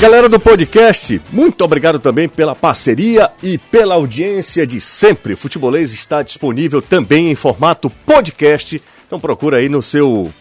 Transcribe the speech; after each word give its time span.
Galera 0.00 0.28
do 0.28 0.38
podcast, 0.38 1.20
muito 1.32 1.64
obrigado 1.64 1.98
também 1.98 2.28
pela 2.28 2.54
parceria 2.54 3.32
e 3.42 3.58
pela 3.58 3.96
audiência 3.96 4.64
de 4.64 4.80
sempre. 4.80 5.34
Futebolês 5.34 5.92
está 5.92 6.22
disponível 6.22 6.80
também 6.80 7.32
em 7.32 7.34
formato 7.34 7.90
podcast. 8.06 8.80
Então 9.04 9.18
procura 9.18 9.56
aí 9.56 9.68
no 9.68 9.82
seu 9.82 10.32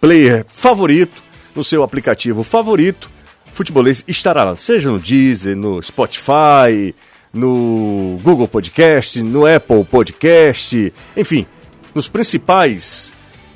player 0.00 0.46
favorito, 0.46 1.20
no 1.52 1.64
seu 1.64 1.82
aplicativo 1.82 2.44
favorito. 2.44 3.10
Futebolês 3.52 4.04
estará 4.06 4.44
lá, 4.44 4.54
seja 4.54 4.88
no 4.88 5.00
Deezer, 5.00 5.56
no 5.56 5.82
Spotify, 5.82 6.94
no 7.34 8.20
Google 8.22 8.46
Podcast, 8.46 9.20
no 9.20 9.46
Apple 9.46 9.84
Podcast, 9.84 10.94
enfim, 11.16 11.44
nos 11.92 12.06
principais 12.06 13.12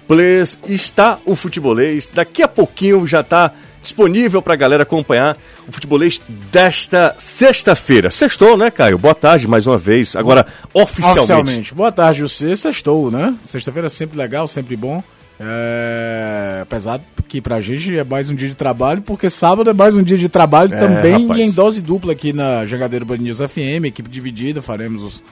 players 0.09 0.59
está 0.67 1.21
o 1.25 1.37
Futebolês. 1.37 2.11
Daqui 2.13 2.43
a 2.43 2.49
pouquinho 2.49 3.07
já 3.07 3.21
está 3.21 3.53
disponível 3.85 4.43
para 4.43 4.55
a 4.55 4.57
galera 4.57 4.83
acompanhar 4.83 5.37
o 5.69 5.73
futebolês 5.73 6.21
desta 6.51 7.15
sexta-feira. 7.19 8.11
Sextou, 8.11 8.57
né, 8.57 8.71
Caio? 8.71 8.99
Boa 8.99 9.15
tarde 9.15 9.47
mais 9.47 9.67
uma 9.67 9.79
vez. 9.79 10.17
Agora, 10.17 10.47
oficialmente. 10.73 11.19
Oficialmente. 11.19 11.75
Boa 11.75 11.93
tarde, 11.93 12.23
você. 12.23 12.57
Sextou, 12.57 13.11
né? 13.11 13.37
Sexta-feira 13.45 13.87
é 13.87 13.91
sempre 13.91 14.19
legal, 14.19 14.49
sempre 14.49 14.75
bom. 14.75 15.03
É... 15.39 16.61
Apesar 16.63 17.01
que 17.29 17.41
pra 17.41 17.61
gente 17.61 17.97
é 17.97 18.05
mais 18.05 18.29
um 18.29 18.35
dia 18.35 18.49
de 18.49 18.55
trabalho, 18.55 19.03
porque 19.03 19.29
sábado 19.29 19.69
é 19.69 19.73
mais 19.73 19.95
um 19.95 20.03
dia 20.03 20.17
de 20.17 20.29
trabalho 20.29 20.73
é, 20.73 20.79
também 20.79 21.23
rapaz. 21.23 21.41
e 21.41 21.43
em 21.43 21.51
dose 21.51 21.83
dupla 21.83 22.13
aqui 22.13 22.33
na 22.33 22.65
Jangadeiro 22.65 23.05
Band 23.05 23.19
News 23.19 23.39
FM, 23.39 23.87
equipe 23.87 24.09
dividida, 24.09 24.63
faremos 24.63 25.03
os, 25.03 25.23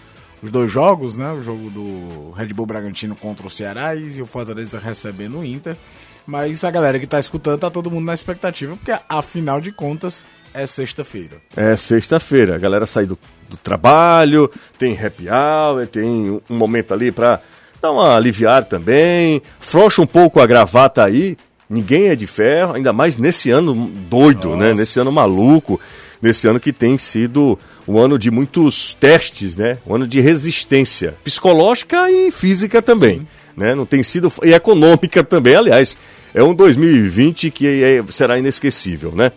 os 0.43 0.51
dois 0.51 0.71
jogos, 0.71 1.17
né? 1.17 1.31
O 1.33 1.43
jogo 1.43 1.71
do 1.71 2.33
Red 2.33 2.49
Bull 2.49 2.67
Bragantino 2.67 3.15
contra 3.15 3.47
o 3.47 3.51
Ceará 3.51 3.95
e 3.95 4.21
o 4.21 4.27
Fortaleza 4.27 4.79
recebendo 4.79 5.39
o 5.39 5.45
Inter. 5.45 5.77
Mas 6.27 6.65
a 6.65 6.71
galera 6.71 6.99
que 6.99 7.07
tá 7.07 7.19
escutando 7.19 7.61
tá 7.61 7.71
todo 7.71 7.91
mundo 7.91 8.07
na 8.07 8.15
expectativa, 8.15 8.77
porque 8.77 8.93
afinal 9.09 9.61
de 9.61 9.73
contas 9.73 10.25
é 10.55 10.67
sexta-feira. 10.67 11.39
É 11.57 11.75
sexta-feira. 11.77 12.57
A 12.57 12.59
galera 12.59 12.87
sai 12.87 13.07
do, 13.07 13.19
do, 13.49 13.57
trabalho, 13.57 14.51
tem 14.79 14.99
happy 14.99 15.27
hour, 15.29 15.87
tem 15.87 16.41
um 16.49 16.57
momento 16.57 16.93
ali 16.93 17.11
pra 17.11 17.41
dar 17.81 17.91
uma 17.91 18.17
aliviada 18.17 18.67
também. 18.67 19.43
Frouxa 19.59 20.03
um 20.03 20.07
pouco 20.07 20.41
a 20.41 20.47
gravata 20.47 21.05
aí. 21.05 21.37
Ninguém 21.69 22.09
é 22.09 22.17
de 22.17 22.27
ferro, 22.27 22.75
ainda 22.75 22.93
mais 22.93 23.17
nesse 23.17 23.51
ano 23.51 23.75
doido, 23.75 24.51
né? 24.51 24.57
Nossa. 24.57 24.69
né? 24.69 24.75
Nesse 24.75 25.01
ano 25.01 25.11
maluco. 25.11 25.81
Nesse 26.21 26.47
ano 26.47 26.61
que 26.61 26.73
tem 26.73 26.99
sido 26.99 27.59
um 27.89 27.99
ano 27.99 28.17
de 28.17 28.31
muitos 28.31 28.95
testes, 28.95 29.57
né? 29.57 29.79
Um 29.85 29.97
ano 29.97 30.07
de 30.07 30.21
resistência 30.21 31.15
psicológica 31.25 32.09
e 32.11 32.31
física 32.31 32.81
também. 32.81 33.21
Sim 33.21 33.27
né? 33.57 33.75
Não 33.75 33.87
tem 33.87 34.03
sido 34.03 34.33
e 34.43 34.53
econômica 34.53 35.23
também, 35.25 35.57
aliás, 35.57 35.97
é 36.35 36.43
um 36.43 36.55
2020 36.55 37.51
que 37.51 37.83
é, 37.83 38.03
será 38.11 38.39
inesquecível, 38.39 39.13
né? 39.13 39.33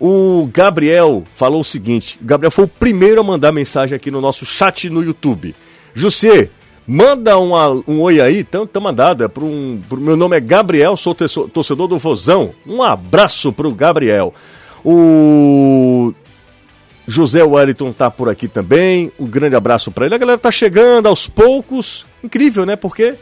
O 0.00 0.48
Gabriel 0.52 1.24
falou 1.34 1.60
o 1.60 1.64
seguinte: 1.64 2.18
o 2.22 2.24
Gabriel 2.24 2.50
foi 2.50 2.64
o 2.64 2.68
primeiro 2.68 3.20
a 3.20 3.24
mandar 3.24 3.52
mensagem 3.52 3.96
aqui 3.96 4.10
no 4.10 4.20
nosso 4.20 4.46
chat 4.46 4.88
no 4.88 5.02
YouTube. 5.02 5.54
José, 5.94 6.50
manda 6.86 7.36
uma, 7.38 7.68
um 7.86 8.00
oi 8.00 8.20
aí, 8.20 8.38
então 8.38 8.66
tá 8.66 8.78
mandada. 8.78 9.28
Pro 9.28 9.44
um, 9.44 9.80
pro, 9.88 10.00
meu 10.00 10.16
nome 10.16 10.36
é 10.36 10.40
Gabriel, 10.40 10.96
sou 10.96 11.14
torcedor 11.14 11.88
do 11.88 11.98
Vozão. 11.98 12.54
Um 12.66 12.82
abraço 12.82 13.52
pro 13.52 13.74
Gabriel. 13.74 14.32
O 14.84 16.14
José 17.06 17.42
Wellington 17.42 17.92
tá 17.92 18.10
por 18.10 18.28
aqui 18.28 18.46
também. 18.46 19.10
Um 19.18 19.26
grande 19.26 19.56
abraço 19.56 19.90
para 19.90 20.06
ele. 20.06 20.14
A 20.14 20.18
galera 20.18 20.38
tá 20.38 20.50
chegando 20.50 21.08
aos 21.08 21.26
poucos. 21.26 22.06
Incrível, 22.22 22.64
né? 22.64 22.76
Porque 22.76 23.14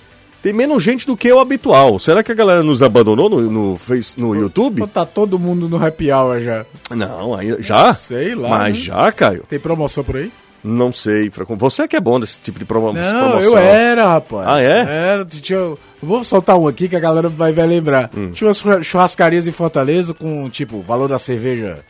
tem 0.46 0.52
menos 0.52 0.80
gente 0.80 1.04
do 1.08 1.16
que 1.16 1.32
o 1.32 1.40
habitual. 1.40 1.98
Será 1.98 2.22
que 2.22 2.30
a 2.30 2.34
galera 2.34 2.62
nos 2.62 2.80
abandonou 2.80 3.28
no, 3.28 3.50
no, 3.50 3.76
face, 3.76 4.14
no 4.16 4.32
YouTube? 4.32 4.86
Tá 4.86 5.04
todo 5.04 5.40
mundo 5.40 5.68
no 5.68 5.84
happy 5.84 6.12
hour 6.12 6.38
já. 6.38 6.64
Não, 6.88 7.34
aí, 7.34 7.56
já? 7.58 7.92
Sei 7.94 8.32
lá. 8.32 8.50
Mas 8.50 8.76
né? 8.76 8.84
já, 8.84 9.10
Caio. 9.10 9.42
Tem 9.48 9.58
promoção 9.58 10.04
por 10.04 10.18
aí? 10.18 10.30
Não 10.62 10.92
sei. 10.92 11.32
Você 11.58 11.82
é 11.82 11.88
que 11.88 11.96
é 11.96 12.00
bom 12.00 12.20
desse 12.20 12.38
tipo 12.38 12.60
de 12.60 12.64
promo 12.64 12.92
Não, 12.92 13.02
promoção. 13.02 13.40
eu 13.40 13.58
era, 13.58 14.06
rapaz. 14.06 14.46
Ah, 14.48 14.62
é? 14.62 14.86
Era. 14.88 15.24
Tinha, 15.24 15.74
vou 16.00 16.22
soltar 16.22 16.56
um 16.56 16.68
aqui 16.68 16.88
que 16.88 16.94
a 16.94 17.00
galera 17.00 17.28
vai, 17.28 17.52
vai 17.52 17.66
lembrar. 17.66 18.08
Hum. 18.16 18.30
Tinha 18.30 18.46
umas 18.46 18.86
churrascarias 18.86 19.48
em 19.48 19.52
Fortaleza 19.52 20.14
com, 20.14 20.48
tipo, 20.48 20.80
valor 20.80 21.08
da 21.08 21.18
cerveja 21.18 21.80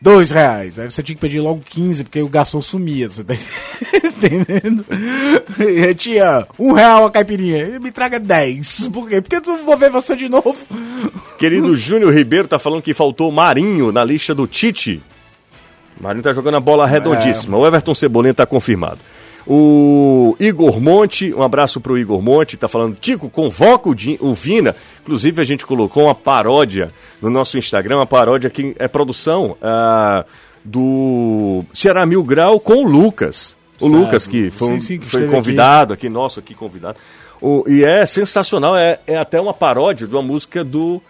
dois 0.00 0.30
reais. 0.30 0.78
Aí 0.78 0.90
você 0.90 1.02
tinha 1.02 1.14
que 1.14 1.20
pedir 1.20 1.40
logo 1.40 1.62
15, 1.64 2.04
porque 2.04 2.22
o 2.22 2.28
garçom 2.28 2.60
sumia, 2.60 3.08
você 3.08 3.24
tá 3.24 3.34
entendendo? 4.04 4.84
E 5.58 5.94
tinha 5.94 6.46
um 6.58 6.72
real 6.72 7.06
a 7.06 7.10
caipirinha. 7.10 7.78
Me 7.80 7.90
traga 7.90 8.18
10. 8.18 8.88
Por 8.88 9.08
quê? 9.08 9.20
Porque 9.20 9.36
eu 9.36 9.64
vou 9.64 9.76
ver 9.76 9.90
você 9.90 10.16
de 10.16 10.28
novo. 10.28 10.56
Querido 11.38 11.76
Júnior 11.76 12.12
Ribeiro 12.14 12.48
tá 12.48 12.58
falando 12.58 12.82
que 12.82 12.94
faltou 12.94 13.30
Marinho 13.30 13.92
na 13.92 14.04
lista 14.04 14.34
do 14.34 14.46
Tite. 14.46 15.02
Marinho 16.00 16.22
tá 16.22 16.32
jogando 16.32 16.56
a 16.56 16.60
bola 16.60 16.86
redondíssima. 16.86 17.56
É. 17.56 17.60
O 17.60 17.66
Everton 17.66 17.94
Cebolinha 17.94 18.34
tá 18.34 18.46
confirmado. 18.46 19.00
O 19.46 20.36
Igor 20.40 20.80
Monte, 20.80 21.32
um 21.32 21.42
abraço 21.42 21.80
pro 21.80 21.96
Igor 21.96 22.20
Monte, 22.20 22.56
tá 22.56 22.66
falando, 22.66 22.96
Tico, 23.00 23.30
convoca 23.30 23.88
o, 23.88 23.94
o 24.20 24.34
Vina. 24.34 24.74
Inclusive, 25.06 25.40
a 25.40 25.44
gente 25.44 25.64
colocou 25.64 26.06
uma 26.06 26.16
paródia 26.16 26.90
no 27.22 27.30
nosso 27.30 27.56
Instagram, 27.56 27.98
uma 27.98 28.06
paródia 28.06 28.50
que 28.50 28.74
é 28.76 28.88
produção 28.88 29.56
uh, 29.62 30.24
do 30.64 31.64
Ceará 31.72 32.04
Mil 32.04 32.24
Grau 32.24 32.58
com 32.58 32.84
o 32.84 32.88
Lucas. 32.88 33.54
O 33.78 33.88
Sabe. 33.88 34.02
Lucas, 34.02 34.26
que 34.26 34.50
foi, 34.50 34.80
sim, 34.80 34.98
que 34.98 35.06
foi 35.06 35.28
convidado 35.28 35.94
aqui. 35.94 36.08
aqui, 36.08 36.12
nosso 36.12 36.40
aqui 36.40 36.54
convidado. 36.56 36.98
O, 37.40 37.64
e 37.68 37.84
é 37.84 38.04
sensacional, 38.04 38.76
é, 38.76 38.98
é 39.06 39.16
até 39.16 39.40
uma 39.40 39.54
paródia 39.54 40.08
de 40.08 40.14
uma 40.14 40.22
música 40.22 40.64
do 40.64 41.00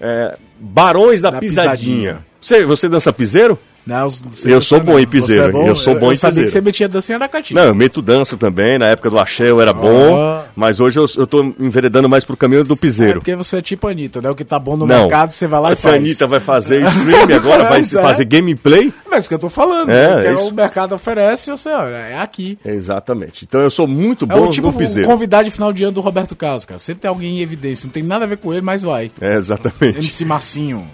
é, 0.00 0.38
Barões 0.58 1.20
da, 1.20 1.28
da 1.28 1.38
Pisadinha. 1.38 1.72
Pisadinha. 1.72 2.26
Você, 2.40 2.64
você 2.64 2.88
dança 2.88 3.12
piseiro? 3.12 3.58
Não, 3.84 4.08
eu 4.44 4.60
sou 4.60 4.80
bom 4.80 4.98
em 4.98 5.06
piseiro. 5.06 5.44
É 5.44 5.50
bom? 5.50 5.66
Eu 5.66 5.74
sou 5.74 5.98
bom 5.98 6.06
eu, 6.06 6.12
em 6.12 6.16
sabia 6.16 6.44
que 6.44 6.50
você 6.50 6.60
metia 6.60 6.88
dança 6.88 7.18
na 7.18 7.28
catinha. 7.28 7.60
Não, 7.60 7.68
eu 7.68 7.74
meto 7.74 8.00
dança 8.00 8.36
também. 8.36 8.78
Na 8.78 8.86
época 8.86 9.10
do 9.10 9.18
axé 9.18 9.50
eu 9.50 9.60
era 9.60 9.72
bom. 9.72 10.42
Mas 10.54 10.80
hoje 10.80 10.98
eu, 10.98 11.06
eu 11.16 11.26
tô 11.26 11.42
enveredando 11.58 12.08
mais 12.08 12.24
pro 12.24 12.36
caminho 12.36 12.62
do 12.62 12.76
piseiro. 12.76 13.12
É 13.12 13.14
porque 13.14 13.34
você 13.34 13.56
é 13.56 13.62
tipo 13.62 13.88
Anitta, 13.88 14.20
né? 14.20 14.30
O 14.30 14.34
que 14.34 14.44
tá 14.44 14.58
bom 14.58 14.76
no 14.76 14.86
Não. 14.86 15.00
mercado, 15.00 15.32
você 15.32 15.46
vai 15.46 15.60
lá 15.60 15.72
e 15.72 15.76
Se 15.76 15.82
faz. 15.82 15.94
a 15.94 15.98
Anitta 15.98 16.26
vai 16.26 16.40
fazer 16.40 16.86
stream 16.86 17.36
agora, 17.36 17.64
vai 17.64 17.80
é. 17.82 17.84
fazer 17.84 18.24
gameplay. 18.24 18.92
Mas 19.10 19.26
é 19.26 19.28
que 19.28 19.34
eu 19.34 19.38
tô 19.38 19.50
falando. 19.50 19.90
É, 19.90 20.32
né? 20.32 20.34
o 20.36 20.50
mercado 20.52 20.94
oferece, 20.94 21.50
você, 21.50 21.70
olha, 21.70 21.96
é 21.96 22.20
aqui. 22.20 22.58
Exatamente. 22.64 23.44
Então 23.44 23.60
eu 23.60 23.70
sou 23.70 23.86
muito 23.86 24.26
bom 24.26 24.46
é 24.46 24.48
o 24.48 24.50
tipo 24.50 24.68
no 24.68 24.72
piseiro. 24.72 25.08
convidado 25.08 25.44
de 25.44 25.50
final 25.50 25.72
de 25.72 25.84
ano 25.84 25.92
do 25.92 26.00
Roberto 26.00 26.36
Carlos, 26.36 26.64
cara. 26.64 26.78
Sempre 26.78 27.02
tem 27.02 27.08
alguém 27.08 27.38
em 27.38 27.40
evidência. 27.40 27.86
Não 27.86 27.92
tem 27.92 28.02
nada 28.02 28.24
a 28.24 28.28
ver 28.28 28.36
com 28.36 28.52
ele, 28.52 28.62
mas 28.62 28.82
vai. 28.82 29.10
É, 29.20 29.36
exatamente. 29.36 29.98
MC 29.98 30.24
Marcinho. 30.24 30.86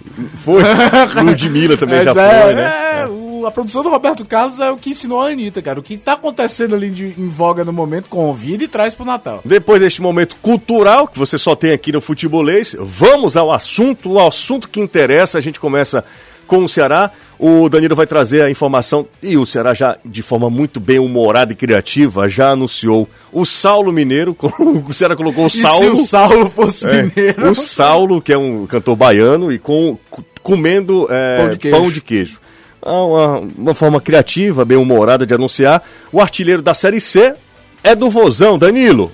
Foi. 0.43 0.63
Ludmilla 1.23 1.77
também 1.77 2.03
já 2.03 2.11
é, 2.11 2.41
foi, 2.43 2.53
né? 2.55 2.78
É, 2.79 3.07
a 3.45 3.51
produção 3.51 3.83
do 3.83 3.89
Roberto 3.89 4.25
Carlos 4.25 4.59
é 4.59 4.71
o 4.71 4.77
que 4.77 4.91
ensinou 4.91 5.21
a 5.21 5.27
Anitta, 5.27 5.61
cara. 5.61 5.79
O 5.79 5.83
que 5.83 5.97
tá 5.97 6.13
acontecendo 6.13 6.75
ali 6.75 6.89
de, 6.89 7.13
em 7.17 7.27
voga 7.27 7.65
no 7.65 7.73
momento, 7.73 8.09
convida 8.09 8.63
e 8.63 8.67
traz 8.67 8.93
pro 8.93 9.05
Natal. 9.05 9.41
Depois 9.43 9.81
deste 9.81 10.01
momento 10.01 10.37
cultural, 10.41 11.07
que 11.07 11.19
você 11.19 11.37
só 11.37 11.55
tem 11.55 11.71
aqui 11.71 11.91
no 11.91 11.99
Futebolês, 11.99 12.75
vamos 12.79 13.35
ao 13.35 13.51
assunto, 13.51 14.13
o 14.13 14.19
assunto 14.25 14.69
que 14.69 14.79
interessa. 14.79 15.37
A 15.37 15.41
gente 15.41 15.59
começa 15.59 16.03
com 16.47 16.63
o 16.63 16.69
Ceará. 16.69 17.11
O 17.37 17.69
Danilo 17.69 17.95
vai 17.95 18.05
trazer 18.05 18.43
a 18.43 18.49
informação 18.49 19.07
e 19.23 19.37
o 19.37 19.45
Ceará 19.45 19.73
já, 19.73 19.97
de 20.03 20.21
forma 20.21 20.49
muito 20.49 20.77
bem 20.77 20.99
humorada 20.99 21.53
e 21.53 21.55
criativa, 21.55 22.27
já 22.27 22.49
anunciou 22.51 23.07
o 23.31 23.45
Saulo 23.45 23.93
Mineiro. 23.93 24.35
O 24.89 24.93
Ceará 24.93 25.15
colocou 25.15 25.45
o 25.45 25.49
Saulo. 25.49 25.93
E 25.93 25.97
se 25.97 26.01
o 26.01 26.05
Saulo 26.05 26.49
fosse 26.49 26.85
é, 26.85 27.03
mineiro? 27.03 27.51
O 27.51 27.55
Saulo, 27.55 28.21
que 28.21 28.33
é 28.33 28.37
um 28.37 28.65
cantor 28.65 28.95
baiano, 28.95 29.53
e 29.53 29.59
com, 29.59 29.97
comendo 30.43 31.07
é, 31.09 31.37
pão, 31.37 31.49
de 31.55 31.69
pão 31.69 31.91
de 31.91 32.01
queijo 32.01 32.39
uma, 32.81 33.39
uma 33.39 33.73
forma 33.73 33.99
criativa, 34.01 34.65
bem 34.65 34.77
humorada 34.77 35.25
de 35.25 35.33
anunciar. 35.33 35.83
O 36.11 36.21
artilheiro 36.21 36.61
da 36.61 36.73
Série 36.73 37.01
C 37.01 37.35
é 37.83 37.95
do 37.95 38.09
Vozão, 38.09 38.57
Danilo. 38.57 39.11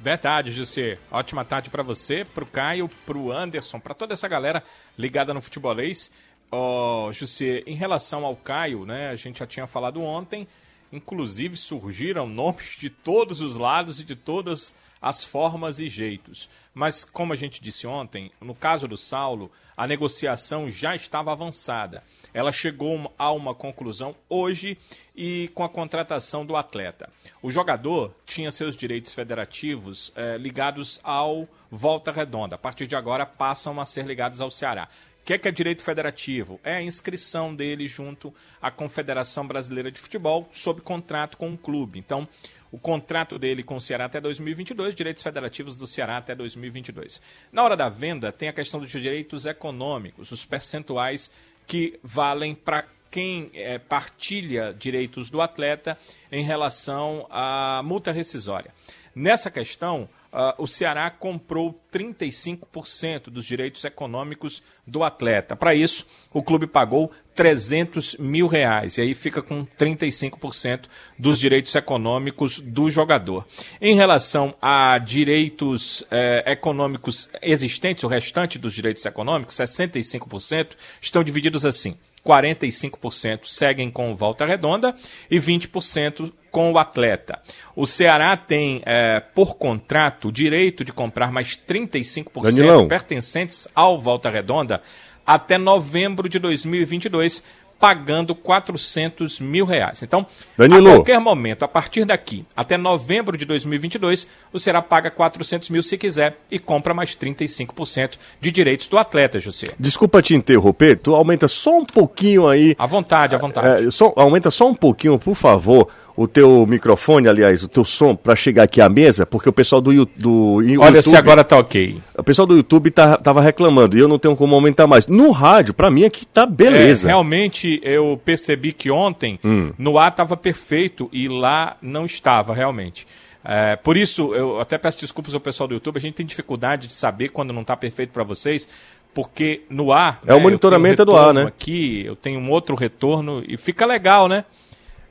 Verdade, 0.00 0.52
José. 0.52 0.96
Ótima 1.10 1.44
tarde 1.44 1.68
para 1.68 1.82
você, 1.82 2.24
para 2.24 2.44
o 2.44 2.46
Caio, 2.46 2.88
para 3.04 3.18
o 3.18 3.32
Anderson, 3.32 3.80
para 3.80 3.94
toda 3.94 4.14
essa 4.14 4.28
galera 4.28 4.62
ligada 4.96 5.34
no 5.34 5.42
futebolês. 5.42 6.10
Oh, 6.50 7.10
José, 7.12 7.62
em 7.66 7.74
relação 7.74 8.24
ao 8.24 8.34
Caio, 8.34 8.86
né, 8.86 9.10
a 9.10 9.16
gente 9.16 9.40
já 9.40 9.46
tinha 9.46 9.66
falado 9.66 10.00
ontem, 10.00 10.48
inclusive 10.90 11.56
surgiram 11.56 12.26
nomes 12.26 12.76
de 12.78 12.88
todos 12.88 13.42
os 13.42 13.58
lados 13.58 14.00
e 14.00 14.04
de 14.04 14.16
todas 14.16 14.74
as 15.02 15.22
formas 15.22 15.78
e 15.78 15.88
jeitos. 15.88 16.48
Mas, 16.78 17.04
como 17.04 17.32
a 17.32 17.36
gente 17.36 17.60
disse 17.60 17.88
ontem, 17.88 18.30
no 18.40 18.54
caso 18.54 18.86
do 18.86 18.96
Saulo, 18.96 19.50
a 19.76 19.84
negociação 19.84 20.70
já 20.70 20.94
estava 20.94 21.32
avançada. 21.32 22.04
Ela 22.32 22.52
chegou 22.52 23.12
a 23.18 23.32
uma 23.32 23.52
conclusão 23.52 24.14
hoje 24.28 24.78
e 25.12 25.50
com 25.56 25.64
a 25.64 25.68
contratação 25.68 26.46
do 26.46 26.54
atleta. 26.54 27.10
O 27.42 27.50
jogador 27.50 28.14
tinha 28.24 28.52
seus 28.52 28.76
direitos 28.76 29.12
federativos 29.12 30.12
eh, 30.14 30.38
ligados 30.38 31.00
ao 31.02 31.48
Volta 31.68 32.12
Redonda. 32.12 32.54
A 32.54 32.58
partir 32.58 32.86
de 32.86 32.94
agora 32.94 33.26
passam 33.26 33.80
a 33.80 33.84
ser 33.84 34.06
ligados 34.06 34.40
ao 34.40 34.48
Ceará. 34.48 34.86
O 35.20 35.24
que 35.28 35.34
é, 35.34 35.38
que 35.38 35.48
é 35.48 35.50
direito 35.50 35.82
federativo? 35.82 36.60
É 36.62 36.76
a 36.76 36.82
inscrição 36.82 37.52
dele 37.52 37.88
junto 37.88 38.32
à 38.62 38.70
Confederação 38.70 39.44
Brasileira 39.44 39.90
de 39.90 39.98
Futebol 39.98 40.48
sob 40.52 40.80
contrato 40.80 41.36
com 41.36 41.52
o 41.52 41.58
clube. 41.58 41.98
Então, 41.98 42.26
o 42.70 42.78
contrato 42.78 43.38
dele 43.38 43.62
com 43.62 43.76
o 43.76 43.80
Ceará 43.80 44.04
até 44.04 44.20
2022, 44.20 44.94
direitos 44.94 45.22
federativos 45.22 45.76
do 45.76 45.86
Ceará 45.86 46.16
até 46.16 46.34
2022. 46.34 47.20
Na 47.52 47.62
hora 47.62 47.76
da 47.76 47.88
venda, 47.88 48.30
tem 48.30 48.48
a 48.48 48.52
questão 48.52 48.80
dos 48.80 48.90
direitos 48.90 49.46
econômicos, 49.46 50.32
os 50.32 50.44
percentuais 50.44 51.30
que 51.66 51.98
valem 52.02 52.54
para 52.54 52.84
quem 53.10 53.50
é, 53.54 53.78
partilha 53.78 54.74
direitos 54.78 55.30
do 55.30 55.40
atleta 55.40 55.96
em 56.30 56.44
relação 56.44 57.26
à 57.30 57.80
multa 57.84 58.12
rescisória. 58.12 58.72
Nessa 59.14 59.50
questão, 59.50 60.08
o 60.56 60.66
Ceará 60.66 61.10
comprou 61.10 61.78
35% 61.92 63.24
dos 63.24 63.44
direitos 63.44 63.84
econômicos 63.84 64.62
do 64.86 65.02
atleta. 65.02 65.56
Para 65.56 65.74
isso, 65.74 66.06
o 66.32 66.42
clube 66.42 66.66
pagou 66.66 67.10
300 67.34 68.16
mil 68.16 68.46
reais. 68.46 68.98
E 68.98 69.00
aí 69.00 69.14
fica 69.14 69.42
com 69.42 69.64
35% 69.64 70.86
dos 71.18 71.38
direitos 71.38 71.74
econômicos 71.74 72.58
do 72.58 72.90
jogador. 72.90 73.46
Em 73.80 73.94
relação 73.94 74.54
a 74.60 74.98
direitos 74.98 76.04
eh, 76.10 76.44
econômicos 76.46 77.30
existentes, 77.42 78.04
o 78.04 78.08
restante 78.08 78.58
dos 78.58 78.74
direitos 78.74 79.04
econômicos, 79.06 79.54
65%, 79.54 80.70
estão 81.00 81.22
divididos 81.22 81.64
assim. 81.64 81.96
45% 82.24 83.40
seguem 83.44 83.90
com 83.90 84.14
Volta 84.14 84.44
Redonda 84.44 84.94
e 85.30 85.38
20% 85.38 86.32
com 86.50 86.72
o 86.72 86.78
atleta. 86.78 87.40
O 87.76 87.86
Ceará 87.86 88.36
tem, 88.36 88.82
é, 88.84 89.20
por 89.20 89.56
contrato, 89.56 90.28
o 90.28 90.32
direito 90.32 90.84
de 90.84 90.92
comprar 90.92 91.30
mais 91.30 91.56
35% 91.56 92.42
Danilão. 92.42 92.88
pertencentes 92.88 93.68
ao 93.74 94.00
Volta 94.00 94.30
Redonda 94.30 94.80
até 95.26 95.58
novembro 95.58 96.26
de 96.26 96.38
2022, 96.38 97.44
pagando 97.78 98.34
400 98.34 99.40
mil 99.40 99.64
reais. 99.64 100.02
Então, 100.02 100.26
Danilo. 100.56 100.88
a 100.88 100.94
qualquer 100.96 101.20
momento, 101.20 101.64
a 101.64 101.68
partir 101.68 102.04
daqui 102.04 102.44
até 102.56 102.76
novembro 102.76 103.36
de 103.36 103.44
2022, 103.44 104.26
o 104.52 104.58
Ceará 104.58 104.82
paga 104.82 105.10
400 105.10 105.70
mil 105.70 105.82
se 105.82 105.96
quiser 105.96 106.38
e 106.50 106.58
compra 106.58 106.92
mais 106.92 107.16
35% 107.16 108.18
de 108.40 108.50
direitos 108.50 108.88
do 108.88 108.98
atleta, 108.98 109.38
José. 109.38 109.68
Desculpa 109.78 110.20
te 110.20 110.34
interromper, 110.34 110.98
tu 110.98 111.14
aumenta 111.14 111.46
só 111.46 111.78
um 111.78 111.84
pouquinho 111.84 112.48
aí. 112.48 112.74
À 112.78 112.86
vontade, 112.86 113.34
à 113.34 113.38
vontade. 113.38 113.86
É, 113.86 113.90
só, 113.90 114.12
aumenta 114.16 114.50
só 114.50 114.68
um 114.68 114.74
pouquinho, 114.74 115.18
por 115.18 115.34
favor, 115.34 115.88
o 116.18 116.26
teu 116.26 116.66
microfone, 116.66 117.28
aliás, 117.28 117.62
o 117.62 117.68
teu 117.68 117.84
som 117.84 118.16
para 118.16 118.34
chegar 118.34 118.64
aqui 118.64 118.80
à 118.80 118.88
mesa, 118.88 119.24
porque 119.24 119.48
o 119.48 119.52
pessoal 119.52 119.80
do, 119.80 120.04
do 120.16 120.60
YouTube... 120.60 120.78
Olha 120.78 121.00
se 121.00 121.14
agora 121.16 121.44
tá 121.44 121.56
ok. 121.56 121.96
O 122.18 122.24
pessoal 122.24 122.44
do 122.44 122.56
YouTube 122.56 122.90
tá, 122.90 123.16
tava 123.16 123.40
reclamando 123.40 123.96
e 123.96 124.00
eu 124.00 124.08
não 124.08 124.18
tenho 124.18 124.34
como 124.34 124.52
aumentar 124.52 124.88
mais. 124.88 125.06
No 125.06 125.30
rádio, 125.30 125.72
para 125.72 125.92
mim 125.92 126.04
aqui 126.04 126.26
tá 126.26 126.44
beleza. 126.44 127.06
É, 127.06 127.10
realmente, 127.10 127.80
eu 127.84 128.20
percebi 128.24 128.72
que 128.72 128.90
ontem 128.90 129.38
hum. 129.44 129.70
no 129.78 129.96
ar 129.96 130.12
tava 130.12 130.36
perfeito 130.36 131.08
e 131.12 131.28
lá 131.28 131.76
não 131.80 132.04
estava, 132.04 132.52
realmente. 132.52 133.06
É, 133.44 133.76
por 133.76 133.96
isso, 133.96 134.34
eu 134.34 134.60
até 134.60 134.76
peço 134.76 134.98
desculpas 134.98 135.36
ao 135.36 135.40
pessoal 135.40 135.68
do 135.68 135.74
YouTube, 135.74 135.98
a 135.98 136.00
gente 136.00 136.14
tem 136.14 136.26
dificuldade 136.26 136.88
de 136.88 136.94
saber 136.94 137.28
quando 137.28 137.52
não 137.52 137.62
está 137.62 137.76
perfeito 137.76 138.12
para 138.12 138.24
vocês, 138.24 138.68
porque 139.14 139.62
no 139.70 139.92
ar... 139.92 140.18
É 140.26 140.30
né, 140.30 140.34
o 140.34 140.40
monitoramento 140.40 141.02
um 141.02 141.06
do 141.06 141.16
ar, 141.16 141.32
né? 141.32 141.44
Aqui, 141.44 142.02
eu 142.04 142.16
tenho 142.16 142.40
um 142.40 142.50
outro 142.50 142.74
retorno 142.74 143.40
e 143.46 143.56
fica 143.56 143.86
legal, 143.86 144.26
né? 144.26 144.44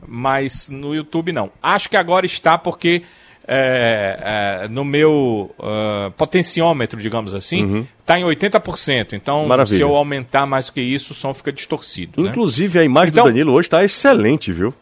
Mas 0.06 0.70
no 0.70 0.94
YouTube 0.94 1.32
não. 1.32 1.52
Acho 1.62 1.90
que 1.90 1.98
agora 1.98 2.26
está 2.26 2.58
porque 2.58 3.04
é, 3.48 4.64
é, 4.64 4.68
no 4.68 4.84
meu 4.84 5.56
uh, 5.58 6.12
potenciômetro, 6.12 7.02
digamos 7.02 7.34
assim, 7.34 7.88
está 8.00 8.16
uhum. 8.16 8.32
em 8.32 8.36
80%. 8.36 9.14
Então, 9.14 9.48
Maravilha. 9.48 9.78
se 9.78 9.82
eu 9.82 9.96
aumentar 9.96 10.46
mais 10.46 10.66
do 10.66 10.74
que 10.74 10.82
isso, 10.82 11.14
o 11.14 11.16
som 11.16 11.34
fica 11.34 11.52
distorcido. 11.52 12.22
Né? 12.22 12.30
Inclusive, 12.30 12.78
né? 12.78 12.82
a 12.82 12.86
imagem 12.86 13.12
então, 13.12 13.24
do 13.24 13.30
Danilo 13.30 13.54
hoje 13.54 13.68
está 13.68 13.84
excelente, 13.84 14.52
viu? 14.52 14.74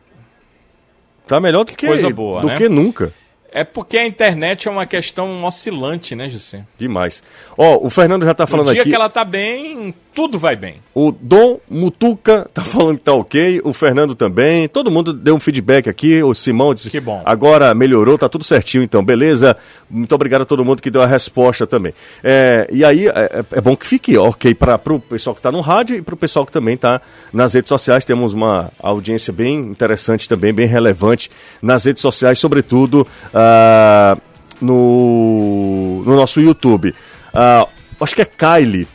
Está 1.21 1.39
melhor 1.39 1.63
do 1.63 1.75
que, 1.75 1.85
coisa 1.85 2.09
boa, 2.09 2.41
do 2.41 2.47
né? 2.47 2.57
que 2.57 2.67
nunca. 2.67 3.13
É 3.51 3.63
porque 3.63 3.97
a 3.97 4.05
internet 4.05 4.67
é 4.67 4.71
uma 4.71 4.85
questão 4.85 5.43
oscilante, 5.45 6.13
né, 6.13 6.27
José? 6.27 6.65
Demais. 6.77 7.23
Ó, 7.57 7.75
oh, 7.75 7.87
o 7.87 7.89
Fernando 7.89 8.25
já 8.25 8.33
tá 8.33 8.45
falando 8.45 8.69
aqui... 8.69 8.79
No 8.79 8.83
dia 8.83 8.91
que 8.91 8.95
ela 8.95 9.09
tá 9.09 9.23
bem, 9.23 9.93
tudo 10.15 10.39
vai 10.39 10.55
bem. 10.55 10.77
O 10.93 11.11
Dom 11.11 11.59
Mutuca 11.69 12.49
tá 12.53 12.63
falando 12.65 12.97
que 12.97 13.03
tá 13.03 13.13
ok, 13.13 13.61
o 13.65 13.73
Fernando 13.73 14.15
também, 14.15 14.67
todo 14.69 14.89
mundo 14.89 15.11
deu 15.11 15.35
um 15.35 15.39
feedback 15.39 15.89
aqui, 15.89 16.23
o 16.23 16.33
Simão 16.33 16.73
disse 16.73 16.89
que 16.89 17.01
bom. 17.01 17.21
agora 17.25 17.75
melhorou, 17.75 18.17
tá 18.17 18.29
tudo 18.29 18.45
certinho 18.45 18.81
então, 18.81 19.03
beleza? 19.03 19.57
Muito 19.89 20.15
obrigado 20.15 20.43
a 20.43 20.45
todo 20.45 20.63
mundo 20.63 20.81
que 20.81 20.89
deu 20.89 21.01
a 21.01 21.05
resposta 21.05 21.67
também. 21.67 21.93
É, 22.23 22.67
e 22.71 22.85
aí, 22.85 23.07
é, 23.07 23.11
é, 23.11 23.45
é 23.51 23.61
bom 23.61 23.75
que 23.75 23.85
fique 23.85 24.17
ok 24.17 24.55
para 24.55 24.79
o 24.93 24.99
pessoal 24.99 25.35
que 25.35 25.41
tá 25.41 25.51
no 25.51 25.59
rádio 25.59 25.97
e 25.97 26.01
para 26.01 26.15
o 26.15 26.17
pessoal 26.17 26.45
que 26.45 26.51
também 26.51 26.77
tá 26.77 27.01
nas 27.33 27.53
redes 27.53 27.69
sociais, 27.69 28.05
temos 28.05 28.33
uma 28.33 28.71
audiência 28.79 29.33
bem 29.33 29.57
interessante 29.57 30.29
também, 30.29 30.53
bem 30.53 30.65
relevante 30.65 31.29
nas 31.61 31.83
redes 31.83 32.01
sociais, 32.01 32.39
sobretudo 32.39 33.05
uh, 33.33 34.21
no, 34.61 36.03
no 36.05 36.15
nosso 36.15 36.39
YouTube. 36.39 36.95
Uh, 37.33 37.67
acho 37.99 38.15
que 38.15 38.21
é 38.21 38.25
Kylie 38.25 38.87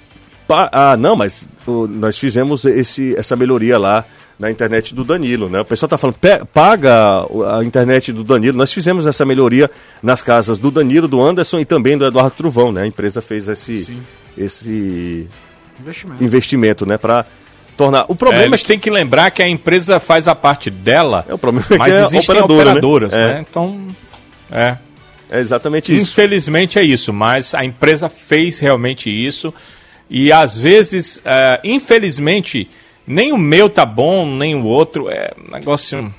ah, 0.55 0.97
não, 0.97 1.17
mas 1.17 1.47
o, 1.67 1.87
nós 1.87 2.19
fizemos 2.19 2.65
esse, 2.65 3.15
essa 3.17 3.37
melhoria 3.37 3.79
lá 3.79 4.05
na 4.39 4.51
internet 4.51 4.95
do 4.95 5.05
Danilo, 5.05 5.51
né? 5.51 5.61
O 5.61 5.65
pessoal 5.65 5.87
está 5.87 5.99
falando, 5.99 6.17
paga 6.47 7.27
a 7.59 7.63
internet 7.63 8.11
do 8.11 8.25
Danilo. 8.25 8.57
Nós 8.57 8.73
fizemos 8.73 9.07
essa 9.07 9.25
melhoria 9.25 9.71
nas 10.03 10.23
casas 10.23 10.59
do 10.59 10.71
Danilo, 10.71 11.07
do 11.07 11.21
Anderson 11.21 11.61
e 11.61 11.65
também 11.67 11.99
do 11.99 12.07
Eduardo 12.07 12.35
Truvão, 12.35 12.73
né? 12.73 12.83
A 12.83 12.87
empresa 12.87 13.21
fez 13.21 13.49
esse, 13.49 14.01
esse 14.39 15.29
investimento. 15.79 16.25
investimento, 16.25 16.87
né? 16.87 16.97
Para 16.97 17.27
tornar. 17.77 18.07
O 18.09 18.15
problema 18.15 18.45
é, 18.45 18.47
eles 18.47 18.61
é 18.61 18.63
que... 18.63 18.69
têm 18.69 18.79
que 18.79 18.91
lembrar 18.91 19.31
que 19.31 19.43
a 19.43 19.49
empresa 19.49 20.01
faz 20.01 20.27
a 20.27 20.35
parte 20.35 20.71
dela, 20.71 21.27
é, 21.29 21.35
o 21.35 21.39
problema 21.39 21.67
é 21.71 21.77
mas 21.77 21.95
é 21.95 22.03
existem 22.05 22.21
operadora, 22.21 22.65
né? 22.65 22.71
operadoras, 22.71 23.13
né? 23.13 23.27
né? 23.27 23.45
Então, 23.49 23.89
é. 24.51 24.77
É 25.31 25.39
exatamente 25.39 25.95
isso. 25.95 26.03
Infelizmente 26.03 26.79
é 26.79 26.83
isso, 26.83 27.13
mas 27.13 27.55
a 27.55 27.65
empresa 27.65 28.09
fez 28.09 28.59
realmente 28.59 29.09
isso. 29.11 29.55
E 30.11 30.33
às 30.33 30.59
vezes, 30.59 31.19
uh, 31.19 31.61
infelizmente, 31.63 32.69
nem 33.07 33.33
o 33.33 33.39
meu 33.39 33.71
tá 33.71 33.87
bom, 33.87 34.27
nem 34.27 34.57
o 34.57 34.65
outro. 34.65 35.09
É 35.09 35.33
um 35.39 35.53
negócio. 35.53 36.13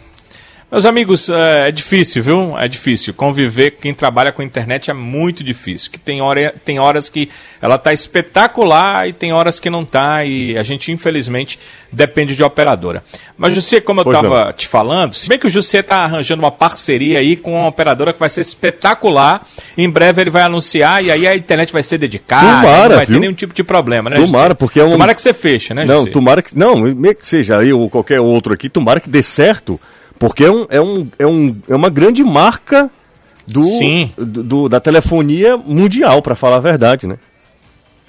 Meus 0.72 0.86
amigos, 0.86 1.28
é, 1.28 1.68
é 1.68 1.72
difícil, 1.72 2.24
viu? 2.24 2.58
É 2.58 2.66
difícil. 2.66 3.14
Conviver 3.14 3.72
quem 3.72 3.94
trabalha 3.94 4.32
com 4.32 4.42
internet 4.42 4.90
é 4.90 4.94
muito 4.94 5.44
difícil. 5.44 5.92
Que 5.92 6.00
tem, 6.00 6.22
hora, 6.22 6.56
tem 6.64 6.80
horas 6.80 7.10
que 7.10 7.28
ela 7.62 7.78
tá 7.78 7.92
espetacular 7.92 9.06
e 9.06 9.12
tem 9.12 9.34
horas 9.34 9.60
que 9.60 9.70
não 9.70 9.84
tá. 9.84 10.24
E 10.24 10.58
a 10.58 10.64
gente, 10.64 10.90
infelizmente, 10.90 11.60
depende 11.92 12.38
de 12.38 12.44
operadora. 12.44 13.04
Mas, 13.38 13.54
José, 13.54 13.82
como 13.82 14.00
eu 14.00 14.10
estava 14.14 14.54
te 14.54 14.66
falando, 14.66 15.14
se 15.14 15.28
bem 15.28 15.38
que 15.38 15.48
o 15.48 15.50
José 15.50 15.80
está 15.80 16.06
arranjando 16.06 16.42
uma 16.42 16.52
parceria 16.52 17.20
aí 17.20 17.36
com 17.36 17.54
uma 17.54 17.68
operadora 17.68 18.14
que 18.14 18.20
vai 18.22 18.30
ser 18.30 18.40
espetacular. 18.40 19.46
Em 19.78 19.90
breve 19.90 20.22
ele 20.22 20.30
vai 20.30 20.44
anunciar 20.44 21.04
e 21.04 21.12
aí 21.12 21.28
a 21.28 21.36
internet 21.36 21.74
vai 21.74 21.84
ser 21.84 21.98
dedicada. 21.98 22.46
Tomara, 22.46 22.90
não 22.90 22.96
vai 22.96 23.06
viu? 23.06 23.16
ter 23.16 23.20
nenhum 23.20 23.34
tipo 23.34 23.54
de 23.54 23.64
problema, 23.64 24.10
né? 24.10 24.16
Tomara, 24.16 24.56
porque 24.56 24.80
é 24.80 24.86
um. 24.86 24.92
Tomara 24.92 25.14
que 25.14 25.22
você 25.22 25.34
feche, 25.34 25.74
né, 25.74 25.84
Não, 25.84 26.00
José? 26.00 26.12
tomara 26.12 26.42
que. 26.42 26.58
Não, 26.58 26.78
meio 26.78 27.16
que 27.16 27.28
seja 27.28 27.62
eu 27.62 27.78
ou 27.78 27.90
qualquer 27.90 28.22
outro 28.22 28.54
aqui, 28.54 28.70
tomara 28.70 29.02
que 29.02 29.10
dê 29.10 29.22
certo 29.22 29.78
porque 30.22 30.44
é, 30.44 30.52
um, 30.52 30.68
é, 30.70 30.80
um, 30.80 31.08
é, 31.18 31.26
um, 31.26 31.56
é 31.68 31.76
uma 31.76 31.90
grande 31.90 32.24
marca 32.24 32.92
do, 33.48 33.66
do, 34.16 34.44
do 34.44 34.70
da 34.70 34.80
telefonia 34.80 35.58
mundial, 35.58 36.22
para 36.22 36.36
falar 36.36 36.58
a 36.58 36.60
verdade, 36.60 37.08
né? 37.08 37.18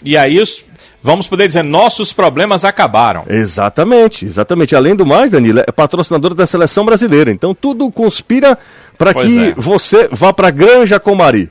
E 0.04 0.14
aí 0.14 0.38
os, 0.38 0.62
vamos 1.02 1.26
poder 1.26 1.48
dizer, 1.48 1.62
nossos 1.62 2.12
problemas 2.12 2.66
acabaram. 2.66 3.24
Exatamente, 3.26 4.26
exatamente. 4.26 4.76
Além 4.76 4.94
do 4.94 5.06
mais, 5.06 5.30
Danilo, 5.30 5.60
é 5.60 5.72
patrocinador 5.72 6.34
da 6.34 6.44
seleção 6.44 6.84
brasileira. 6.84 7.30
Então 7.30 7.54
tudo 7.54 7.90
conspira 7.90 8.58
para 8.98 9.14
que 9.14 9.46
é. 9.46 9.54
você 9.56 10.06
vá 10.12 10.34
para 10.34 10.50
Granja 10.50 11.00
Comari. 11.00 11.50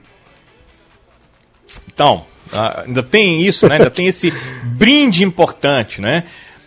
Então, 1.92 2.24
ah, 2.54 2.84
ainda 2.86 3.02
tem 3.02 3.42
isso, 3.42 3.68
né? 3.68 3.78
ainda 3.78 3.90
tem 3.90 4.06
esse 4.06 4.32
brinde 4.64 5.24
importante, 5.24 6.00
né? 6.00 6.24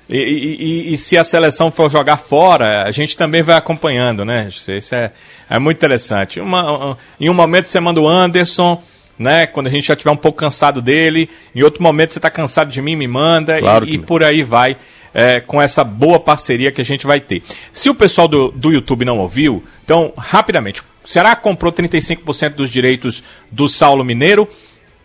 E, 0.09 0.17
e, 0.17 0.93
e, 0.93 0.99
se 0.99 1.17
a 1.17 1.25
seleção 1.25 1.71
for 1.71 1.91
jogar 1.91 2.19
fora, 2.19 2.85
a 2.85 2.91
gente 2.91 3.17
também 3.17 3.43
vai 3.43 3.57
acompanhando, 3.57 4.25
né? 4.25 4.49
Isso 4.49 4.95
é, 4.95 5.11
é 5.49 5.59
muito 5.59 5.79
interessante. 5.79 6.41
Uma, 6.41 6.97
em 7.19 7.31
um 7.31 7.35
momento 7.35 7.69
você 7.69 7.81
manda 7.81 8.01
o 8.01 8.09
Anderson, 8.09 8.83
né? 9.19 9.47
Quando 9.47 9.69
a 9.69 9.71
gente 9.71 9.87
já 9.87 9.95
estiver 9.95 10.11
um 10.11 10.17
pouco 10.17 10.39
cansado 10.39 10.83
dele. 10.83 11.31
Em 11.55 11.63
outro 11.63 11.83
momento 11.83 12.13
você 12.13 12.19
está 12.19 12.31
cansado 12.31 12.71
de 12.71 12.83
mim, 12.83 12.97
me 12.97 13.09
manda. 13.09 13.59
Claro 13.59 13.87
e, 13.87 13.95
e 13.95 13.99
por 13.99 14.23
aí 14.23 14.43
vai. 14.43 14.77
É, 15.17 15.41
com 15.41 15.63
essa 15.63 15.85
boa 15.85 16.19
parceria 16.19 16.73
que 16.73 16.81
a 16.81 16.85
gente 16.85 17.07
vai 17.07 17.21
ter. 17.21 17.41
Se 17.73 17.89
o 17.89 17.95
pessoal 17.95 18.27
do, 18.27 18.51
do 18.51 18.73
YouTube 18.73 19.05
não 19.05 19.21
ouviu, 19.21 19.63
então, 19.85 20.13
rapidamente, 20.19 20.81
o 20.81 21.09
Ceará 21.09 21.37
comprou 21.37 21.73
35% 21.73 22.55
dos 22.55 22.69
direitos 22.69 23.23
do 23.49 23.69
Saulo 23.69 24.05
Mineiro 24.05 24.49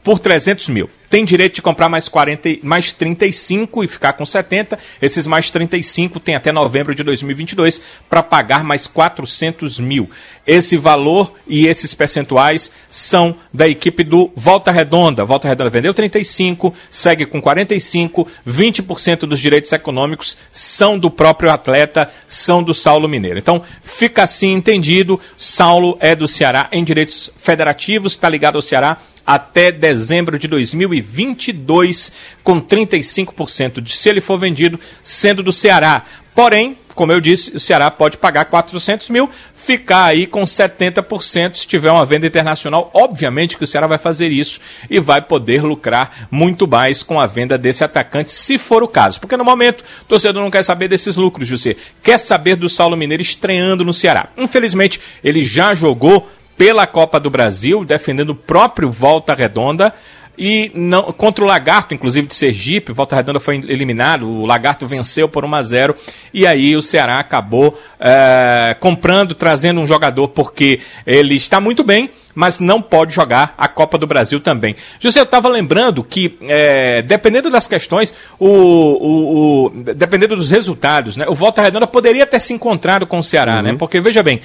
por 0.03 0.19
300 0.19 0.69
mil. 0.69 0.89
Tem 1.09 1.25
direito 1.25 1.55
de 1.55 1.61
comprar 1.61 1.89
mais, 1.89 2.07
40, 2.07 2.59
mais 2.61 2.91
35 2.91 3.83
e 3.83 3.87
ficar 3.87 4.13
com 4.13 4.25
70. 4.25 4.77
Esses 5.01 5.25
mais 5.25 5.49
35 5.49 6.19
tem 6.19 6.35
até 6.35 6.51
novembro 6.51 6.93
de 6.93 7.03
2022 7.03 7.81
para 8.07 8.21
pagar 8.21 8.63
mais 8.63 8.85
400 8.85 9.79
mil. 9.79 10.09
Esse 10.45 10.77
valor 10.77 11.33
e 11.47 11.67
esses 11.67 11.95
percentuais 11.95 12.71
são 12.89 13.35
da 13.51 13.67
equipe 13.67 14.03
do 14.03 14.31
Volta 14.35 14.71
Redonda. 14.71 15.25
Volta 15.25 15.47
Redonda 15.47 15.71
vendeu 15.71 15.93
35, 15.93 16.73
segue 16.91 17.25
com 17.25 17.41
45, 17.41 18.27
20% 18.47 19.21
dos 19.21 19.39
direitos 19.39 19.71
econômicos 19.71 20.37
são 20.51 20.97
do 20.97 21.09
próprio 21.09 21.51
atleta, 21.51 22.09
são 22.27 22.61
do 22.61 22.73
Saulo 22.73 23.07
Mineiro. 23.07 23.39
Então, 23.39 23.63
fica 23.83 24.23
assim 24.23 24.53
entendido, 24.53 25.19
Saulo 25.35 25.97
é 25.99 26.15
do 26.15 26.27
Ceará 26.27 26.67
em 26.71 26.83
direitos 26.83 27.31
federativos, 27.39 28.13
está 28.13 28.29
ligado 28.29 28.55
ao 28.55 28.61
Ceará 28.61 28.97
até 29.29 29.71
dezembro 29.71 30.39
de 30.39 30.47
2022, 30.47 32.11
com 32.41 32.59
35% 32.59 33.79
de 33.79 33.93
se 33.93 34.09
ele 34.09 34.19
for 34.19 34.39
vendido, 34.39 34.79
sendo 35.03 35.43
do 35.43 35.53
Ceará. 35.53 36.03
Porém, 36.33 36.75
como 36.95 37.11
eu 37.11 37.21
disse, 37.21 37.55
o 37.55 37.59
Ceará 37.59 37.91
pode 37.91 38.17
pagar 38.17 38.45
400 38.45 39.07
mil, 39.09 39.29
ficar 39.53 40.05
aí 40.05 40.25
com 40.25 40.43
70% 40.43 41.53
se 41.53 41.67
tiver 41.67 41.91
uma 41.91 42.07
venda 42.07 42.25
internacional. 42.25 42.89
Obviamente 42.91 43.55
que 43.55 43.63
o 43.63 43.67
Ceará 43.67 43.85
vai 43.85 43.99
fazer 43.99 44.31
isso 44.31 44.59
e 44.89 44.99
vai 44.99 45.21
poder 45.21 45.61
lucrar 45.61 46.27
muito 46.31 46.67
mais 46.67 47.03
com 47.03 47.21
a 47.21 47.27
venda 47.27 47.55
desse 47.55 47.83
atacante, 47.83 48.31
se 48.31 48.57
for 48.57 48.81
o 48.81 48.87
caso. 48.87 49.19
Porque 49.19 49.37
no 49.37 49.45
momento, 49.45 49.81
o 50.01 50.05
torcedor 50.05 50.41
não 50.41 50.49
quer 50.49 50.63
saber 50.63 50.87
desses 50.87 51.17
lucros, 51.17 51.47
José. 51.47 51.75
Quer 52.01 52.17
saber 52.17 52.55
do 52.55 52.67
Saulo 52.67 52.97
Mineiro 52.97 53.21
estreando 53.21 53.85
no 53.85 53.93
Ceará. 53.93 54.29
Infelizmente, 54.35 54.99
ele 55.23 55.45
já 55.45 55.75
jogou 55.75 56.27
pela 56.59 56.85
Copa 56.85 57.21
do 57.21 57.29
Brasil, 57.29 57.85
defendendo 57.85 58.31
o 58.31 58.35
próprio 58.35 58.91
Volta 58.91 59.33
Redonda. 59.33 59.93
E 60.37 60.71
não, 60.73 61.03
contra 61.13 61.43
o 61.43 61.47
Lagarto, 61.47 61.93
inclusive 61.93 62.27
de 62.27 62.35
Sergipe, 62.35 62.91
Volta 62.91 63.15
Redonda 63.15 63.39
foi 63.39 63.55
eliminado, 63.55 64.25
o 64.25 64.45
Lagarto 64.45 64.87
venceu 64.87 65.27
por 65.27 65.43
1 65.43 65.55
a 65.55 65.61
0 65.61 65.95
e 66.33 66.47
aí 66.47 66.77
o 66.77 66.81
Ceará 66.81 67.17
acabou 67.17 67.77
é, 67.99 68.75
comprando, 68.79 69.35
trazendo 69.35 69.81
um 69.81 69.87
jogador 69.87 70.29
porque 70.29 70.79
ele 71.05 71.35
está 71.35 71.59
muito 71.59 71.83
bem, 71.83 72.09
mas 72.33 72.57
não 72.57 72.81
pode 72.81 73.13
jogar 73.13 73.53
a 73.57 73.67
Copa 73.67 73.97
do 73.97 74.07
Brasil 74.07 74.39
também. 74.39 74.77
José, 74.97 75.19
eu 75.19 75.25
estava 75.25 75.49
lembrando 75.49 76.05
que, 76.05 76.37
é, 76.47 77.01
dependendo 77.01 77.49
das 77.49 77.67
questões, 77.67 78.13
o, 78.39 78.47
o, 78.47 79.65
o, 79.65 79.69
dependendo 79.93 80.37
dos 80.37 80.51
resultados, 80.51 81.17
né, 81.17 81.25
o 81.27 81.35
Volta 81.35 81.61
Redonda 81.61 81.85
poderia 81.85 82.25
ter 82.25 82.39
se 82.39 82.53
encontrado 82.53 83.05
com 83.05 83.19
o 83.19 83.23
Ceará, 83.23 83.55
né? 83.55 83.57
uhum. 83.57 83.73
né? 83.73 83.75
Porque, 83.77 83.99
veja 83.99 84.23
bem, 84.23 84.39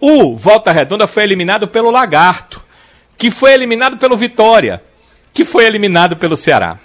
o 0.00 0.36
Volta 0.36 0.72
Redonda 0.72 1.06
foi 1.06 1.22
eliminado 1.22 1.68
pelo 1.68 1.90
Lagarto, 1.90 2.64
que 3.16 3.30
foi 3.30 3.52
eliminado 3.52 3.98
pelo 3.98 4.16
Vitória, 4.16 4.82
que 5.32 5.44
foi 5.44 5.66
eliminado 5.66 6.16
pelo 6.16 6.36
Ceará. 6.36 6.78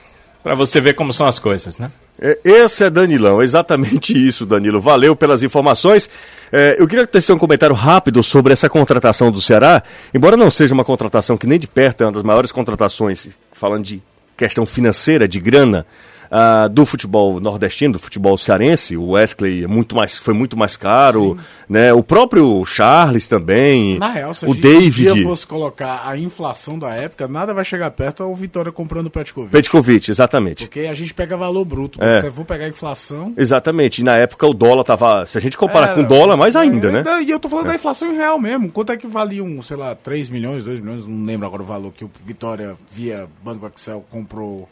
Para 0.44 0.54
você 0.54 0.80
ver 0.80 0.94
como 0.94 1.14
são 1.14 1.26
as 1.26 1.40
coisas, 1.40 1.80
né? 1.80 1.92
É, 2.20 2.40
esse 2.44 2.84
é 2.84 2.90
Danilão, 2.90 3.42
exatamente 3.42 4.14
isso, 4.16 4.46
Danilo. 4.46 4.80
Valeu 4.80 5.16
pelas 5.16 5.44
informações. 5.44 6.10
É, 6.52 6.76
eu 6.78 6.88
queria 6.88 7.08
ter 7.08 7.32
um 7.32 7.38
comentário 7.38 7.76
rápido 7.76 8.22
sobre 8.22 8.54
essa 8.54 8.70
contratação 8.70 9.32
do 9.32 9.42
Ceará. 9.42 9.82
Embora 10.14 10.38
não 10.38 10.52
seja 10.52 10.74
uma 10.74 10.86
contratação 10.86 11.38
que 11.38 11.48
nem 11.48 11.58
de 11.58 11.68
perto 11.68 12.02
é 12.04 12.06
uma 12.06 12.12
das 12.12 12.24
maiores 12.24 12.52
contratações, 12.52 13.30
falando 13.52 13.84
de 13.84 14.02
questão 14.38 14.66
financeira, 14.66 15.28
de 15.28 15.40
grana, 15.40 15.86
uh, 16.32 16.70
do 16.70 16.86
futebol 16.86 17.40
nordestino, 17.40 17.94
do 17.94 18.00
futebol 18.00 18.38
cearense. 18.38 18.98
O 18.98 19.12
Wesley 19.12 19.64
é 19.64 19.68
muito 19.68 19.96
mais, 19.96 20.18
foi 20.18 20.34
muito 20.34 20.58
mais 20.58 20.76
caro, 20.78 21.38
Sim. 21.38 21.46
né? 21.70 21.94
O 21.94 22.04
próprio 22.04 22.64
Charles 22.66 23.28
também. 23.28 23.98
Na 23.98 24.10
real, 24.10 24.34
se 24.34 24.46
o 24.46 24.54
David. 24.54 25.12
Se 25.12 25.24
fosse 25.24 25.48
colocar 25.48 26.04
a 26.06 26.18
inflação 26.18 26.78
da 26.78 26.94
época, 26.94 27.28
nada 27.28 27.54
vai 27.54 27.66
chegar 27.66 27.90
perto 27.92 28.24
ao 28.24 28.36
Vitória 28.36 28.72
comprando 28.72 29.08
o 29.08 29.10
Petkovic. 29.10 29.52
Petkovic, 29.52 30.10
exatamente. 30.10 30.66
Porque 30.66 30.82
a 30.82 30.94
gente 30.94 31.14
pega 31.14 31.38
valor 31.38 31.66
bruto. 31.66 32.04
É. 32.04 32.22
Se 32.22 32.32
for 32.32 32.46
pegar 32.46 32.66
a 32.66 32.70
inflação. 32.70 33.34
Exatamente. 33.38 34.02
E 34.02 34.04
na 34.04 34.16
época 34.16 34.46
o 34.48 34.54
dólar 34.54 34.84
tava. 34.84 35.26
Se 35.26 35.38
a 35.38 35.42
gente 35.42 35.58
comparar 35.58 35.92
é, 35.92 35.96
com 35.96 36.02
o 36.02 36.08
dólar, 36.08 36.38
mais 36.38 36.56
ainda, 36.56 36.92
né? 36.92 37.04
E 37.24 37.32
eu 37.32 37.40
tô 37.40 37.50
falando 37.50 37.68
é. 37.68 37.70
da 37.70 37.76
inflação 37.76 38.12
em 38.12 38.16
real 38.16 38.40
mesmo. 38.40 38.72
Quanto 38.72 38.92
é 38.92 38.98
que 38.98 39.08
valia 39.08 39.44
um, 39.44 39.62
sei 39.62 39.78
lá, 39.78 39.96
3 39.96 40.30
milhões, 40.30 40.66
2 40.66 40.80
milhões, 40.80 41.08
não 41.08 41.26
lembro 41.26 41.48
agora 41.48 41.62
o 41.62 41.66
valor 41.66 41.92
que 41.94 42.04
o 42.04 42.12
Vitória 42.26 42.76
via 42.92 43.28
Banco 43.44 43.70
Excel 43.74 44.06
comprou 44.10 44.68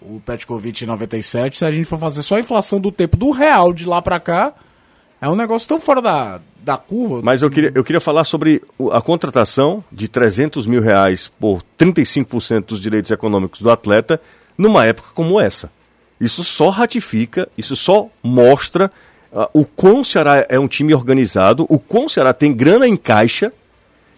o 0.00 0.20
Petkovic 0.20 0.84
em 0.84 0.86
97, 0.86 1.58
se 1.58 1.64
a 1.64 1.70
gente 1.70 1.86
for 1.86 1.98
fazer 1.98 2.22
só 2.22 2.36
a 2.36 2.40
inflação 2.40 2.80
do 2.80 2.92
tempo 2.92 3.16
do 3.16 3.30
real 3.30 3.72
de 3.72 3.84
lá 3.84 4.00
para 4.00 4.20
cá, 4.20 4.54
é 5.20 5.28
um 5.28 5.36
negócio 5.36 5.68
tão 5.68 5.80
fora 5.80 6.02
da, 6.02 6.40
da 6.62 6.76
curva. 6.76 7.20
Mas 7.22 7.42
eu 7.42 7.50
queria, 7.50 7.72
eu 7.74 7.82
queria 7.82 8.00
falar 8.00 8.24
sobre 8.24 8.62
a 8.92 9.00
contratação 9.00 9.82
de 9.90 10.08
300 10.08 10.66
mil 10.66 10.82
reais 10.82 11.30
por 11.40 11.62
35% 11.78 12.66
dos 12.66 12.80
direitos 12.80 13.10
econômicos 13.10 13.62
do 13.62 13.70
atleta 13.70 14.20
numa 14.56 14.84
época 14.84 15.08
como 15.14 15.40
essa. 15.40 15.70
Isso 16.20 16.42
só 16.44 16.70
ratifica, 16.70 17.48
isso 17.56 17.76
só 17.76 18.08
mostra 18.22 18.90
uh, 19.32 19.48
o 19.52 19.64
quão 19.64 20.00
o 20.00 20.04
Ceará 20.04 20.46
é 20.48 20.58
um 20.58 20.68
time 20.68 20.94
organizado, 20.94 21.66
o 21.68 21.78
quão 21.78 22.06
o 22.06 22.10
Ceará 22.10 22.32
tem 22.32 22.52
grana 22.52 22.86
em 22.86 22.96
caixa 22.96 23.52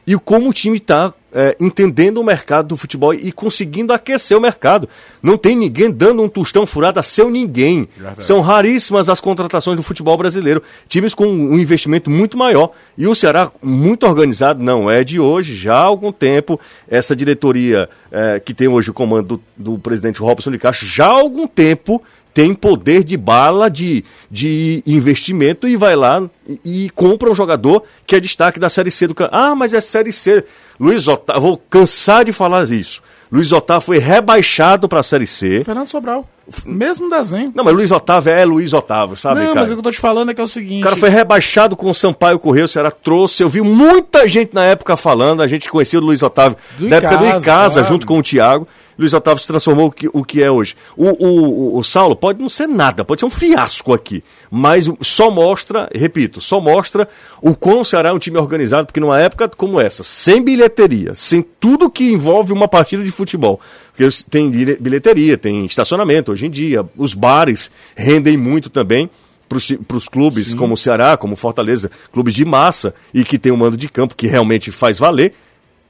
e 0.06 0.14
como 0.16 0.48
o 0.48 0.52
time 0.52 0.78
está 0.78 1.12
é, 1.32 1.56
entendendo 1.60 2.18
o 2.18 2.24
mercado 2.24 2.68
do 2.68 2.76
futebol 2.76 3.12
e 3.12 3.30
conseguindo 3.32 3.92
aquecer 3.92 4.36
o 4.36 4.40
mercado. 4.40 4.88
Não 5.22 5.36
tem 5.36 5.54
ninguém 5.54 5.90
dando 5.90 6.22
um 6.22 6.28
tostão 6.28 6.66
furado 6.66 6.98
a 6.98 7.02
seu 7.02 7.30
ninguém. 7.30 7.88
Verdade. 7.96 8.24
São 8.24 8.40
raríssimas 8.40 9.08
as 9.08 9.20
contratações 9.20 9.76
do 9.76 9.82
futebol 9.82 10.16
brasileiro. 10.16 10.62
Times 10.88 11.14
com 11.14 11.26
um 11.26 11.58
investimento 11.58 12.08
muito 12.08 12.36
maior. 12.36 12.72
E 12.96 13.06
o 13.06 13.14
Ceará, 13.14 13.50
muito 13.62 14.06
organizado, 14.06 14.62
não 14.62 14.90
é 14.90 15.04
de 15.04 15.20
hoje, 15.20 15.54
já 15.54 15.74
há 15.74 15.82
algum 15.82 16.12
tempo. 16.12 16.58
Essa 16.88 17.14
diretoria 17.14 17.88
é, 18.10 18.40
que 18.40 18.54
tem 18.54 18.68
hoje 18.68 18.90
o 18.90 18.94
comando 18.94 19.40
do, 19.56 19.74
do 19.74 19.78
presidente 19.78 20.20
Robson 20.20 20.50
de 20.50 20.58
Castro, 20.58 20.86
já 20.86 21.06
há 21.06 21.10
algum 21.10 21.46
tempo 21.46 22.02
tem 22.38 22.54
poder 22.54 23.02
de 23.02 23.16
bala 23.16 23.68
de, 23.68 24.04
de 24.30 24.80
investimento 24.86 25.66
e 25.66 25.74
vai 25.74 25.96
lá 25.96 26.22
e, 26.64 26.84
e 26.84 26.90
compra 26.90 27.28
um 27.28 27.34
jogador 27.34 27.82
que 28.06 28.14
é 28.14 28.20
destaque 28.20 28.60
da 28.60 28.68
Série 28.68 28.92
C 28.92 29.08
do 29.08 29.14
Ah, 29.32 29.56
mas 29.56 29.74
é 29.74 29.80
Série 29.80 30.12
C. 30.12 30.44
Luiz 30.78 31.08
Otávio, 31.08 31.42
vou 31.42 31.56
cansar 31.68 32.24
de 32.24 32.30
falar 32.30 32.62
isso. 32.70 33.02
Luiz 33.30 33.50
Otávio 33.50 33.82
foi 33.82 33.98
rebaixado 33.98 34.88
para 34.88 35.00
a 35.00 35.02
Série 35.02 35.26
C. 35.26 35.64
Fernando 35.64 35.88
Sobral. 35.88 36.24
Mesmo 36.64 37.10
desenho. 37.10 37.52
Não, 37.52 37.64
mas 37.64 37.74
Luiz 37.74 37.90
Otávio 37.90 38.32
é 38.32 38.44
Luiz 38.44 38.72
Otávio, 38.72 39.16
sabe, 39.16 39.40
Não, 39.40 39.48
cara? 39.48 39.60
mas 39.60 39.70
o 39.70 39.72
que 39.72 39.80
eu 39.80 39.82
tô 39.82 39.90
te 39.90 39.98
falando 39.98 40.30
é 40.30 40.34
que 40.34 40.40
é 40.40 40.44
o 40.44 40.48
seguinte... 40.48 40.82
O 40.82 40.84
cara 40.84 40.96
foi 40.96 41.08
rebaixado 41.08 41.76
com 41.76 41.90
o 41.90 41.94
Sampaio 41.94 42.38
Correio, 42.38 42.66
o 42.66 42.68
Ceará 42.68 42.92
trouxe, 42.92 43.42
eu 43.42 43.48
vi 43.48 43.62
muita 43.62 44.28
gente 44.28 44.54
na 44.54 44.64
época 44.64 44.96
falando, 44.96 45.42
a 45.42 45.48
gente 45.48 45.68
conhecia 45.68 45.98
o 45.98 46.02
Luiz 46.02 46.22
Otávio 46.22 46.56
do 46.78 46.88
da 46.88 46.98
época 46.98 47.16
do 47.16 47.26
Icasa, 47.26 47.80
claro. 47.80 47.88
junto 47.88 48.06
com 48.06 48.20
o 48.20 48.22
Thiago. 48.22 48.68
Luiz 48.98 49.14
Otávio 49.14 49.40
se 49.40 49.46
transformou 49.46 49.86
o 49.86 49.92
que, 49.92 50.08
o 50.12 50.24
que 50.24 50.42
é 50.42 50.50
hoje. 50.50 50.74
O, 50.96 51.06
o, 51.06 51.78
o, 51.78 51.84
Saulo 51.84 52.16
pode 52.16 52.40
não 52.40 52.48
ser 52.48 52.66
nada, 52.66 53.04
pode 53.04 53.20
ser 53.20 53.26
um 53.26 53.30
fiasco 53.30 53.94
aqui, 53.94 54.24
mas 54.50 54.90
só 55.00 55.30
mostra, 55.30 55.88
repito, 55.94 56.40
só 56.40 56.60
mostra 56.60 57.08
o 57.40 57.54
quão 57.54 57.82
o 57.82 57.84
Ceará 57.84 58.10
é 58.10 58.12
um 58.12 58.18
time 58.18 58.38
organizado, 58.38 58.86
porque 58.86 58.98
numa 58.98 59.20
época 59.20 59.48
como 59.56 59.80
essa, 59.80 60.02
sem 60.02 60.42
bilheteria, 60.42 61.14
sem 61.14 61.42
tudo 61.42 61.88
que 61.88 62.10
envolve 62.10 62.52
uma 62.52 62.66
partida 62.66 63.04
de 63.04 63.10
futebol, 63.12 63.60
porque 63.94 64.08
tem 64.28 64.50
bilheteria, 64.50 65.38
tem 65.38 65.64
estacionamento 65.64 66.32
hoje 66.32 66.46
em 66.46 66.50
dia, 66.50 66.84
os 66.96 67.14
bares 67.14 67.70
rendem 67.94 68.36
muito 68.36 68.68
também 68.68 69.08
para 69.48 69.96
os 69.96 70.08
clubes 70.08 70.48
Sim. 70.48 70.56
como 70.56 70.74
o 70.74 70.76
Ceará, 70.76 71.16
como 71.16 71.36
Fortaleza, 71.36 71.90
clubes 72.12 72.34
de 72.34 72.44
massa 72.44 72.94
e 73.14 73.24
que 73.24 73.38
tem 73.38 73.50
um 73.50 73.56
mando 73.56 73.76
de 73.76 73.88
campo 73.88 74.14
que 74.14 74.26
realmente 74.26 74.70
faz 74.70 74.98
valer. 74.98 75.32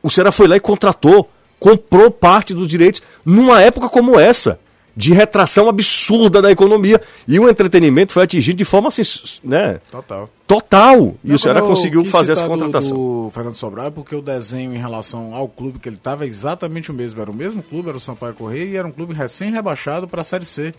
O 0.03 0.11
Ceará 0.11 0.31
foi 0.31 0.47
lá 0.47 0.57
e 0.57 0.61
contratou 0.61 1.29
comprou 1.59 2.11
parte 2.11 2.55
dos 2.55 2.69
direitos 2.69 3.03
numa 3.25 3.61
época 3.61 3.89
como 3.89 4.19
essa, 4.19 4.59
de 4.99 5.13
retração 5.13 5.69
absurda 5.69 6.43
da 6.43 6.51
economia. 6.51 7.01
E 7.27 7.39
o 7.39 7.49
entretenimento 7.49 8.13
foi 8.13 8.25
atingido 8.25 8.59
de 8.59 8.65
forma 8.65 8.89
assim, 8.89 9.03
né? 9.45 9.81
Total. 9.91 10.29
Total. 10.45 11.15
E 11.23 11.33
o 11.33 11.39
Ceará 11.39 11.63
conseguiu 11.63 12.05
fazer 12.05 12.33
essa 12.33 12.49
contratação. 12.49 12.97
Do, 12.97 13.27
do 13.27 13.31
Fernando 13.31 13.55
Sobral 13.55 13.87
é 13.87 13.91
porque 13.91 14.17
o 14.17 14.21
desenho 14.21 14.75
em 14.75 14.79
relação 14.79 15.35
ao 15.35 15.47
clube 15.47 15.79
que 15.79 15.89
ele 15.89 15.95
estava 15.95 16.25
é 16.25 16.27
exatamente 16.27 16.91
o 16.91 16.95
mesmo. 16.95 17.21
Era 17.21 17.31
o 17.31 17.35
mesmo 17.35 17.63
clube, 17.63 17.89
era 17.89 17.97
o 17.97 18.01
Sampaio 18.01 18.35
Correia 18.35 18.65
e 18.65 18.77
era 18.77 18.89
um 18.89 18.91
clube 18.91 19.15
recém-rebaixado 19.15 20.09
para 20.09 20.23
a 20.23 20.25
Série 20.25 20.45
C. 20.45 20.75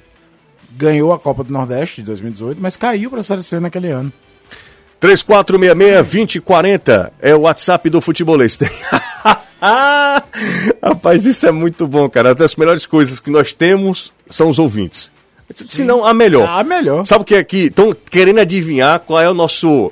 Ganhou 0.71 1.13
a 1.13 1.19
Copa 1.19 1.43
do 1.43 1.53
Nordeste 1.53 2.01
de 2.01 2.07
2018, 2.07 2.62
mas 2.62 2.75
caiu 2.75 3.09
para 3.09 3.21
a 3.21 3.24
Série 3.24 3.41
C 3.41 3.59
naquele 3.59 3.89
ano. 3.89 4.12
3466-2040 5.01 7.12
é 7.21 7.33
o 7.33 7.39
WhatsApp 7.41 7.89
do 7.89 8.01
futebolista. 8.01 8.69
Ah, 9.62 10.24
rapaz, 10.82 11.25
isso 11.25 11.46
é 11.46 11.51
muito 11.51 11.88
bom, 11.88 12.10
cara. 12.10 12.30
Uma 12.30 12.36
das 12.36 12.56
melhores 12.56 12.86
coisas 12.86 13.20
que 13.20 13.30
nós 13.30 13.54
temos 13.54 14.13
são 14.30 14.50
os 14.50 14.58
ouvintes. 14.58 15.12
Se 15.68 15.84
não, 15.84 16.06
a 16.06 16.13
melhor. 16.13 16.48
A 16.48 16.63
melhor. 16.63 17.06
Sabe 17.06 17.24
o 17.24 17.25
que 17.25 17.36
é 17.36 17.39
aqui? 17.39 17.66
Estão 17.66 17.96
querendo 18.10 18.39
adivinhar 18.39 19.00
qual 19.00 19.20
é 19.20 19.30
o 19.30 19.34
nosso. 19.34 19.92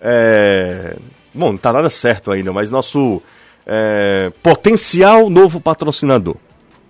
É... 0.00 0.96
Bom, 1.32 1.52
não 1.52 1.58
tá 1.58 1.72
nada 1.72 1.90
certo 1.90 2.32
ainda, 2.32 2.52
mas 2.52 2.70
nosso 2.70 3.22
é... 3.66 4.32
potencial 4.42 5.28
novo 5.28 5.60
patrocinador. 5.60 6.36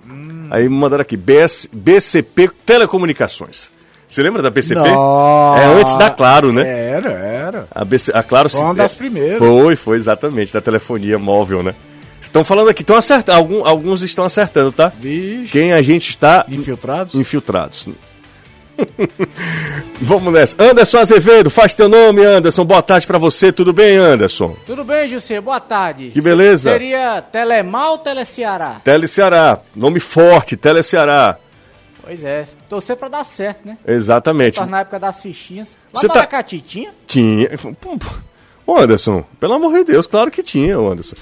Hum. 0.08 0.46
Aí 0.50 0.68
me 0.68 0.76
mandaram 0.76 1.02
aqui: 1.02 1.16
BS... 1.16 1.68
BCP 1.72 2.50
Telecomunicações. 2.64 3.72
Você 4.08 4.22
lembra 4.22 4.40
da 4.42 4.50
BCP? 4.50 4.80
Não. 4.80 5.56
É 5.58 5.66
antes 5.80 5.96
da 5.96 6.08
Claro, 6.08 6.52
né? 6.52 6.62
Era, 6.90 7.10
era. 7.10 7.68
A, 7.74 7.84
BC... 7.84 8.12
a 8.14 8.22
Claro 8.22 8.48
Foi 8.48 8.60
uma 8.60 8.74
das 8.74 8.94
primeiras. 8.94 9.38
Foi, 9.38 9.74
foi 9.74 9.96
exatamente, 9.96 10.52
da 10.52 10.60
telefonia 10.60 11.18
móvel, 11.18 11.64
né? 11.64 11.74
Estão 12.34 12.42
falando 12.44 12.68
aqui, 12.68 12.82
estão 12.82 12.96
acertando. 12.96 13.38
Algum, 13.38 13.64
alguns 13.64 14.02
estão 14.02 14.24
acertando, 14.24 14.72
tá? 14.72 14.88
Vixe. 14.98 15.52
Quem 15.52 15.72
a 15.72 15.80
gente 15.80 16.10
está. 16.10 16.44
Infiltrados? 16.48 17.14
Infiltrados. 17.14 17.88
Vamos 20.02 20.32
nessa. 20.32 20.56
Anderson 20.60 20.98
Azevedo, 20.98 21.48
faz 21.48 21.74
teu 21.74 21.88
nome, 21.88 22.24
Anderson. 22.24 22.64
Boa 22.64 22.82
tarde 22.82 23.06
para 23.06 23.18
você. 23.18 23.52
Tudo 23.52 23.72
bem, 23.72 23.96
Anderson? 23.98 24.56
Tudo 24.66 24.82
bem, 24.82 25.06
José. 25.06 25.40
Boa 25.40 25.60
tarde. 25.60 26.10
Que 26.10 26.20
beleza. 26.20 26.72
Seria 26.72 27.22
Telemal 27.22 27.92
ou 27.92 27.98
Teleceará? 27.98 28.80
Tele 28.82 29.06
Ceará. 29.06 29.60
Nome 29.72 30.00
forte, 30.00 30.56
Tele 30.56 30.82
Ceará. 30.82 31.38
Pois 32.02 32.24
é, 32.24 32.44
torcer 32.68 32.96
pra 32.96 33.06
dar 33.06 33.22
certo, 33.22 33.64
né? 33.64 33.78
Exatamente. 33.86 34.58
Tá 34.58 34.66
na 34.66 34.80
época 34.80 34.98
das 34.98 35.22
fichinhas. 35.22 35.76
Lá 35.92 36.00
Você 36.00 36.08
tá- 36.08 36.14
Aracati 36.14 36.58
tinha? 36.60 36.90
Tinha. 37.06 37.48
Ô, 38.66 38.76
Anderson, 38.76 39.24
pelo 39.38 39.52
amor 39.52 39.72
de 39.72 39.84
Deus, 39.84 40.08
claro 40.08 40.32
que 40.32 40.42
tinha, 40.42 40.76
Anderson. 40.76 41.14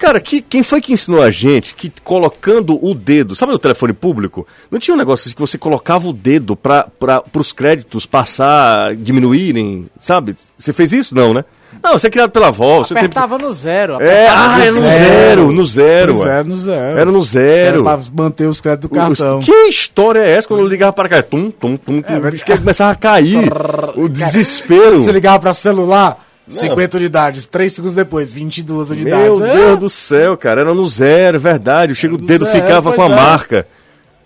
Cara, 0.00 0.18
que, 0.18 0.40
quem 0.40 0.62
foi 0.62 0.80
que 0.80 0.94
ensinou 0.94 1.22
a 1.22 1.30
gente 1.30 1.74
que 1.74 1.92
colocando 2.02 2.82
o 2.82 2.94
dedo, 2.94 3.36
sabe 3.36 3.52
no 3.52 3.58
telefone 3.58 3.92
público? 3.92 4.46
Não 4.70 4.78
tinha 4.78 4.94
um 4.94 4.98
negócio 4.98 5.28
assim 5.28 5.34
que 5.34 5.40
você 5.40 5.58
colocava 5.58 6.08
o 6.08 6.12
dedo 6.12 6.56
para 6.56 6.90
os 7.34 7.52
créditos 7.52 8.06
passar, 8.06 8.96
diminuírem, 8.96 9.88
sabe? 10.00 10.36
Você 10.58 10.72
fez 10.72 10.94
isso? 10.94 11.14
Não, 11.14 11.34
né? 11.34 11.44
Não, 11.82 11.92
você 11.92 12.06
é 12.06 12.10
criado 12.10 12.30
pela 12.30 12.48
avó. 12.48 12.78
Você 12.78 12.94
Apertava 12.94 13.36
no 13.36 13.52
zero. 13.52 14.00
É, 14.00 14.26
ah, 14.26 14.56
no 14.56 14.62
é 14.62 14.70
no 14.70 14.80
zero. 14.80 14.88
zero, 14.88 15.52
no 15.52 15.66
zero. 15.66 16.12
Pois 16.14 16.24
ué. 16.24 16.40
é, 16.40 16.42
no 16.42 16.58
zero. 16.58 16.98
Era 16.98 17.12
no 17.12 17.22
zero. 17.22 17.78
Era 17.88 17.96
pra 17.98 18.24
manter 18.24 18.46
os 18.46 18.60
créditos 18.60 18.90
do 18.90 18.94
cartão. 18.94 19.38
Os- 19.38 19.44
Que 19.44 19.68
história 19.68 20.20
é 20.20 20.30
essa 20.30 20.48
quando 20.48 20.60
eu 20.60 20.66
ligava 20.66 20.92
para 20.94 21.08
cá? 21.10 21.22
Tum, 21.22 21.50
tum, 21.50 21.76
tum, 21.76 22.00
tum. 22.02 22.14
É, 22.14 22.28
o 22.28 22.32
que 22.32 22.56
começava 22.56 22.92
a 22.92 22.94
cair. 22.96 23.50
o 23.96 24.08
desespero. 24.08 24.98
Você 24.98 25.12
ligava 25.12 25.38
pra 25.40 25.52
celular, 25.54 26.26
50 26.50 26.96
unidades. 26.96 27.46
3 27.46 27.72
segundos 27.72 27.94
depois, 27.94 28.32
22 28.32 28.90
unidades. 28.90 29.38
Meu 29.38 29.46
É, 29.46 29.54
Deus 29.54 29.78
do 29.78 29.90
céu, 29.90 30.36
cara, 30.36 30.60
era 30.62 30.74
no 30.74 30.86
zero, 30.86 31.36
é 31.36 31.40
verdade. 31.40 31.94
Chega 31.94 32.14
o 32.14 32.18
no 32.18 32.26
dedo 32.26 32.44
zero, 32.44 32.60
ficava 32.60 32.92
com 32.92 33.02
a 33.02 33.06
é. 33.06 33.08
marca. 33.08 33.66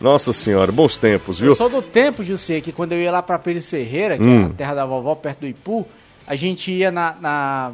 Nossa 0.00 0.32
senhora, 0.32 0.70
bons 0.72 0.96
tempos, 0.96 1.38
Eu 1.40 1.46
viu? 1.46 1.54
sou 1.56 1.68
do 1.70 1.80
tempo, 1.80 2.22
José, 2.22 2.60
que 2.60 2.72
quando 2.72 2.92
eu 2.92 3.00
ia 3.00 3.10
lá 3.12 3.22
pra 3.22 3.38
Pires 3.38 3.68
Ferreira, 3.70 4.18
que 4.18 4.24
Hum. 4.24 4.42
é 4.42 4.46
a 4.46 4.48
terra 4.54 4.74
da 4.74 4.84
vovó, 4.86 5.14
perto 5.14 5.40
do 5.40 5.46
Ipu, 5.46 5.86
a 6.26 6.34
gente 6.36 6.72
ia 6.72 6.90
na. 6.90 7.14
na... 7.20 7.72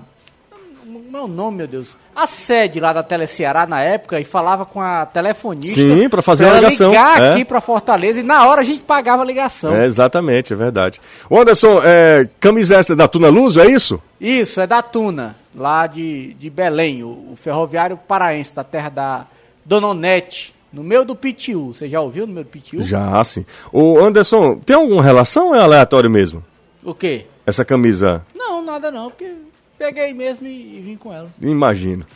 Como 0.93 1.17
é 1.17 1.21
o 1.21 1.29
nome, 1.29 1.59
meu 1.59 1.67
Deus? 1.67 1.97
A 2.15 2.27
sede 2.27 2.81
lá 2.81 2.93
da 2.93 3.03
Teleceará 3.03 3.67
na 3.67 3.81
época 3.83 4.19
e 4.19 4.25
falava 4.25 4.67
com 4.67 4.81
a 4.81 5.07
telefonista. 5.07 5.81
Sim, 5.81 6.09
pra 6.09 6.21
fazer 6.21 6.45
ela 6.45 6.55
uma 6.55 6.61
ligação, 6.61 6.89
ligar 6.89 7.21
é. 7.21 7.31
aqui 7.31 7.45
pra 7.45 7.61
Fortaleza 7.61 8.21
e 8.21 8.23
na 8.23 8.47
hora 8.47 8.61
a 8.61 8.65
gente 8.65 8.83
pagava 8.83 9.23
a 9.23 9.25
ligação. 9.25 9.75
É, 9.75 9.87
exatamente, 9.87 10.53
é 10.53 10.57
verdade. 10.57 11.01
Ô, 11.29 11.41
Anderson, 11.41 11.81
é, 11.85 12.29
camisa 12.41 12.77
essa 12.77 12.97
da 12.97 13.07
Tuna 13.07 13.29
Luz, 13.29 13.57
é 13.57 13.67
isso? 13.67 14.01
Isso, 14.21 14.61
é 14.61 14.67
da 14.67 14.83
Tuna, 14.83 15.37
lá 15.55 15.87
de, 15.87 16.35
de 16.35 16.51
Belém, 16.51 17.03
o, 17.03 17.09
o 17.33 17.35
ferroviário 17.37 17.97
paraense, 17.97 18.55
da 18.55 18.65
terra 18.65 18.89
da 18.89 19.27
Dona 19.65 19.89
Onete, 19.89 20.55
no 20.73 20.83
meio 20.83 21.05
do 21.05 21.15
Pitiu. 21.15 21.73
Você 21.73 21.89
já 21.89 22.01
ouviu 22.01 22.27
no 22.27 22.33
meio 22.33 22.45
do 22.45 22.51
Pitiu? 22.51 22.83
Já, 22.83 23.23
sim. 23.25 23.45
Ô, 23.73 23.99
Anderson, 23.99 24.57
tem 24.59 24.77
alguma 24.77 25.03
relação 25.03 25.49
ou 25.49 25.55
é 25.55 25.61
aleatório 25.61 26.11
mesmo? 26.11 26.45
O 26.85 26.95
quê? 26.95 27.27
Essa 27.47 27.65
camisa, 27.65 28.25
Não, 28.35 28.63
nada 28.63 28.91
não, 28.91 29.11
porque 29.11 29.33
peguei 29.81 30.13
mesmo 30.13 30.47
e, 30.47 30.77
e 30.77 30.81
vim 30.83 30.97
com 30.97 31.11
ela. 31.11 31.31
imagino. 31.41 32.07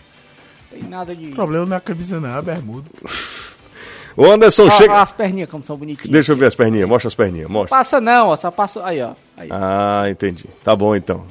Tem 0.71 0.83
nada 0.83 1.17
de. 1.17 1.29
O 1.31 1.35
problema 1.35 1.65
não 1.65 1.75
é 1.75 1.79
a 1.79 1.81
camisa, 1.81 2.21
não, 2.21 2.29
é 2.29 2.39
a 2.39 2.43
bermuda. 2.43 2.91
Ô, 4.17 4.27
Anderson, 4.27 4.67
Ó, 4.67 4.71
chega... 4.71 5.01
as 5.01 5.13
perninhas 5.13 5.51
como 5.51 5.65
são 5.65 5.77
bonitinhas. 5.77 6.11
Deixa 6.11 6.33
eu 6.33 6.37
ver 6.37 6.47
as 6.47 6.55
perninhas, 6.55 6.89
mostra 6.89 7.09
as 7.09 7.15
perninhas, 7.17 7.51
mostra. 7.51 7.77
Passa 7.77 8.01
não, 8.01 8.29
ó, 8.29 8.37
só 8.37 8.51
passa. 8.51 8.85
Aí, 8.85 9.03
ó. 9.03 9.15
Aí. 9.37 9.49
Ah, 9.51 10.05
entendi. 10.09 10.45
Tá 10.63 10.77
bom, 10.77 10.95
então. 10.95 11.25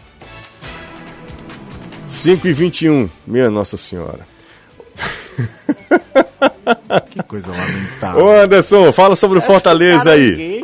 5 2.07 2.45
e 2.45 2.51
21, 2.53 3.09
minha 3.27 3.49
Nossa 3.49 3.77
Senhora. 3.77 4.27
Que 7.09 7.21
coisa 7.23 7.51
lamentável. 7.51 8.25
Ô, 8.25 8.31
Anderson, 8.31 8.91
fala 8.91 9.15
sobre 9.15 9.37
o 9.37 9.41
Fortaleza 9.41 10.11
aí. 10.11 10.63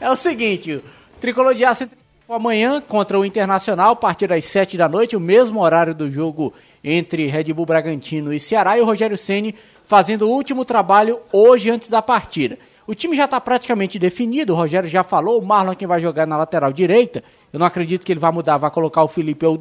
É 0.00 0.10
o 0.10 0.16
seguinte, 0.16 0.74
o 0.74 0.82
Tricolor 1.20 1.54
de 1.54 1.64
Aço 1.64 1.88
amanhã 2.34 2.80
contra 2.80 3.18
o 3.18 3.24
Internacional, 3.24 3.92
a 3.92 3.96
partir 3.96 4.26
das 4.26 4.44
7 4.44 4.76
da 4.76 4.88
noite, 4.88 5.16
o 5.16 5.20
mesmo 5.20 5.60
horário 5.60 5.94
do 5.94 6.10
jogo 6.10 6.52
entre 6.82 7.26
Red 7.26 7.52
Bull 7.52 7.66
Bragantino 7.66 8.32
e 8.32 8.40
Ceará, 8.40 8.78
e 8.78 8.80
o 8.80 8.84
Rogério 8.84 9.18
Ceni 9.18 9.54
fazendo 9.84 10.22
o 10.22 10.30
último 10.30 10.64
trabalho 10.64 11.20
hoje 11.32 11.70
antes 11.70 11.88
da 11.88 12.00
partida. 12.00 12.58
O 12.86 12.94
time 12.94 13.16
já 13.16 13.26
está 13.26 13.40
praticamente 13.40 13.98
definido, 13.98 14.52
o 14.52 14.56
Rogério 14.56 14.88
já 14.88 15.04
falou, 15.04 15.40
o 15.40 15.44
Marlon 15.44 15.72
é 15.72 15.74
quem 15.74 15.86
vai 15.86 16.00
jogar 16.00 16.26
na 16.26 16.36
lateral 16.36 16.72
direita. 16.72 17.22
Eu 17.52 17.58
não 17.58 17.66
acredito 17.66 18.04
que 18.04 18.12
ele 18.12 18.20
vai 18.20 18.32
mudar, 18.32 18.56
vai 18.56 18.70
colocar 18.70 19.02
o 19.02 19.08
Felipe 19.08 19.46
ou 19.46 19.54
o. 19.54 19.58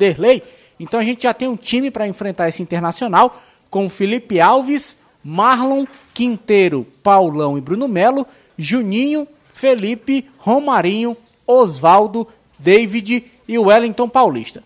Então 0.80 1.00
a 1.00 1.04
gente 1.04 1.24
já 1.24 1.34
tem 1.34 1.48
um 1.48 1.56
time 1.56 1.92
para 1.92 2.08
enfrentar 2.08 2.48
esse 2.48 2.64
Internacional 2.64 3.36
com 3.70 3.90
Felipe 3.90 4.40
Alves, 4.40 4.98
Marlon, 5.24 5.86
Quinteiro, 6.14 6.88
Paulão 7.04 7.58
e 7.58 7.62
Bruno 7.62 7.88
Melo, 7.88 8.26
Juninho, 8.58 9.28
Felipe, 9.54 10.28
Romarinho, 10.40 11.16
Oswaldo, 11.46 12.28
David 12.62 13.26
e 13.48 13.58
Wellington 13.58 14.08
Paulista. 14.08 14.64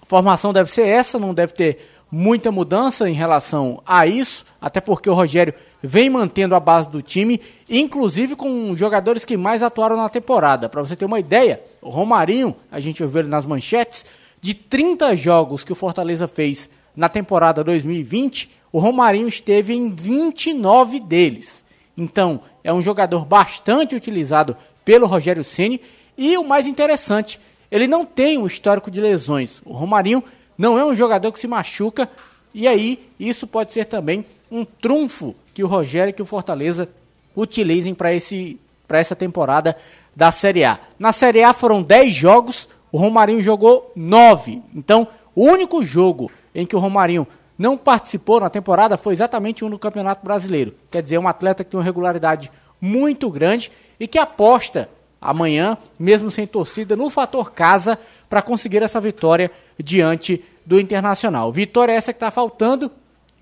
A 0.00 0.06
formação 0.06 0.52
deve 0.52 0.70
ser 0.70 0.86
essa, 0.86 1.18
não 1.18 1.32
deve 1.32 1.54
ter 1.54 1.78
muita 2.10 2.52
mudança 2.52 3.08
em 3.08 3.14
relação 3.14 3.82
a 3.86 4.06
isso, 4.06 4.44
até 4.60 4.82
porque 4.82 5.08
o 5.08 5.14
Rogério 5.14 5.54
vem 5.82 6.10
mantendo 6.10 6.54
a 6.54 6.60
base 6.60 6.88
do 6.90 7.00
time, 7.00 7.40
inclusive 7.68 8.36
com 8.36 8.76
jogadores 8.76 9.24
que 9.24 9.34
mais 9.34 9.62
atuaram 9.62 9.96
na 9.96 10.10
temporada. 10.10 10.68
Para 10.68 10.82
você 10.82 10.94
ter 10.94 11.06
uma 11.06 11.18
ideia, 11.18 11.62
o 11.80 11.88
Romarinho, 11.88 12.54
a 12.70 12.78
gente 12.80 13.02
ouviu 13.02 13.20
ele 13.20 13.30
nas 13.30 13.46
manchetes, 13.46 14.04
de 14.42 14.52
30 14.52 15.16
jogos 15.16 15.64
que 15.64 15.72
o 15.72 15.76
Fortaleza 15.76 16.28
fez 16.28 16.68
na 16.94 17.08
temporada 17.08 17.64
2020, 17.64 18.50
o 18.70 18.78
Romarinho 18.78 19.28
esteve 19.28 19.72
em 19.72 19.90
29 19.90 21.00
deles. 21.00 21.64
Então, 21.96 22.40
é 22.62 22.72
um 22.72 22.82
jogador 22.82 23.24
bastante 23.24 23.94
utilizado 23.94 24.56
pelo 24.84 25.06
Rogério 25.06 25.44
Ceni 25.44 25.80
e 26.16 26.36
o 26.36 26.44
mais 26.44 26.66
interessante, 26.66 27.40
ele 27.70 27.86
não 27.86 28.04
tem 28.04 28.38
um 28.38 28.46
histórico 28.46 28.90
de 28.90 29.00
lesões. 29.00 29.62
O 29.64 29.72
Romarinho 29.72 30.22
não 30.58 30.78
é 30.78 30.84
um 30.84 30.94
jogador 30.94 31.32
que 31.32 31.40
se 31.40 31.48
machuca 31.48 32.08
e 32.54 32.68
aí 32.68 33.10
isso 33.18 33.46
pode 33.46 33.72
ser 33.72 33.86
também 33.86 34.24
um 34.50 34.64
trunfo 34.64 35.34
que 35.54 35.64
o 35.64 35.66
Rogério 35.66 36.10
e 36.10 36.12
que 36.12 36.22
o 36.22 36.26
Fortaleza 36.26 36.88
utilizem 37.36 37.94
para 37.94 38.12
esse 38.12 38.58
para 38.86 38.98
essa 38.98 39.16
temporada 39.16 39.74
da 40.14 40.30
Série 40.30 40.64
A. 40.64 40.78
Na 40.98 41.12
Série 41.12 41.42
A 41.42 41.54
foram 41.54 41.82
10 41.82 42.12
jogos, 42.12 42.68
o 42.90 42.98
Romarinho 42.98 43.40
jogou 43.40 43.90
9. 43.96 44.62
Então, 44.74 45.08
o 45.34 45.46
único 45.46 45.82
jogo 45.82 46.30
em 46.54 46.66
que 46.66 46.76
o 46.76 46.78
Romarinho 46.78 47.26
não 47.56 47.78
participou 47.78 48.38
na 48.38 48.50
temporada 48.50 48.98
foi 48.98 49.14
exatamente 49.14 49.64
um 49.64 49.70
no 49.70 49.78
Campeonato 49.78 50.22
Brasileiro. 50.22 50.74
Quer 50.90 51.02
dizer, 51.02 51.16
um 51.16 51.26
atleta 51.26 51.64
que 51.64 51.70
tem 51.70 51.78
uma 51.78 51.84
regularidade 51.84 52.50
muito 52.82 53.30
grande 53.30 53.70
e 54.00 54.08
que 54.08 54.18
aposta 54.18 54.90
amanhã, 55.20 55.78
mesmo 55.96 56.32
sem 56.32 56.48
torcida, 56.48 56.96
no 56.96 57.08
fator 57.08 57.52
casa 57.52 57.96
para 58.28 58.42
conseguir 58.42 58.82
essa 58.82 59.00
vitória 59.00 59.52
diante 59.78 60.44
do 60.66 60.80
Internacional. 60.80 61.52
Vitória 61.52 61.92
essa 61.92 62.12
que 62.12 62.16
está 62.16 62.32
faltando 62.32 62.90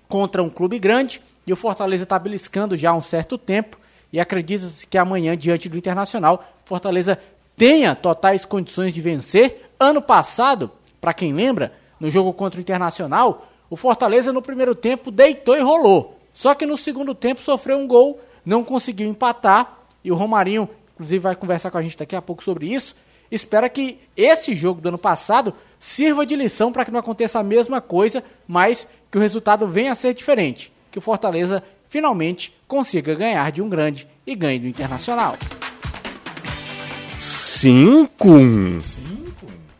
contra 0.07 0.43
um 0.43 0.49
clube 0.49 0.77
grande 0.77 1.19
e 1.47 1.51
o 1.51 1.55
Fortaleza 1.55 2.03
está 2.03 2.19
beliscando 2.19 2.77
já 2.77 2.91
há 2.91 2.93
um 2.93 3.01
certo 3.01 3.35
tempo 3.35 3.79
e 4.13 4.19
acredita-se 4.19 4.85
que 4.85 4.97
amanhã, 4.97 5.35
diante 5.35 5.67
do 5.67 5.77
Internacional, 5.77 6.43
Fortaleza 6.65 7.17
tenha 7.55 7.95
totais 7.95 8.45
condições 8.45 8.93
de 8.93 9.01
vencer. 9.01 9.71
Ano 9.79 10.01
passado, 10.01 10.69
para 10.99 11.13
quem 11.13 11.33
lembra, 11.33 11.73
no 11.99 12.11
jogo 12.11 12.31
contra 12.33 12.59
o 12.59 12.61
Internacional, 12.61 13.47
o 13.69 13.75
Fortaleza 13.75 14.31
no 14.31 14.41
primeiro 14.41 14.75
tempo 14.75 15.09
deitou 15.09 15.55
e 15.55 15.61
rolou. 15.61 16.19
Só 16.33 16.53
que 16.53 16.65
no 16.65 16.77
segundo 16.77 17.15
tempo 17.15 17.41
sofreu 17.41 17.77
um 17.77 17.87
gol, 17.87 18.19
não 18.45 18.63
conseguiu 18.63 19.07
empatar 19.07 19.79
e 20.03 20.11
o 20.11 20.15
Romarinho, 20.15 20.69
inclusive, 20.93 21.19
vai 21.19 21.35
conversar 21.35 21.71
com 21.71 21.77
a 21.77 21.81
gente 21.81 21.97
daqui 21.97 22.15
a 22.15 22.21
pouco 22.21 22.43
sobre 22.43 22.73
isso. 22.73 22.95
Espera 23.31 23.69
que 23.69 23.97
esse 24.17 24.55
jogo 24.55 24.81
do 24.81 24.89
ano 24.89 24.97
passado 24.97 25.53
sirva 25.79 26.25
de 26.25 26.35
lição 26.35 26.71
para 26.71 26.83
que 26.83 26.91
não 26.91 26.99
aconteça 26.99 27.39
a 27.39 27.43
mesma 27.43 27.79
coisa, 27.79 28.23
mas 28.47 28.87
que 29.09 29.17
o 29.17 29.21
resultado 29.21 29.67
venha 29.67 29.93
a 29.93 29.95
ser 29.95 30.13
diferente. 30.13 30.73
Que 30.91 30.97
o 30.97 31.01
Fortaleza 31.01 31.63
finalmente 31.87 32.53
consiga 32.67 33.15
ganhar 33.15 33.51
de 33.51 33.61
um 33.61 33.69
grande 33.69 34.07
e 34.27 34.35
ganhe 34.35 34.59
do 34.59 34.67
Internacional. 34.67 35.37
Cinco? 37.19 38.27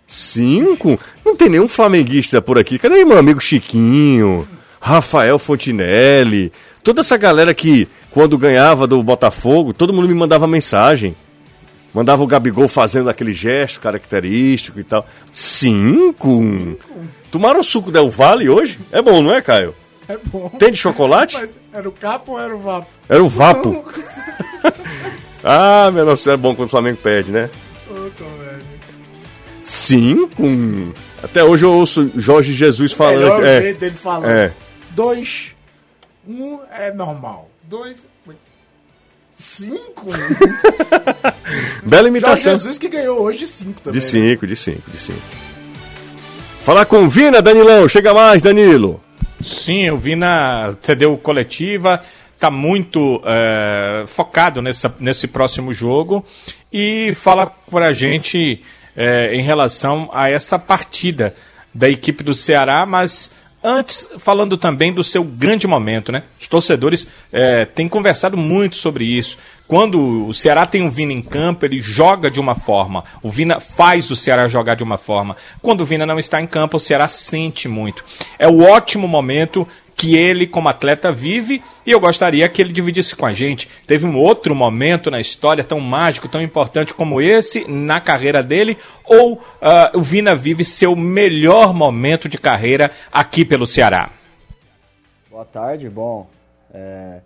Cinco? 0.07 0.99
Não 1.25 1.35
tem 1.35 1.49
nenhum 1.49 1.67
flamenguista 1.67 2.41
por 2.41 2.57
aqui. 2.57 2.77
Cadê 2.77 3.03
meu 3.03 3.17
amigo 3.17 3.41
Chiquinho? 3.41 4.47
Rafael 4.79 5.39
Fontinelli? 5.39 6.51
Toda 6.83 7.01
essa 7.01 7.17
galera 7.17 7.53
que, 7.53 7.87
quando 8.11 8.37
ganhava 8.37 8.85
do 8.85 9.01
Botafogo, 9.01 9.73
todo 9.73 9.93
mundo 9.93 10.07
me 10.07 10.13
mandava 10.13 10.47
mensagem. 10.47 11.15
Mandava 11.93 12.23
o 12.23 12.27
Gabigol 12.27 12.67
fazendo 12.67 13.09
aquele 13.09 13.33
gesto 13.33 13.81
característico 13.81 14.79
e 14.79 14.83
tal. 14.83 15.05
Cinco? 15.31 16.77
Tomaram 17.29 17.63
suco 17.63 17.91
Del 17.91 18.09
Vale 18.09 18.49
hoje? 18.49 18.79
É 18.91 19.01
bom, 19.01 19.21
não 19.21 19.33
é, 19.33 19.41
Caio? 19.41 19.75
É 20.07 20.17
bom. 20.25 20.49
Tem 20.49 20.71
de 20.71 20.77
chocolate? 20.77 21.35
Mas 21.35 21.49
era 21.73 21.87
o 21.87 21.91
capo 21.91 22.33
ou 22.33 22.39
era 22.39 22.55
o 22.55 22.59
vapo? 22.59 22.87
Era 23.07 23.23
o 23.23 23.29
Vapo. 23.29 23.85
ah, 25.43 25.89
meu 25.91 26.05
Deus, 26.05 26.25
é 26.27 26.37
bom 26.37 26.55
quando 26.55 26.67
o 26.67 26.71
Flamengo 26.71 26.97
perde, 26.97 27.31
né? 27.31 27.49
Cinco? 29.61 30.43
Até 31.23 31.43
hoje 31.43 31.65
eu 31.65 31.71
ouço 31.71 32.09
Jorge 32.15 32.53
Jesus 32.53 32.91
falando. 32.91 33.19
Melhor 33.19 33.45
é, 33.45 33.73
dele 33.73 33.95
falando. 33.95 34.29
é. 34.29 34.51
dois, 34.89 35.53
um 36.27 36.59
é 36.71 36.91
normal. 36.91 37.50
Dois, 37.71 38.05
cinco. 39.37 40.07
Bela 41.87 42.09
imitação. 42.09 42.51
Jorge 42.51 42.63
Jesus 42.63 42.77
que 42.77 42.89
ganhou 42.89 43.21
hoje 43.21 43.39
de 43.39 43.47
cinco 43.47 43.79
também. 43.79 43.97
De 43.97 44.05
cinco, 44.05 44.45
de 44.45 44.57
cinco, 44.57 44.91
de 44.91 44.97
cinco. 44.97 45.21
Falar 46.65 46.83
com 46.83 47.07
Vina, 47.07 47.41
Danilão. 47.41 47.87
Chega 47.87 48.13
mais, 48.13 48.41
Danilo. 48.41 48.99
Sim, 49.41 49.89
o 49.89 49.97
Vina 49.97 50.77
cedeu 50.81 51.17
coletiva, 51.17 52.01
está 52.33 52.51
muito 52.51 53.21
é, 53.23 54.03
focado 54.05 54.61
nessa, 54.61 54.93
nesse 54.99 55.25
próximo 55.29 55.73
jogo 55.73 56.25
e 56.73 57.13
fala 57.15 57.45
para 57.45 57.87
a 57.87 57.93
gente 57.93 58.61
é, 58.97 59.33
em 59.33 59.41
relação 59.43 60.09
a 60.13 60.29
essa 60.29 60.59
partida 60.59 61.33
da 61.73 61.89
equipe 61.89 62.21
do 62.21 62.35
Ceará, 62.35 62.85
mas 62.85 63.31
antes 63.63 64.09
falando 64.17 64.57
também 64.57 64.91
do 64.91 65.03
seu 65.03 65.23
grande 65.23 65.67
momento, 65.67 66.11
né? 66.11 66.23
Os 66.39 66.47
torcedores 66.47 67.07
é, 67.31 67.65
têm 67.65 67.87
conversado 67.87 68.35
muito 68.35 68.75
sobre 68.75 69.05
isso. 69.05 69.37
Quando 69.67 70.27
o 70.27 70.33
Ceará 70.33 70.65
tem 70.65 70.81
um 70.81 70.89
Vina 70.89 71.13
em 71.13 71.21
campo, 71.21 71.65
ele 71.65 71.81
joga 71.81 72.29
de 72.29 72.39
uma 72.39 72.55
forma. 72.55 73.05
O 73.21 73.29
Vina 73.29 73.61
faz 73.61 74.11
o 74.11 74.15
Ceará 74.17 74.47
jogar 74.47 74.75
de 74.75 74.83
uma 74.83 74.97
forma. 74.97 75.35
Quando 75.61 75.81
o 75.81 75.85
Vina 75.85 76.05
não 76.05 76.19
está 76.19 76.41
em 76.41 76.47
campo, 76.47 76.75
o 76.75 76.79
Ceará 76.79 77.07
sente 77.07 77.69
muito. 77.69 78.03
É 78.37 78.49
o 78.49 78.63
ótimo 78.63 79.07
momento 79.07 79.65
que 80.01 80.17
ele, 80.17 80.47
como 80.47 80.67
atleta, 80.67 81.11
vive 81.11 81.61
e 81.85 81.91
eu 81.91 81.99
gostaria 81.99 82.49
que 82.49 82.59
ele 82.59 82.73
dividisse 82.73 83.15
com 83.15 83.23
a 83.23 83.33
gente. 83.33 83.69
Teve 83.85 84.07
um 84.07 84.17
outro 84.17 84.55
momento 84.55 85.11
na 85.11 85.19
história 85.19 85.63
tão 85.63 85.79
mágico, 85.79 86.27
tão 86.27 86.41
importante 86.41 86.91
como 86.91 87.21
esse 87.21 87.69
na 87.69 88.01
carreira 88.01 88.41
dele, 88.41 88.79
ou 89.05 89.33
uh, 89.33 89.39
o 89.93 90.01
Vina 90.01 90.35
vive 90.35 90.65
seu 90.65 90.95
melhor 90.95 91.71
momento 91.71 92.27
de 92.27 92.39
carreira 92.39 92.89
aqui 93.11 93.45
pelo 93.45 93.67
Ceará? 93.67 94.09
Boa 95.29 95.45
tarde, 95.45 95.87
bom. 95.87 96.27
É, 96.73 97.19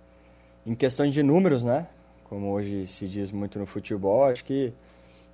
em 0.68 0.76
questões 0.76 1.14
de 1.14 1.24
números, 1.24 1.64
né? 1.64 1.88
Como 2.26 2.52
hoje 2.52 2.86
se 2.88 3.08
diz 3.08 3.32
muito 3.32 3.58
no 3.58 3.66
futebol, 3.66 4.26
acho 4.26 4.44
que 4.44 4.74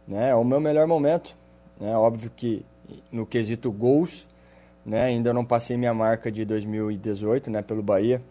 né, 0.07 0.29
é 0.29 0.35
o 0.35 0.43
meu 0.43 0.59
melhor 0.59 0.85
momento. 0.85 1.35
Né? 1.79 1.91
Óbvio 1.97 2.31
que 2.35 2.63
no 3.11 3.25
quesito 3.25 3.71
gols, 3.71 4.27
né? 4.85 5.03
Ainda 5.05 5.33
não 5.33 5.45
passei 5.45 5.77
minha 5.77 5.93
marca 5.93 6.31
de 6.31 6.45
2018, 6.45 7.49
né, 7.49 7.61
pelo 7.61 7.81
Bahia, 7.81 8.21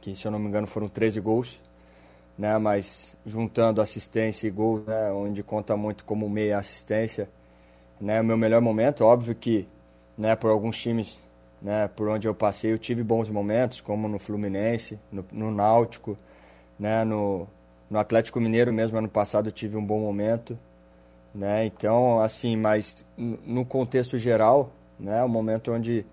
que 0.00 0.14
se 0.14 0.26
eu 0.26 0.30
não 0.30 0.38
me 0.38 0.48
engano 0.48 0.66
foram 0.66 0.88
13 0.88 1.20
gols, 1.20 1.60
né? 2.36 2.56
Mas 2.58 3.16
juntando 3.26 3.80
assistência 3.80 4.46
e 4.46 4.50
gol, 4.50 4.82
né, 4.86 5.10
onde 5.12 5.42
conta 5.42 5.76
muito 5.76 6.04
como 6.04 6.28
meia 6.28 6.58
assistência, 6.58 7.28
né, 8.00 8.20
o 8.20 8.24
meu 8.24 8.36
melhor 8.36 8.60
momento, 8.60 9.04
óbvio 9.04 9.34
que, 9.34 9.66
né, 10.16 10.36
por 10.36 10.50
alguns 10.50 10.78
times, 10.80 11.22
né, 11.60 11.88
por 11.88 12.08
onde 12.08 12.28
eu 12.28 12.34
passei, 12.34 12.72
eu 12.72 12.78
tive 12.78 13.02
bons 13.02 13.28
momentos, 13.28 13.80
como 13.80 14.08
no 14.08 14.18
Fluminense, 14.18 14.98
no, 15.10 15.24
no 15.32 15.50
Náutico, 15.50 16.16
né, 16.78 17.04
no, 17.04 17.48
no 17.90 17.98
Atlético 17.98 18.40
Mineiro 18.40 18.72
mesmo 18.72 18.98
ano 18.98 19.08
passado 19.08 19.48
eu 19.48 19.52
tive 19.52 19.76
um 19.76 19.84
bom 19.84 20.00
momento, 20.00 20.58
né? 21.34 21.64
Então, 21.66 22.20
assim, 22.20 22.56
mas 22.56 23.04
no 23.16 23.64
contexto 23.64 24.18
geral, 24.18 24.72
né? 24.98 25.22
Um 25.24 25.28
momento 25.28 25.72
onde 25.72 26.04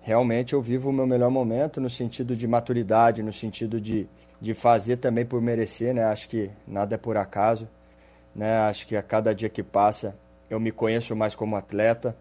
realmente 0.00 0.52
eu 0.52 0.62
vivo 0.62 0.90
o 0.90 0.92
meu 0.92 1.06
melhor 1.06 1.30
momento 1.30 1.80
no 1.80 1.90
sentido 1.90 2.36
de 2.36 2.46
maturidade, 2.46 3.22
no 3.22 3.32
sentido 3.32 3.80
de, 3.80 4.06
de 4.40 4.54
fazer 4.54 4.98
também 4.98 5.24
por 5.24 5.40
merecer, 5.40 5.94
né? 5.94 6.04
Acho 6.04 6.28
que 6.28 6.50
nada 6.66 6.94
é 6.94 6.98
por 6.98 7.16
acaso, 7.16 7.68
né? 8.34 8.58
Acho 8.58 8.86
que 8.86 8.96
a 8.96 9.02
cada 9.02 9.34
dia 9.34 9.48
que 9.48 9.62
passa 9.62 10.16
eu 10.50 10.60
me 10.60 10.70
conheço 10.70 11.16
mais 11.16 11.34
como 11.34 11.56
atleta, 11.56 12.16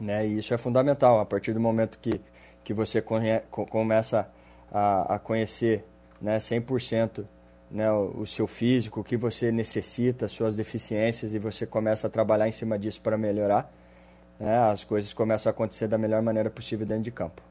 né? 0.00 0.26
E 0.26 0.38
isso 0.38 0.54
é 0.54 0.58
fundamental. 0.58 1.20
A 1.20 1.26
partir 1.26 1.52
do 1.52 1.60
momento 1.60 1.98
que, 1.98 2.20
que 2.64 2.72
você 2.72 3.02
conhe, 3.02 3.40
começa 3.50 4.30
a, 4.72 5.14
a 5.14 5.18
conhecer 5.18 5.84
né, 6.20 6.38
100% 6.38 7.24
né, 7.70 7.90
o, 7.90 8.20
o 8.20 8.26
seu 8.26 8.46
físico, 8.46 9.00
o 9.00 9.04
que 9.04 9.16
você 9.16 9.52
necessita, 9.52 10.28
suas 10.28 10.56
deficiências, 10.56 11.32
e 11.32 11.38
você 11.38 11.66
começa 11.66 12.06
a 12.06 12.10
trabalhar 12.10 12.48
em 12.48 12.52
cima 12.52 12.78
disso 12.78 13.00
para 13.00 13.16
melhorar, 13.16 13.72
né, 14.40 14.58
as 14.58 14.82
coisas 14.82 15.12
começam 15.12 15.50
a 15.50 15.52
acontecer 15.52 15.86
da 15.86 15.98
melhor 15.98 16.22
maneira 16.22 16.50
possível 16.50 16.86
dentro 16.86 17.04
de 17.04 17.10
campo. 17.10 17.49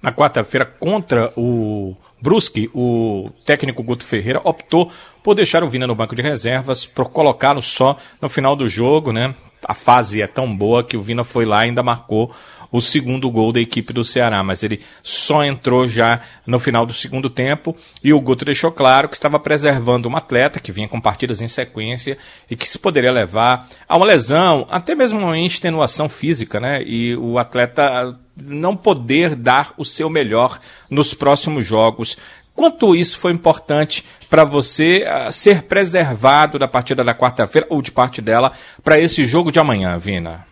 Na 0.00 0.12
quarta-feira, 0.12 0.64
contra 0.64 1.32
o 1.36 1.96
Brusque, 2.22 2.70
o 2.72 3.30
técnico 3.44 3.82
Guto 3.82 4.04
Ferreira 4.04 4.40
optou 4.44 4.90
por 5.24 5.34
deixar 5.34 5.64
o 5.64 5.68
Vina 5.68 5.88
no 5.88 5.94
banco 5.94 6.14
de 6.14 6.22
reservas, 6.22 6.86
por 6.86 7.08
colocá-lo 7.08 7.60
só 7.60 7.96
no 8.22 8.28
final 8.28 8.54
do 8.54 8.68
jogo, 8.68 9.12
né? 9.12 9.34
A 9.66 9.74
fase 9.74 10.22
é 10.22 10.26
tão 10.28 10.56
boa 10.56 10.84
que 10.84 10.96
o 10.96 11.02
Vina 11.02 11.24
foi 11.24 11.44
lá 11.44 11.64
e 11.64 11.68
ainda 11.68 11.82
marcou 11.82 12.32
o 12.70 12.80
segundo 12.80 13.30
gol 13.30 13.50
da 13.50 13.60
equipe 13.60 13.92
do 13.92 14.04
Ceará, 14.04 14.42
mas 14.42 14.62
ele 14.62 14.80
só 15.02 15.42
entrou 15.42 15.88
já 15.88 16.20
no 16.46 16.58
final 16.58 16.84
do 16.84 16.92
segundo 16.92 17.30
tempo 17.30 17.74
e 18.04 18.12
o 18.12 18.20
Guto 18.20 18.44
deixou 18.44 18.70
claro 18.70 19.08
que 19.08 19.14
estava 19.14 19.38
preservando 19.38 20.08
um 20.08 20.16
atleta 20.16 20.60
que 20.60 20.70
vinha 20.70 20.86
com 20.88 21.00
partidas 21.00 21.40
em 21.40 21.48
sequência 21.48 22.18
e 22.48 22.54
que 22.54 22.68
se 22.68 22.78
poderia 22.78 23.10
levar 23.10 23.66
a 23.88 23.96
uma 23.96 24.06
lesão, 24.06 24.66
até 24.70 24.94
mesmo 24.94 25.18
uma 25.18 25.38
extenuação 25.38 26.08
física, 26.08 26.60
né? 26.60 26.82
E 26.84 27.16
o 27.16 27.38
atleta 27.38 28.18
não 28.42 28.76
poder 28.76 29.34
dar 29.34 29.72
o 29.76 29.84
seu 29.84 30.08
melhor 30.08 30.58
nos 30.90 31.14
próximos 31.14 31.66
jogos. 31.66 32.16
Quanto 32.54 32.96
isso 32.96 33.18
foi 33.18 33.32
importante 33.32 34.04
para 34.28 34.44
você 34.44 35.04
uh, 35.06 35.32
ser 35.32 35.62
preservado 35.62 36.58
da 36.58 36.66
partida 36.66 37.04
da 37.04 37.14
quarta-feira 37.14 37.66
ou 37.70 37.80
de 37.80 37.92
parte 37.92 38.20
dela 38.20 38.52
para 38.82 38.98
esse 38.98 39.24
jogo 39.26 39.52
de 39.52 39.60
amanhã, 39.60 39.96
Vina? 39.96 40.48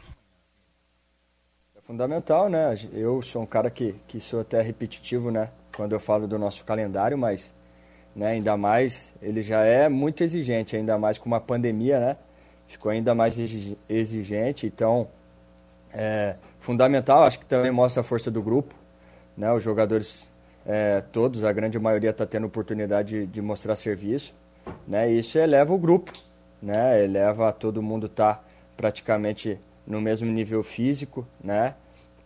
fundamental, 1.86 2.48
né? 2.48 2.76
Eu 2.92 3.22
sou 3.22 3.42
um 3.42 3.46
cara 3.46 3.70
que, 3.70 3.94
que 4.08 4.20
sou 4.20 4.40
até 4.40 4.60
repetitivo, 4.60 5.30
né? 5.30 5.50
Quando 5.76 5.92
eu 5.92 6.00
falo 6.00 6.26
do 6.26 6.36
nosso 6.36 6.64
calendário, 6.64 7.16
mas 7.16 7.54
né, 8.14 8.28
ainda 8.28 8.56
mais, 8.56 9.14
ele 9.22 9.40
já 9.40 9.62
é 9.62 9.88
muito 9.88 10.24
exigente, 10.24 10.74
ainda 10.74 10.98
mais 10.98 11.16
com 11.16 11.26
uma 11.26 11.40
pandemia, 11.40 12.00
né? 12.00 12.16
Ficou 12.66 12.90
ainda 12.90 13.14
mais 13.14 13.38
exigente, 13.88 14.66
então 14.66 15.08
é 15.92 16.34
fundamental, 16.66 17.22
acho 17.22 17.38
que 17.38 17.46
também 17.46 17.70
mostra 17.70 18.00
a 18.00 18.04
força 18.04 18.28
do 18.28 18.42
grupo, 18.42 18.74
né? 19.36 19.52
Os 19.52 19.62
jogadores 19.62 20.28
é, 20.66 21.00
todos, 21.12 21.44
a 21.44 21.52
grande 21.52 21.78
maioria 21.78 22.10
está 22.10 22.26
tendo 22.26 22.48
oportunidade 22.48 23.20
de, 23.20 23.26
de, 23.26 23.40
mostrar 23.40 23.76
serviço, 23.76 24.34
né? 24.86 25.08
E 25.08 25.20
isso 25.20 25.38
eleva 25.38 25.72
o 25.72 25.78
grupo, 25.78 26.12
né? 26.60 27.04
Eleva 27.04 27.52
todo 27.52 27.80
mundo 27.80 28.08
tá 28.08 28.42
praticamente 28.76 29.56
no 29.86 30.00
mesmo 30.00 30.28
nível 30.28 30.60
físico, 30.64 31.24
né? 31.42 31.74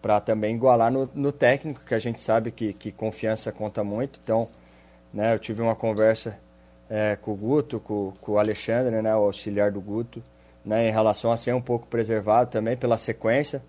Para 0.00 0.18
também 0.20 0.54
igualar 0.56 0.90
no, 0.90 1.06
no, 1.14 1.32
técnico, 1.32 1.84
que 1.84 1.94
a 1.94 1.98
gente 1.98 2.18
sabe 2.18 2.50
que, 2.50 2.72
que 2.72 2.90
confiança 2.90 3.52
conta 3.52 3.84
muito. 3.84 4.18
Então, 4.24 4.48
né, 5.12 5.34
eu 5.34 5.38
tive 5.38 5.60
uma 5.60 5.76
conversa 5.76 6.40
é, 6.88 7.14
com 7.20 7.32
o 7.32 7.36
Guto, 7.36 7.78
com, 7.78 8.14
com 8.18 8.32
o 8.32 8.38
Alexandre, 8.38 9.02
né, 9.02 9.14
o 9.14 9.24
auxiliar 9.24 9.70
do 9.70 9.82
Guto, 9.82 10.22
né, 10.64 10.88
em 10.88 10.90
relação 10.90 11.30
a 11.30 11.36
ser 11.36 11.54
um 11.54 11.60
pouco 11.60 11.86
preservado 11.86 12.50
também 12.50 12.74
pela 12.74 12.96
sequência, 12.96 13.60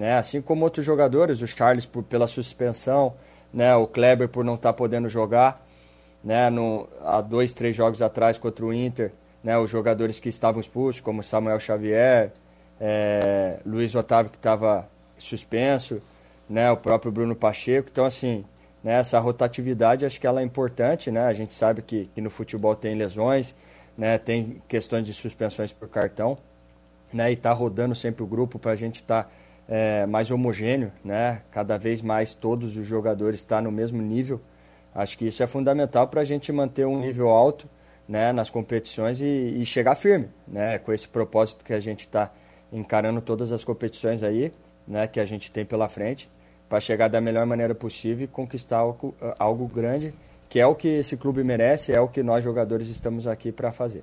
né, 0.00 0.16
assim 0.16 0.40
como 0.40 0.64
outros 0.64 0.82
jogadores, 0.82 1.42
o 1.42 1.46
Charles 1.46 1.84
por, 1.84 2.02
pela 2.02 2.26
suspensão, 2.26 3.12
né, 3.52 3.74
o 3.74 3.86
Kleber 3.86 4.30
por 4.30 4.42
não 4.42 4.54
estar 4.54 4.70
tá 4.70 4.72
podendo 4.72 5.10
jogar, 5.10 5.62
né, 6.24 6.48
no, 6.48 6.88
há 7.02 7.20
dois, 7.20 7.52
três 7.52 7.76
jogos 7.76 8.00
atrás 8.00 8.38
contra 8.38 8.64
o 8.64 8.72
Inter, 8.72 9.12
né, 9.44 9.58
os 9.58 9.68
jogadores 9.68 10.18
que 10.18 10.30
estavam 10.30 10.58
expulsos, 10.58 11.02
como 11.02 11.22
Samuel 11.22 11.60
Xavier, 11.60 12.32
é, 12.80 13.58
Luiz 13.66 13.94
Otávio 13.94 14.30
que 14.30 14.38
estava 14.38 14.88
suspenso, 15.18 16.00
né, 16.48 16.70
o 16.70 16.78
próprio 16.78 17.12
Bruno 17.12 17.36
Pacheco. 17.36 17.90
Então, 17.92 18.06
assim, 18.06 18.42
né, 18.82 18.94
essa 19.00 19.18
rotatividade 19.18 20.06
acho 20.06 20.18
que 20.18 20.26
ela 20.26 20.40
é 20.40 20.44
importante, 20.44 21.10
né? 21.10 21.26
A 21.26 21.34
gente 21.34 21.52
sabe 21.52 21.82
que, 21.82 22.06
que 22.14 22.22
no 22.22 22.30
futebol 22.30 22.74
tem 22.74 22.94
lesões, 22.94 23.54
né, 23.98 24.16
tem 24.16 24.62
questões 24.66 25.04
de 25.04 25.12
suspensões 25.12 25.74
por 25.74 25.90
cartão, 25.90 26.38
né, 27.12 27.30
e 27.30 27.36
tá 27.36 27.52
rodando 27.52 27.94
sempre 27.94 28.22
o 28.22 28.26
grupo 28.26 28.58
para 28.58 28.72
a 28.72 28.76
gente 28.76 28.96
estar 28.96 29.24
tá, 29.24 29.30
é, 29.70 30.04
mais 30.04 30.32
homogêneo, 30.32 30.90
né? 31.04 31.42
Cada 31.52 31.78
vez 31.78 32.02
mais 32.02 32.34
todos 32.34 32.76
os 32.76 32.84
jogadores 32.84 33.38
estão 33.38 33.58
tá 33.58 33.62
no 33.62 33.70
mesmo 33.70 34.02
nível. 34.02 34.40
Acho 34.92 35.16
que 35.16 35.26
isso 35.28 35.40
é 35.44 35.46
fundamental 35.46 36.08
para 36.08 36.22
a 36.22 36.24
gente 36.24 36.50
manter 36.50 36.84
um 36.84 36.98
nível 36.98 37.28
alto, 37.28 37.68
né, 38.08 38.32
nas 38.32 38.50
competições 38.50 39.20
e, 39.20 39.24
e 39.24 39.64
chegar 39.64 39.94
firme, 39.94 40.28
né? 40.48 40.78
Com 40.80 40.92
esse 40.92 41.06
propósito 41.06 41.64
que 41.64 41.72
a 41.72 41.78
gente 41.78 42.00
está 42.00 42.32
encarando 42.72 43.20
todas 43.20 43.52
as 43.52 43.62
competições 43.62 44.24
aí, 44.24 44.52
né, 44.86 45.06
que 45.06 45.20
a 45.20 45.24
gente 45.24 45.50
tem 45.52 45.64
pela 45.64 45.88
frente, 45.88 46.28
para 46.68 46.80
chegar 46.80 47.06
da 47.06 47.20
melhor 47.20 47.46
maneira 47.46 47.74
possível 47.74 48.24
e 48.24 48.28
conquistar 48.28 48.78
algo, 48.78 49.14
algo 49.38 49.68
grande, 49.68 50.12
que 50.48 50.58
é 50.58 50.66
o 50.66 50.74
que 50.74 50.88
esse 50.88 51.16
clube 51.16 51.44
merece, 51.44 51.92
é 51.92 52.00
o 52.00 52.08
que 52.08 52.22
nós 52.22 52.42
jogadores 52.42 52.88
estamos 52.88 53.26
aqui 53.28 53.52
para 53.52 53.70
fazer. 53.70 54.02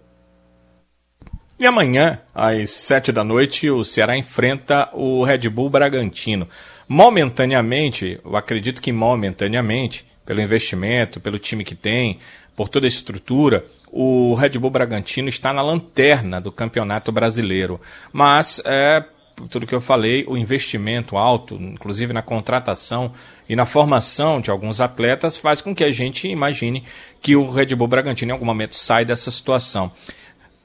E 1.60 1.66
amanhã, 1.66 2.20
às 2.36 2.70
sete 2.70 3.12
da 3.12 3.24
noite, 3.24 3.68
o 3.68 3.84
Ceará 3.84 4.16
enfrenta 4.16 4.90
o 4.94 5.24
Red 5.24 5.50
Bull 5.50 5.72
Bragantino. 5.72 6.48
Momentaneamente, 6.88 8.20
eu 8.24 8.36
acredito 8.36 8.80
que 8.80 8.92
momentaneamente, 8.92 10.06
pelo 10.24 10.40
investimento, 10.40 11.20
pelo 11.20 11.40
time 11.40 11.64
que 11.64 11.74
tem, 11.74 12.20
por 12.56 12.70
toda 12.70 12.86
a 12.86 12.88
estrutura, 12.88 13.66
o 13.92 14.36
Red 14.36 14.52
Bull 14.60 14.70
Bragantino 14.70 15.30
está 15.30 15.52
na 15.52 15.64
lanterna 15.64 16.40
do 16.40 16.52
Campeonato 16.52 17.12
Brasileiro. 17.12 17.82
Mas 18.14 18.62
é, 18.64 19.04
tudo 19.50 19.66
que 19.66 19.74
eu 19.74 19.82
falei, 19.82 20.26
o 20.28 20.38
investimento 20.38 21.18
alto, 21.18 21.56
inclusive 21.56 22.14
na 22.14 22.22
contratação 22.22 23.12
e 23.50 23.56
na 23.56 23.66
formação 23.66 24.40
de 24.40 24.52
alguns 24.52 24.80
atletas, 24.80 25.38
faz 25.38 25.60
com 25.60 25.74
que 25.74 25.84
a 25.84 25.90
gente 25.90 26.28
imagine 26.28 26.84
que 27.20 27.36
o 27.36 27.50
Red 27.50 27.74
Bull 27.76 27.88
Bragantino 27.88 28.30
em 28.30 28.34
algum 28.34 28.46
momento 28.46 28.76
sai 28.76 29.04
dessa 29.04 29.32
situação. 29.32 29.92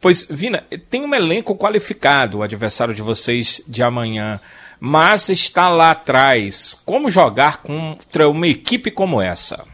Pois, 0.03 0.27
Vina, 0.29 0.65
tem 0.91 1.01
um 1.01 1.15
elenco 1.15 1.57
qualificado, 1.57 2.39
o 2.39 2.43
adversário 2.43 2.93
de 2.93 3.01
vocês 3.01 3.63
de 3.69 3.85
amanhã, 3.85 4.41
mas 4.81 5.29
está 5.29 5.69
lá 5.69 5.93
atrás. 5.93 6.75
Como 6.85 7.09
jogar 7.09 7.63
contra 7.63 8.29
uma 8.29 8.49
equipe 8.49 8.91
como 8.91 9.23
essa? 9.23 9.65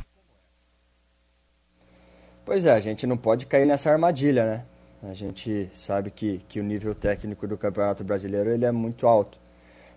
Pois 2.44 2.66
é, 2.66 2.72
a 2.72 2.78
gente 2.78 3.06
não 3.06 3.16
pode 3.16 3.46
cair 3.46 3.64
nessa 3.64 3.90
armadilha, 3.90 4.44
né? 4.44 4.64
A 5.10 5.14
gente 5.14 5.70
sabe 5.72 6.10
que, 6.10 6.42
que 6.46 6.60
o 6.60 6.62
nível 6.62 6.94
técnico 6.94 7.48
do 7.48 7.56
Campeonato 7.56 8.04
Brasileiro 8.04 8.50
ele 8.50 8.66
é 8.66 8.72
muito 8.72 9.06
alto. 9.06 9.38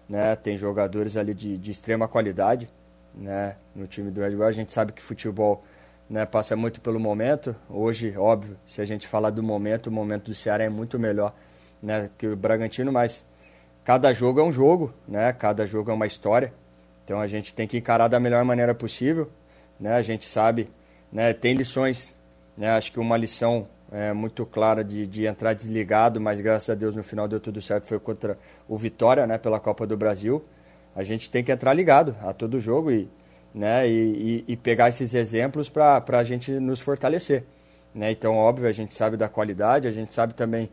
Né? 0.07 0.33
Tem 0.37 0.55
jogadores 0.55 1.17
ali 1.17 1.33
de, 1.33 1.57
de 1.57 1.71
extrema 1.71 2.07
qualidade 2.07 2.69
né? 3.13 3.57
no 3.75 3.85
time 3.85 4.09
do 4.09 4.21
Red 4.21 4.31
Bull. 4.37 4.45
A 4.45 4.51
gente 4.53 4.71
sabe 4.71 4.93
que 4.93 5.01
futebol 5.01 5.61
né, 6.11 6.25
passa 6.25 6.57
muito 6.57 6.81
pelo 6.81 6.99
momento. 6.99 7.55
Hoje, 7.69 8.13
óbvio, 8.17 8.57
se 8.67 8.81
a 8.81 8.85
gente 8.85 9.07
falar 9.07 9.29
do 9.29 9.41
momento, 9.41 9.87
o 9.87 9.91
momento 9.91 10.25
do 10.25 10.35
Ceará 10.35 10.65
é 10.65 10.69
muito 10.69 10.99
melhor 10.99 11.33
né, 11.81 12.09
que 12.17 12.27
o 12.27 12.35
Bragantino, 12.35 12.91
mas 12.91 13.25
cada 13.85 14.11
jogo 14.11 14.41
é 14.41 14.43
um 14.43 14.51
jogo, 14.51 14.93
né? 15.07 15.31
cada 15.31 15.65
jogo 15.65 15.89
é 15.89 15.93
uma 15.93 16.05
história. 16.05 16.53
Então 17.05 17.21
a 17.21 17.27
gente 17.27 17.53
tem 17.53 17.65
que 17.65 17.77
encarar 17.77 18.09
da 18.09 18.19
melhor 18.19 18.43
maneira 18.43 18.75
possível. 18.75 19.31
Né? 19.79 19.93
A 19.93 20.01
gente 20.01 20.25
sabe, 20.25 20.67
né, 21.09 21.31
tem 21.31 21.53
lições. 21.53 22.13
Né? 22.57 22.69
Acho 22.71 22.91
que 22.91 22.99
uma 22.99 23.15
lição 23.15 23.65
é, 23.89 24.11
muito 24.11 24.45
clara 24.45 24.83
de, 24.83 25.07
de 25.07 25.25
entrar 25.25 25.53
desligado, 25.53 26.19
mas 26.19 26.41
graças 26.41 26.69
a 26.69 26.75
Deus 26.75 26.93
no 26.93 27.03
final 27.03 27.25
deu 27.25 27.39
tudo 27.39 27.61
certo, 27.61 27.87
foi 27.87 27.99
contra 27.99 28.37
o 28.67 28.77
Vitória, 28.77 29.25
né, 29.25 29.37
pela 29.37 29.61
Copa 29.61 29.87
do 29.87 29.95
Brasil. 29.95 30.43
A 30.93 31.03
gente 31.03 31.29
tem 31.29 31.41
que 31.41 31.53
entrar 31.53 31.73
ligado 31.73 32.17
a 32.21 32.33
todo 32.33 32.59
jogo 32.59 32.91
e, 32.91 33.09
né, 33.53 33.87
e, 33.87 34.43
e, 34.47 34.53
e 34.53 34.57
pegar 34.57 34.89
esses 34.89 35.13
exemplos 35.13 35.69
para 35.69 36.03
a 36.07 36.23
gente 36.23 36.51
nos 36.51 36.79
fortalecer. 36.79 37.43
Né? 37.93 38.11
Então, 38.11 38.35
óbvio, 38.35 38.67
a 38.67 38.71
gente 38.71 38.93
sabe 38.93 39.17
da 39.17 39.27
qualidade, 39.27 39.87
a 39.87 39.91
gente 39.91 40.13
sabe 40.13 40.33
também 40.33 40.69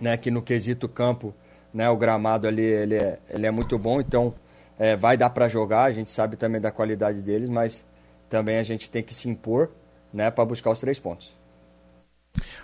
né, 0.00 0.16
que 0.16 0.30
no 0.30 0.40
quesito 0.40 0.88
campo, 0.88 1.34
né, 1.74 1.88
o 1.90 1.96
gramado 1.96 2.46
ali 2.46 2.62
ele 2.62 2.94
é, 2.94 3.18
ele 3.28 3.46
é 3.46 3.50
muito 3.50 3.78
bom, 3.78 4.00
então 4.00 4.32
é, 4.78 4.96
vai 4.96 5.16
dar 5.16 5.30
para 5.30 5.48
jogar, 5.48 5.84
a 5.84 5.92
gente 5.92 6.10
sabe 6.10 6.36
também 6.36 6.60
da 6.60 6.70
qualidade 6.70 7.20
deles, 7.20 7.48
mas 7.48 7.84
também 8.28 8.58
a 8.58 8.62
gente 8.62 8.88
tem 8.88 9.02
que 9.02 9.12
se 9.12 9.28
impor 9.28 9.70
né, 10.12 10.30
para 10.30 10.44
buscar 10.44 10.70
os 10.70 10.78
três 10.78 10.98
pontos. 10.98 11.36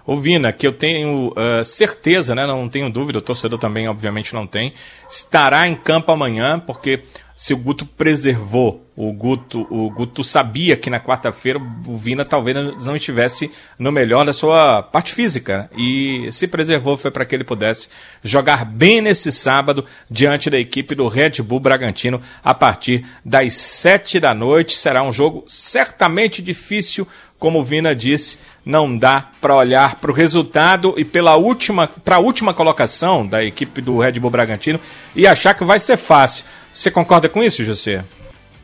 Ô 0.06 0.16
Vina, 0.16 0.52
que 0.52 0.66
eu 0.66 0.72
tenho 0.72 1.28
uh, 1.30 1.64
certeza, 1.64 2.34
né, 2.34 2.46
não 2.46 2.68
tenho 2.68 2.90
dúvida, 2.90 3.18
o 3.18 3.22
torcedor 3.22 3.58
também 3.58 3.88
obviamente 3.88 4.34
não 4.34 4.46
tem, 4.46 4.72
estará 5.08 5.66
em 5.66 5.74
campo 5.74 6.12
amanhã, 6.12 6.60
porque 6.60 7.02
se 7.36 7.52
o 7.52 7.56
Guto 7.56 7.84
preservou, 7.84 8.86
o 8.96 9.12
Guto, 9.12 9.66
o 9.68 9.90
Guto 9.90 10.22
sabia 10.22 10.76
que 10.76 10.88
na 10.88 11.00
quarta-feira 11.00 11.60
o 11.86 11.96
Vina 11.96 12.24
talvez 12.24 12.56
não 12.84 12.94
estivesse 12.94 13.50
no 13.76 13.90
melhor 13.90 14.24
da 14.24 14.32
sua 14.32 14.82
parte 14.84 15.12
física, 15.12 15.58
né? 15.58 15.68
e 15.76 16.30
se 16.30 16.46
preservou 16.46 16.96
foi 16.96 17.10
para 17.10 17.24
que 17.24 17.34
ele 17.34 17.42
pudesse 17.42 17.88
jogar 18.22 18.64
bem 18.64 19.00
nesse 19.00 19.32
sábado 19.32 19.84
diante 20.08 20.48
da 20.48 20.58
equipe 20.58 20.94
do 20.94 21.08
Red 21.08 21.42
Bull 21.42 21.58
Bragantino 21.58 22.20
a 22.42 22.54
partir 22.54 23.04
das 23.24 23.54
sete 23.54 24.20
da 24.20 24.32
noite. 24.32 24.74
Será 24.74 25.02
um 25.02 25.12
jogo 25.12 25.44
certamente 25.48 26.40
difícil, 26.40 27.06
como 27.44 27.58
o 27.58 27.62
Vina 27.62 27.94
disse, 27.94 28.38
não 28.64 28.96
dá 28.96 29.28
para 29.38 29.54
olhar 29.54 29.96
para 29.96 30.10
o 30.10 30.14
resultado 30.14 30.94
e 30.96 31.04
pela 31.04 31.36
última 31.36 31.86
para 31.86 32.16
a 32.16 32.18
última 32.18 32.54
colocação 32.54 33.26
da 33.26 33.44
equipe 33.44 33.82
do 33.82 33.98
Red 33.98 34.12
Bull 34.12 34.30
Bragantino 34.30 34.80
e 35.14 35.26
achar 35.26 35.52
que 35.52 35.62
vai 35.62 35.78
ser 35.78 35.98
fácil. 35.98 36.46
Você 36.72 36.90
concorda 36.90 37.28
com 37.28 37.42
isso, 37.42 37.62
José? 37.62 38.02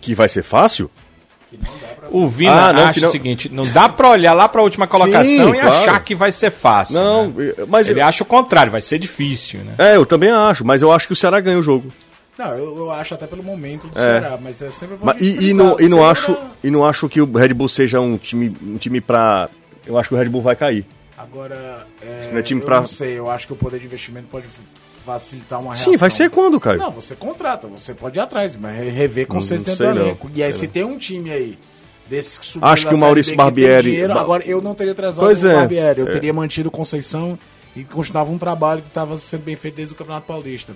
Que 0.01 0.14
vai 0.14 0.31
ser 0.31 0.43
fácil? 0.43 0.90
O 2.11 2.27
Vina 2.27 2.71
ah, 2.71 2.73
não, 2.73 2.87
acha 2.87 3.01
não... 3.01 3.09
o 3.09 3.12
seguinte, 3.12 3.51
não 3.53 3.66
dá 3.71 3.87
para 3.87 4.09
olhar 4.09 4.33
lá 4.33 4.49
para 4.49 4.62
a 4.62 4.64
última 4.64 4.87
colocação 4.87 5.25
Sim, 5.25 5.51
e 5.51 5.61
claro. 5.61 5.69
achar 5.69 6.03
que 6.03 6.14
vai 6.14 6.33
ser 6.33 6.51
fácil. 6.51 6.95
Não, 6.95 7.27
né? 7.29 7.53
mas 7.69 7.87
ele 7.90 8.01
eu... 8.01 8.07
acha 8.07 8.23
o 8.23 8.27
contrário, 8.27 8.73
vai 8.73 8.81
ser 8.81 8.99
difícil, 8.99 9.61
né? 9.61 9.75
É, 9.77 9.97
eu 9.97 10.07
também 10.07 10.31
acho, 10.31 10.64
mas 10.64 10.81
eu 10.81 10.90
acho 10.90 11.07
que 11.07 11.12
o 11.12 11.16
Ceará 11.16 11.38
ganha 11.38 11.59
o 11.59 11.62
jogo. 11.62 11.93
Não, 12.38 12.57
eu, 12.57 12.77
eu 12.77 12.90
acho 12.90 13.14
até 13.14 13.27
pelo 13.27 13.43
momento 13.43 13.88
do 13.88 13.99
é. 13.99 14.03
Ceará, 14.03 14.38
mas 14.40 14.62
é 14.62 14.71
sempre 14.71 14.97
mas, 15.03 15.16
e, 15.21 15.51
e, 15.51 15.55
não, 15.55 15.79
e 15.79 15.88
não 15.88 16.09
acho 16.09 16.37
e 16.62 16.71
não 16.71 16.87
acho 16.87 17.09
que 17.09 17.21
o 17.21 17.31
Red 17.31 17.53
Bull 17.53 17.69
seja 17.69 18.01
um 18.01 18.16
time 18.16 18.57
um 18.62 18.77
time 18.77 19.01
para 19.01 19.51
eu 19.87 19.99
acho 19.99 20.09
que 20.09 20.14
o 20.14 20.19
Red 20.19 20.29
Bull 20.29 20.40
vai 20.40 20.57
cair. 20.57 20.87
Agora, 21.16 21.87
é, 22.01 22.31
é 22.35 22.43
time 22.43 22.61
eu 22.61 22.64
pra... 22.64 22.79
não 22.79 22.87
sei, 22.87 23.19
eu 23.19 23.31
acho 23.31 23.47
que 23.47 23.53
o 23.53 23.57
poder 23.57 23.79
de 23.79 23.87
investimento 23.87 24.29
pode 24.31 24.47
facilitar 25.05 25.61
uma 25.61 25.75
reação. 25.75 25.93
Sim, 25.93 25.99
vai 25.99 26.11
ser 26.11 26.31
quando, 26.31 26.59
Caio? 26.59 26.79
Não, 26.79 26.90
você 26.90 27.14
contrata, 27.14 27.69
você 27.69 27.93
pode 27.93 28.19
ir 28.19 28.21
atrás, 28.21 28.57
mas 28.57 28.77
rever 28.93 29.27
consistente 29.27 29.77
do 29.77 29.85
elenco. 29.85 30.31
E 30.35 30.43
aí, 30.43 30.53
se 30.53 30.66
tem 30.66 30.85
um 30.85 30.97
time 30.97 31.31
aí 31.31 31.59
desses 32.09 32.38
que 32.38 32.47
subiu 32.47 32.69
Acho 32.69 32.88
que 32.88 32.95
o 32.95 32.99
Maurício 32.99 33.37
Barbieri. 33.37 33.90
Dinheiro, 33.90 34.19
agora, 34.19 34.43
eu 34.45 34.61
não 34.61 34.75
teria 34.75 34.95
trazido 34.95 35.25
o 35.25 35.31
é. 35.31 35.55
Barbieri, 35.55 36.01
eu 36.01 36.09
é. 36.09 36.11
teria 36.11 36.33
mantido 36.33 36.71
Conceição 36.71 37.38
e 37.77 37.85
continuava 37.85 38.31
um 38.33 38.38
trabalho 38.38 38.83
que 38.83 38.88
estava 38.88 39.16
sendo 39.16 39.43
bem 39.43 39.57
feito 39.57 39.77
desde 39.77 39.95
o 39.95 39.97
Campeonato 39.97 40.27
Paulista. 40.27 40.75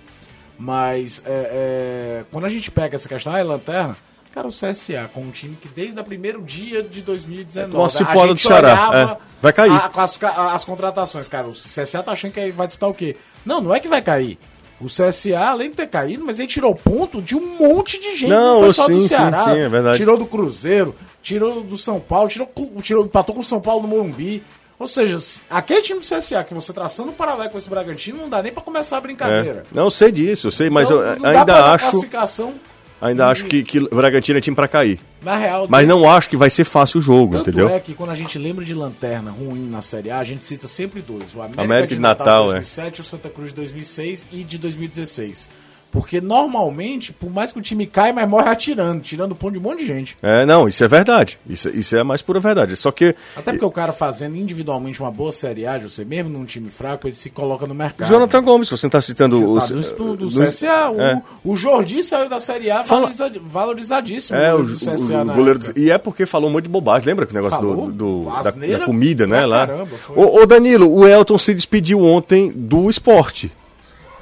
Mas 0.58 1.22
é, 1.24 1.30
é, 1.30 2.24
quando 2.30 2.44
a 2.44 2.48
gente 2.48 2.70
pega 2.70 2.96
essa 2.96 3.08
questão, 3.08 3.32
ah, 3.32 3.38
é 3.38 3.42
lanterna. 3.42 3.96
Cara, 4.32 4.48
o 4.48 4.50
CSA, 4.50 5.08
com 5.14 5.20
um 5.20 5.30
time 5.30 5.54
que 5.54 5.68
desde 5.68 6.00
o 6.00 6.02
primeiro 6.02 6.42
dia 6.42 6.82
de 6.82 7.02
2019. 7.02 7.72
Nossa, 7.72 8.04
a 8.04 8.16
gente 8.16 8.34
do 8.34 8.40
Ceará. 8.40 8.90
É, 8.92 9.16
vai 9.40 9.52
cair. 9.52 9.70
A, 9.70 9.90
as, 10.02 10.18
as, 10.20 10.64
contratações, 10.64 11.28
cara. 11.28 11.46
O 11.46 11.52
CSA 11.52 12.02
tá 12.02 12.10
achando 12.10 12.32
que 12.32 12.50
vai 12.50 12.66
disputar 12.66 12.90
o 12.90 12.94
quê? 12.94 13.16
Não, 13.46 13.60
não 13.60 13.72
é 13.72 13.78
que 13.78 13.86
vai 13.86 14.02
cair. 14.02 14.36
O 14.80 14.86
CSA, 14.86 15.38
além 15.38 15.70
de 15.70 15.76
ter 15.76 15.86
caído, 15.86 16.24
mas 16.24 16.40
ele 16.40 16.48
tirou 16.48 16.74
ponto 16.74 17.22
de 17.22 17.36
um 17.36 17.56
monte 17.56 17.98
de 18.00 18.16
gente. 18.16 18.28
Não, 18.28 18.54
não 18.54 18.60
foi 18.62 18.72
só 18.72 18.86
sim, 18.86 18.94
do 18.94 19.08
Ceará. 19.08 19.44
Sim, 19.44 19.52
sim, 19.52 19.88
é. 19.88 19.92
Tirou 19.94 20.18
do 20.18 20.26
Cruzeiro, 20.26 20.96
tirou 21.22 21.62
do 21.62 21.78
São 21.78 22.00
Paulo, 22.00 22.28
tirou, 22.28 22.50
tirou, 22.82 23.04
empatou 23.04 23.36
com 23.36 23.40
o 23.40 23.44
São 23.44 23.60
Paulo 23.60 23.82
no 23.82 23.88
Morumbi. 23.88 24.42
Ou 24.78 24.88
seja, 24.88 25.16
aquele 25.48 25.82
time 25.82 26.00
do 26.00 26.04
CSA 26.04 26.42
que 26.44 26.52
você 26.52 26.72
traçando 26.72 27.10
um 27.10 27.14
paralelo 27.14 27.50
com 27.50 27.58
esse 27.58 27.70
Bragantino, 27.70 28.18
não 28.18 28.28
dá 28.28 28.42
nem 28.42 28.52
para 28.52 28.62
começar 28.62 28.96
a 28.96 29.00
brincadeira. 29.00 29.64
É. 29.70 29.74
Não, 29.74 29.84
eu 29.84 29.90
sei 29.90 30.10
disso, 30.10 30.48
eu 30.48 30.50
sei, 30.50 30.68
mas 30.68 30.90
então, 30.90 31.00
eu 31.00 31.38
ainda 31.38 31.72
acho. 31.72 31.90
Classificação 31.90 32.54
Ainda 33.04 33.24
e... 33.24 33.30
acho 33.30 33.44
que, 33.44 33.62
que 33.62 33.80
Bragantino 33.80 34.38
é 34.38 34.40
time 34.40 34.56
para 34.56 34.66
cair. 34.66 34.98
Na 35.20 35.36
real, 35.36 35.66
mas 35.68 35.86
não 35.86 36.08
acho 36.08 36.28
que 36.28 36.36
vai 36.36 36.48
ser 36.48 36.64
fácil 36.64 36.98
o 36.98 37.00
jogo, 37.02 37.36
Tanto 37.36 37.50
entendeu? 37.50 37.68
é 37.68 37.80
que 37.80 37.94
quando 37.94 38.10
a 38.10 38.14
gente 38.14 38.38
lembra 38.38 38.64
de 38.64 38.74
lanterna 38.74 39.30
ruim 39.30 39.68
na 39.68 39.82
Série 39.82 40.10
A, 40.10 40.18
a 40.18 40.24
gente 40.24 40.44
cita 40.44 40.66
sempre 40.66 41.02
dois: 41.02 41.34
o 41.34 41.40
América, 41.40 41.62
América 41.62 41.88
de, 41.88 41.94
de 41.96 42.00
Natal, 42.00 42.26
Natal 42.26 42.46
de 42.46 42.52
2007, 42.52 42.98
é. 42.98 43.02
o 43.02 43.04
Santa 43.04 43.28
Cruz 43.28 43.48
de 43.50 43.54
2006 43.56 44.26
e 44.32 44.44
de 44.44 44.58
2016. 44.58 45.48
Porque 45.94 46.20
normalmente, 46.20 47.12
por 47.12 47.30
mais 47.30 47.52
que 47.52 47.58
o 47.60 47.62
time 47.62 47.86
caia, 47.86 48.12
mas 48.12 48.28
morre 48.28 48.50
atirando, 48.50 49.00
tirando 49.00 49.32
ponto 49.36 49.52
de 49.52 49.60
um 49.60 49.62
monte 49.62 49.78
de 49.78 49.86
gente. 49.86 50.16
É, 50.20 50.44
não, 50.44 50.66
isso 50.66 50.82
é 50.82 50.88
verdade. 50.88 51.38
Isso, 51.48 51.68
isso 51.68 51.96
é 51.96 52.00
a 52.00 52.04
mais 52.04 52.20
pura 52.20 52.40
verdade. 52.40 52.76
Só 52.76 52.90
que. 52.90 53.14
Até 53.36 53.52
porque 53.52 53.64
o 53.64 53.70
cara 53.70 53.92
fazendo 53.92 54.36
individualmente 54.36 55.00
uma 55.00 55.12
boa 55.12 55.30
Série 55.30 55.64
A, 55.68 55.78
você 55.78 56.04
mesmo 56.04 56.30
num 56.30 56.44
time 56.44 56.68
fraco, 56.68 57.06
ele 57.06 57.14
se 57.14 57.30
coloca 57.30 57.64
no 57.64 57.76
mercado. 57.76 58.08
Jonathan 58.08 58.42
Gomes, 58.42 58.68
você 58.68 58.86
está 58.86 59.00
citando 59.00 59.52
o. 59.52 59.60
Tá 59.60 59.66
do, 59.66 60.16
do, 60.16 60.16
do 60.16 60.28
CSA. 60.28 60.66
É. 60.98 61.22
O, 61.44 61.52
o 61.52 61.56
Jordi 61.56 62.02
saiu 62.02 62.28
da 62.28 62.40
Série 62.40 62.72
A 62.72 62.82
Fala... 62.82 63.08
valorizadíssimo. 63.42 64.36
É, 64.36 64.52
o, 64.52 64.64
CSA 64.64 65.22
o, 65.22 65.26
goleiro 65.26 65.60
do... 65.60 65.78
E 65.78 65.92
é 65.92 65.98
porque 65.98 66.26
falou 66.26 66.50
muito 66.50 66.64
de 66.64 66.70
bobagem. 66.70 67.06
Lembra 67.06 67.24
que 67.24 67.32
o 67.32 67.36
negócio 67.36 67.56
Falou? 67.56 67.92
do, 67.92 68.24
do 68.24 68.42
da, 68.42 68.50
da, 68.50 68.84
comida, 68.84 69.28
né? 69.28 69.46
Lá. 69.46 69.64
Caramba, 69.64 69.90
ô, 70.16 70.40
ô, 70.40 70.44
Danilo, 70.44 70.92
o 70.92 71.06
Elton 71.06 71.38
se 71.38 71.54
despediu 71.54 72.02
ontem 72.02 72.50
do 72.50 72.90
esporte. 72.90 73.52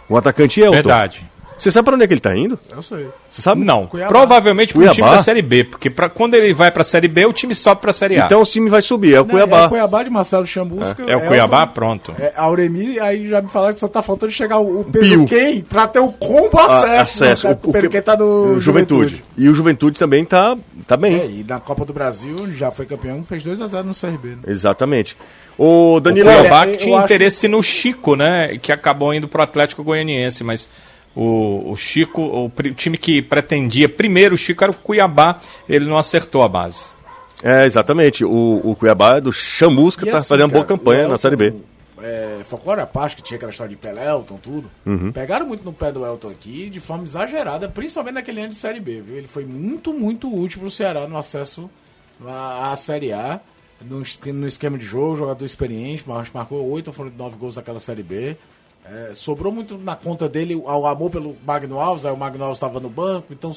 O 0.06 0.18
atacante 0.18 0.60
Elton. 0.60 0.74
Verdade. 0.74 1.31
Você 1.56 1.70
sabe 1.70 1.84
para 1.84 1.94
onde 1.94 2.04
é 2.04 2.06
que 2.06 2.14
ele 2.14 2.20
tá 2.20 2.36
indo? 2.36 2.58
Eu 2.70 2.82
sei. 2.82 3.08
Você 3.30 3.40
sabe? 3.40 3.64
Não. 3.64 3.86
Cuiabá. 3.86 4.08
Provavelmente 4.08 4.74
pro 4.74 4.88
time 4.90 5.08
da 5.08 5.18
Série 5.18 5.42
B, 5.42 5.64
porque 5.64 5.88
pra, 5.88 6.08
quando 6.08 6.34
ele 6.34 6.52
vai 6.52 6.70
pra 6.70 6.84
Série 6.84 7.08
B, 7.08 7.24
o 7.26 7.32
time 7.32 7.54
sobe 7.54 7.80
pra 7.80 7.92
Série 7.92 8.20
A. 8.20 8.24
Então 8.24 8.42
o 8.42 8.44
time 8.44 8.68
vai 8.68 8.82
subir, 8.82 9.14
é 9.14 9.20
o 9.20 9.24
Não, 9.24 9.30
Cuiabá. 9.30 9.62
É 9.62 9.66
o 9.66 9.68
Cuiabá 9.68 10.02
de 10.02 10.10
Marcelo 10.10 10.46
Chambusca. 10.46 11.04
É, 11.06 11.12
é 11.12 11.16
o 11.16 11.26
Cuiabá, 11.26 11.66
pronto. 11.66 12.14
É 12.18 12.32
Auremi, 12.36 12.98
aí 12.98 13.28
já 13.28 13.40
me 13.40 13.48
falaram 13.48 13.74
que 13.74 13.80
só 13.80 13.88
tá 13.88 14.02
faltando 14.02 14.32
chegar 14.32 14.58
o, 14.58 14.80
o 14.80 14.84
Pedro 14.84 15.26
Quem 15.26 15.62
pra 15.62 15.86
ter 15.86 16.00
o 16.00 16.12
combo 16.12 16.58
acesso. 16.58 16.84
Ah, 16.84 17.00
acesso. 17.00 17.48
Né? 17.48 17.58
O, 17.62 17.68
o, 17.68 17.72
Pedro 17.72 18.02
tá 18.02 18.16
no 18.16 18.60
Juventude. 18.60 19.10
Juventude. 19.10 19.24
E 19.36 19.48
o 19.48 19.54
Juventude 19.54 19.98
também 19.98 20.24
tá, 20.24 20.56
tá 20.86 20.96
bem. 20.96 21.14
É, 21.14 21.26
e 21.26 21.44
na 21.48 21.60
Copa 21.60 21.84
do 21.84 21.92
Brasil 21.92 22.50
já 22.52 22.70
foi 22.70 22.86
campeão, 22.86 23.24
fez 23.24 23.44
2x0 23.44 23.82
no 23.82 23.94
CRB. 23.94 24.28
Né? 24.28 24.38
Exatamente. 24.46 25.16
O 25.56 26.00
Danilo 26.00 26.30
o 26.30 26.34
Cuiabá 26.34 26.66
que 26.66 26.78
tinha 26.78 27.02
interesse 27.02 27.46
acho... 27.46 27.56
no 27.56 27.62
Chico, 27.62 28.16
né? 28.16 28.58
Que 28.58 28.72
acabou 28.72 29.12
indo 29.12 29.28
pro 29.28 29.42
Atlético 29.42 29.82
Goianiense, 29.82 30.42
mas 30.42 30.68
o, 31.14 31.72
o 31.72 31.76
Chico, 31.76 32.22
o, 32.22 32.46
o 32.46 32.74
time 32.74 32.96
que 32.96 33.20
pretendia 33.20 33.88
primeiro 33.88 34.34
o 34.34 34.38
Chico 34.38 34.64
era 34.64 34.70
o 34.70 34.74
Cuiabá, 34.74 35.40
ele 35.68 35.84
não 35.84 35.98
acertou 35.98 36.42
a 36.42 36.48
base. 36.48 36.90
É, 37.42 37.66
exatamente. 37.66 38.24
O, 38.24 38.60
o 38.64 38.76
Cuiabá 38.76 39.16
é 39.16 39.20
do 39.20 39.32
Chamusca, 39.32 40.06
tá 40.06 40.18
assim, 40.18 40.28
fazendo 40.28 40.46
uma 40.46 40.52
boa 40.52 40.64
campanha 40.64 41.00
Elton, 41.00 41.12
na 41.12 41.18
Série 41.18 41.36
B. 41.36 41.54
É, 42.00 42.40
folclore 42.48 42.80
à 42.80 42.86
parte, 42.86 43.16
que 43.16 43.22
tinha 43.22 43.36
aquela 43.36 43.50
história 43.50 43.70
de 43.70 43.76
Pelé, 43.76 44.08
Elton, 44.08 44.38
tudo. 44.42 44.70
Uhum. 44.86 45.12
Pegaram 45.12 45.46
muito 45.46 45.64
no 45.64 45.72
pé 45.72 45.90
do 45.90 46.06
Elton 46.06 46.30
aqui, 46.30 46.70
de 46.70 46.80
forma 46.80 47.04
exagerada, 47.04 47.68
principalmente 47.68 48.14
naquele 48.14 48.40
ano 48.40 48.50
de 48.50 48.54
Série 48.54 48.80
B, 48.80 49.00
viu? 49.02 49.16
Ele 49.16 49.28
foi 49.28 49.44
muito, 49.44 49.92
muito 49.92 50.32
útil 50.32 50.60
pro 50.60 50.70
Ceará 50.70 51.06
no 51.06 51.16
acesso 51.16 51.68
à, 52.24 52.72
à 52.72 52.76
Série 52.76 53.12
A. 53.12 53.40
No, 53.80 54.02
no 54.32 54.46
esquema 54.46 54.78
de 54.78 54.84
jogo, 54.84 55.16
jogador 55.16 55.44
experiente, 55.44 56.04
marcou 56.06 56.64
8 56.70 56.86
ou 56.86 56.92
foram 56.92 57.10
9 57.16 57.36
gols 57.36 57.56
naquela 57.56 57.80
Série 57.80 58.04
B. 58.04 58.36
É, 58.84 59.14
sobrou 59.14 59.52
muito 59.52 59.78
na 59.78 59.94
conta 59.94 60.28
dele 60.28 60.56
o 60.56 60.86
amor 60.86 61.10
pelo 61.10 61.36
Magno 61.46 61.78
Alves, 61.78 62.04
aí 62.04 62.12
o 62.12 62.16
Magno 62.16 62.42
Alves 62.42 62.58
estava 62.58 62.80
no 62.80 62.90
banco, 62.90 63.32
então 63.32 63.54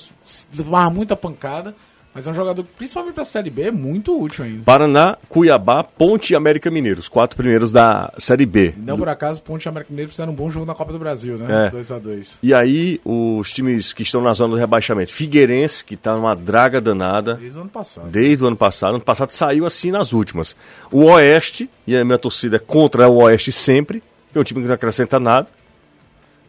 levava 0.56 0.90
muita 0.90 1.16
pancada. 1.16 1.76
Mas 2.16 2.26
é 2.26 2.32
um 2.32 2.34
jogador, 2.34 2.64
principalmente 2.78 3.14
para 3.14 3.24
a 3.24 3.26
Série 3.26 3.50
B, 3.50 3.64
é 3.64 3.72
muito 3.72 4.18
útil 4.18 4.46
ainda. 4.46 4.64
Paraná, 4.64 5.18
Cuiabá, 5.28 5.84
Ponte 5.84 6.32
e 6.32 6.36
América 6.36 6.72
Mineiro, 6.72 7.02
os 7.02 7.10
quatro 7.10 7.36
primeiros 7.36 7.74
da 7.74 8.10
Série 8.18 8.46
B. 8.46 8.74
Não 8.78 8.98
por 8.98 9.10
acaso, 9.10 9.42
Ponte 9.42 9.66
e 9.66 9.68
América 9.68 9.92
Mineiro 9.92 10.10
fizeram 10.10 10.32
um 10.32 10.36
bom 10.36 10.50
jogo 10.50 10.66
na 10.66 10.74
Copa 10.74 10.94
do 10.94 11.00
Brasil, 11.00 11.38
né? 11.38 11.70
2 11.70 11.92
é. 11.92 11.94
a 11.94 12.00
2 12.00 12.40
E 12.42 12.54
aí, 12.54 13.02
os 13.04 13.52
times 13.52 13.92
que 13.92 14.04
estão 14.04 14.22
na 14.22 14.32
zona 14.32 14.52
do 14.52 14.56
rebaixamento. 14.58 15.12
Figueirense, 15.12 15.84
que 15.84 15.96
está 15.96 16.16
numa 16.16 16.34
draga 16.34 16.80
danada. 16.80 17.36
Desde 17.36 17.58
o 17.58 17.62
ano 17.64 17.70
passado. 17.70 18.08
Desde 18.08 18.44
o 18.46 18.48
ano 18.48 18.56
passado. 18.56 18.96
Ano 18.96 19.04
passado 19.04 19.32
saiu 19.32 19.66
assim 19.66 19.92
nas 19.92 20.14
últimas. 20.14 20.56
O 20.90 21.04
Oeste, 21.04 21.70
e 21.86 21.98
a 21.98 22.06
minha 22.06 22.18
torcida 22.18 22.56
é 22.56 22.60
contra 22.60 23.10
o 23.10 23.18
Oeste 23.18 23.52
sempre, 23.52 24.02
que 24.36 24.40
é 24.40 24.42
um 24.42 24.44
time 24.44 24.62
que 24.62 24.68
não 24.68 24.76
acrescenta 24.76 25.18
nada. 25.18 25.48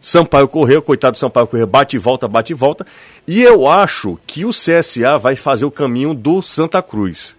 Sampaio 0.00 0.48
correu, 0.48 0.82
coitado 0.82 1.12
do 1.12 1.18
Sampaio 1.18 1.46
correu, 1.46 1.66
bate 1.68 1.94
e 1.94 1.98
volta, 1.98 2.26
bate 2.26 2.52
e 2.52 2.54
volta. 2.54 2.84
E 3.28 3.40
eu 3.42 3.68
acho 3.68 4.18
que 4.26 4.44
o 4.44 4.50
CSA 4.50 5.16
vai 5.18 5.36
fazer 5.36 5.64
o 5.64 5.70
caminho 5.70 6.12
do 6.12 6.42
Santa 6.42 6.82
Cruz. 6.82 7.36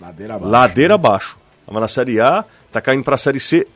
Ladeira 0.00 0.34
abaixo. 0.36 0.50
Ladeira 0.50 0.94
abaixo. 0.94 1.38
Estava 1.60 1.80
na 1.80 1.88
Série 1.88 2.18
A, 2.18 2.44
tá 2.72 2.80
caindo 2.80 3.04
para 3.04 3.16
a 3.16 3.18
Série 3.18 3.40
C. 3.40 3.66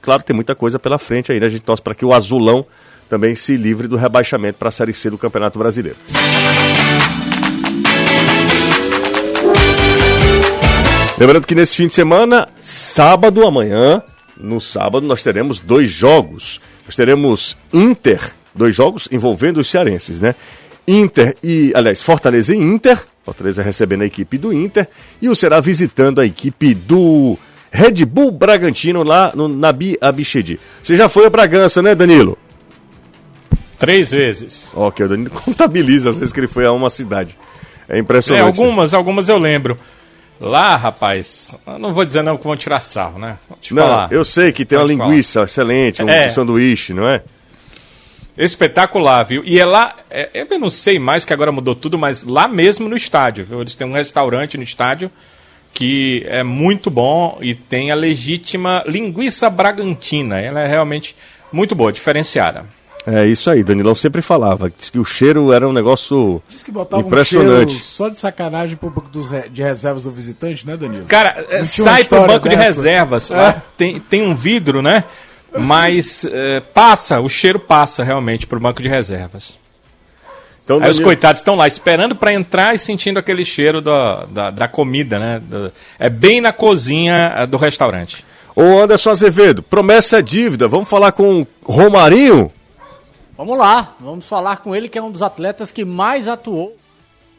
Claro, 0.00 0.22
tem 0.22 0.34
muita 0.34 0.54
coisa 0.54 0.78
pela 0.78 0.98
frente 0.98 1.30
aí, 1.30 1.38
né? 1.38 1.46
A 1.46 1.50
gente 1.50 1.62
torce 1.62 1.82
para 1.82 1.94
que 1.94 2.04
o 2.04 2.14
Azulão 2.14 2.64
também 3.08 3.34
se 3.34 3.56
livre 3.56 3.86
do 3.86 3.96
rebaixamento 3.96 4.58
para 4.58 4.70
a 4.70 4.72
Série 4.72 4.94
C 4.94 5.10
do 5.10 5.18
Campeonato 5.18 5.58
Brasileiro. 5.58 5.98
Lembrando 11.18 11.46
que 11.46 11.54
nesse 11.54 11.76
fim 11.76 11.88
de 11.88 11.94
semana, 11.94 12.48
sábado 12.62 13.46
amanhã, 13.46 14.02
no 14.42 14.60
sábado 14.60 15.06
nós 15.06 15.22
teremos 15.22 15.58
dois 15.58 15.90
jogos. 15.90 16.60
Nós 16.86 16.96
teremos 16.96 17.56
Inter, 17.72 18.32
dois 18.54 18.74
jogos 18.74 19.08
envolvendo 19.10 19.60
os 19.60 19.68
cearenses, 19.68 20.20
né? 20.20 20.34
Inter 20.86 21.36
e, 21.42 21.72
aliás, 21.74 22.02
Fortaleza 22.02 22.54
e 22.54 22.58
Inter. 22.58 22.98
Fortaleza 23.24 23.62
recebendo 23.62 24.02
a 24.02 24.06
equipe 24.06 24.38
do 24.38 24.52
Inter 24.52 24.88
e 25.20 25.28
o 25.28 25.36
será 25.36 25.60
visitando 25.60 26.20
a 26.20 26.26
equipe 26.26 26.74
do 26.74 27.38
Red 27.70 28.04
Bull 28.04 28.32
Bragantino 28.32 29.02
lá 29.02 29.32
no 29.34 29.46
Nabi 29.46 29.96
Abichedi. 30.00 30.58
Você 30.82 30.96
já 30.96 31.08
foi 31.08 31.26
a 31.26 31.30
Bragança, 31.30 31.80
né, 31.80 31.94
Danilo? 31.94 32.36
Três 33.78 34.10
vezes. 34.10 34.72
Ok, 34.74 35.06
o 35.06 35.08
Danilo 35.08 35.30
contabiliza 35.44 36.10
as 36.10 36.18
vezes 36.18 36.32
que 36.32 36.40
ele 36.40 36.48
foi 36.48 36.66
a 36.66 36.72
uma 36.72 36.90
cidade. 36.90 37.38
É 37.88 37.98
impressionante. 37.98 38.42
É, 38.42 38.46
algumas, 38.46 38.94
algumas 38.94 39.28
eu 39.28 39.38
lembro. 39.38 39.76
Lá, 40.40 40.74
rapaz, 40.74 41.54
não 41.78 41.92
vou 41.92 42.02
dizer 42.02 42.22
não 42.22 42.38
que 42.38 42.44
vão 42.44 42.56
tirar 42.56 42.80
sarro, 42.80 43.18
né? 43.18 43.36
não, 43.72 43.82
falar. 43.82 44.08
eu 44.10 44.24
sei 44.24 44.50
que 44.52 44.64
tem 44.64 44.78
uma 44.78 44.86
linguiça 44.86 45.34
falar. 45.34 45.44
excelente, 45.44 46.02
um, 46.02 46.08
é. 46.08 46.28
um 46.28 46.30
sanduíche, 46.30 46.94
não 46.94 47.06
é? 47.06 47.22
Espetacular, 48.38 49.22
viu? 49.24 49.42
E 49.44 49.60
é 49.60 49.66
lá, 49.66 49.94
é, 50.08 50.30
eu 50.50 50.58
não 50.58 50.70
sei 50.70 50.98
mais 50.98 51.26
que 51.26 51.34
agora 51.34 51.52
mudou 51.52 51.74
tudo, 51.74 51.98
mas 51.98 52.24
lá 52.24 52.48
mesmo 52.48 52.88
no 52.88 52.96
estádio, 52.96 53.44
viu? 53.44 53.60
Eles 53.60 53.76
têm 53.76 53.86
um 53.86 53.92
restaurante 53.92 54.56
no 54.56 54.62
estádio 54.62 55.10
que 55.74 56.24
é 56.26 56.42
muito 56.42 56.90
bom 56.90 57.38
e 57.42 57.54
tem 57.54 57.90
a 57.90 57.94
legítima 57.94 58.82
linguiça 58.86 59.50
bragantina. 59.50 60.40
Ela 60.40 60.62
é 60.62 60.66
realmente 60.66 61.14
muito 61.52 61.74
boa, 61.74 61.92
diferenciada. 61.92 62.64
É 63.06 63.26
isso 63.26 63.50
aí, 63.50 63.62
Danilão 63.64 63.94
sempre 63.94 64.20
falava, 64.20 64.70
disse 64.76 64.92
que 64.92 64.98
o 64.98 65.04
cheiro 65.04 65.52
era 65.52 65.66
um 65.66 65.72
negócio 65.72 66.42
Diz 66.48 66.62
que 66.62 66.70
botava 66.70 67.02
impressionante. 67.02 67.76
Um 67.76 67.80
só 67.80 68.08
de 68.08 68.18
sacanagem 68.18 68.76
pro 68.76 68.90
banco 68.90 69.08
dos, 69.08 69.26
de 69.50 69.62
reservas 69.62 70.04
do 70.04 70.10
visitante, 70.10 70.66
né, 70.66 70.76
Danilo? 70.76 71.06
Cara, 71.06 71.64
sai 71.64 72.04
pro 72.04 72.26
banco 72.26 72.48
dessa. 72.48 72.56
de 72.56 72.62
reservas, 72.62 73.30
é. 73.30 73.62
tem, 73.76 73.98
tem 74.00 74.22
um 74.22 74.34
vidro, 74.34 74.82
né? 74.82 75.04
Mas 75.58 76.26
é, 76.30 76.60
passa, 76.60 77.20
o 77.20 77.28
cheiro 77.28 77.58
passa 77.58 78.04
realmente 78.04 78.46
pro 78.46 78.60
banco 78.60 78.82
de 78.82 78.88
reservas. 78.88 79.58
Então, 80.62 80.76
Aí 80.76 80.82
Danilo... 80.82 80.98
os 80.98 81.04
coitados 81.04 81.40
estão 81.40 81.56
lá 81.56 81.66
esperando 81.66 82.14
para 82.14 82.34
entrar 82.34 82.74
e 82.74 82.78
sentindo 82.78 83.18
aquele 83.18 83.46
cheiro 83.46 83.80
da, 83.80 84.26
da, 84.26 84.50
da 84.50 84.68
comida, 84.68 85.18
né? 85.18 85.42
é 85.98 86.10
bem 86.10 86.40
na 86.40 86.52
cozinha 86.52 87.34
é, 87.34 87.46
do 87.46 87.56
restaurante. 87.56 88.26
Ô 88.54 88.78
Anderson 88.78 89.10
Azevedo, 89.10 89.62
promessa 89.62 90.18
é 90.18 90.22
dívida. 90.22 90.68
Vamos 90.68 90.88
falar 90.88 91.12
com 91.12 91.46
Romarinho? 91.64 92.52
Vamos 93.40 93.56
lá, 93.56 93.96
vamos 93.98 94.28
falar 94.28 94.58
com 94.58 94.76
ele, 94.76 94.86
que 94.86 94.98
é 94.98 95.02
um 95.02 95.10
dos 95.10 95.22
atletas 95.22 95.72
que 95.72 95.82
mais 95.82 96.28
atuou 96.28 96.76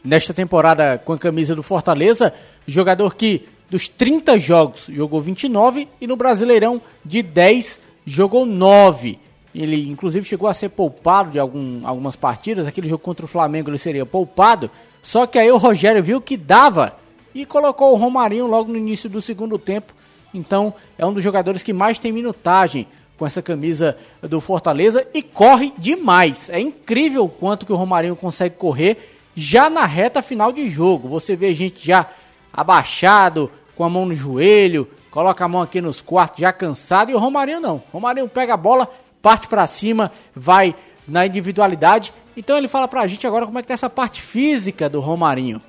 nesta 0.02 0.34
temporada 0.34 0.98
com 0.98 1.12
a 1.12 1.16
camisa 1.16 1.54
do 1.54 1.62
Fortaleza. 1.62 2.34
Jogador 2.66 3.14
que 3.14 3.48
dos 3.70 3.88
30 3.88 4.36
jogos 4.36 4.86
jogou 4.88 5.20
29 5.20 5.86
e 6.00 6.06
no 6.08 6.16
Brasileirão 6.16 6.82
de 7.04 7.22
10 7.22 7.78
jogou 8.04 8.44
9. 8.44 9.16
Ele 9.54 9.88
inclusive 9.88 10.26
chegou 10.26 10.48
a 10.48 10.54
ser 10.54 10.70
poupado 10.70 11.30
de 11.30 11.38
algum, 11.38 11.86
algumas 11.86 12.16
partidas. 12.16 12.66
Aquele 12.66 12.88
jogo 12.88 13.04
contra 13.04 13.24
o 13.24 13.28
Flamengo 13.28 13.70
ele 13.70 13.78
seria 13.78 14.04
poupado. 14.04 14.68
Só 15.00 15.24
que 15.24 15.38
aí 15.38 15.52
o 15.52 15.56
Rogério 15.56 16.02
viu 16.02 16.20
que 16.20 16.36
dava 16.36 16.96
e 17.32 17.46
colocou 17.46 17.92
o 17.92 17.96
Romarinho 17.96 18.48
logo 18.48 18.72
no 18.72 18.76
início 18.76 19.08
do 19.08 19.22
segundo 19.22 19.56
tempo. 19.56 19.94
Então 20.34 20.74
é 20.98 21.06
um 21.06 21.12
dos 21.12 21.22
jogadores 21.22 21.62
que 21.62 21.72
mais 21.72 22.00
tem 22.00 22.10
minutagem 22.10 22.88
com 23.22 23.26
essa 23.26 23.40
camisa 23.40 23.96
do 24.20 24.40
Fortaleza 24.40 25.06
e 25.14 25.22
corre 25.22 25.72
demais. 25.78 26.50
É 26.50 26.58
incrível 26.58 27.26
o 27.26 27.28
quanto 27.28 27.64
que 27.64 27.72
o 27.72 27.76
Romarinho 27.76 28.16
consegue 28.16 28.56
correr 28.56 28.96
já 29.32 29.70
na 29.70 29.86
reta 29.86 30.20
final 30.20 30.50
de 30.50 30.68
jogo. 30.68 31.08
Você 31.08 31.36
vê 31.36 31.54
gente 31.54 31.86
já 31.86 32.08
abaixado, 32.52 33.48
com 33.76 33.84
a 33.84 33.88
mão 33.88 34.06
no 34.06 34.12
joelho, 34.12 34.88
coloca 35.08 35.44
a 35.44 35.46
mão 35.46 35.62
aqui 35.62 35.80
nos 35.80 36.02
quartos 36.02 36.40
já 36.40 36.52
cansado 36.52 37.12
e 37.12 37.14
o 37.14 37.18
Romarinho 37.20 37.60
não. 37.60 37.76
O 37.76 37.92
Romarinho 37.92 38.28
pega 38.28 38.54
a 38.54 38.56
bola, 38.56 38.90
parte 39.22 39.46
para 39.46 39.64
cima, 39.68 40.10
vai 40.34 40.74
na 41.06 41.24
individualidade. 41.24 42.12
Então 42.36 42.58
ele 42.58 42.66
fala 42.66 42.88
pra 42.88 43.06
gente 43.06 43.24
agora 43.24 43.46
como 43.46 43.56
é 43.56 43.62
que 43.62 43.68
tá 43.68 43.74
essa 43.74 43.88
parte 43.88 44.20
física 44.20 44.88
do 44.88 44.98
Romarinho. 44.98 45.62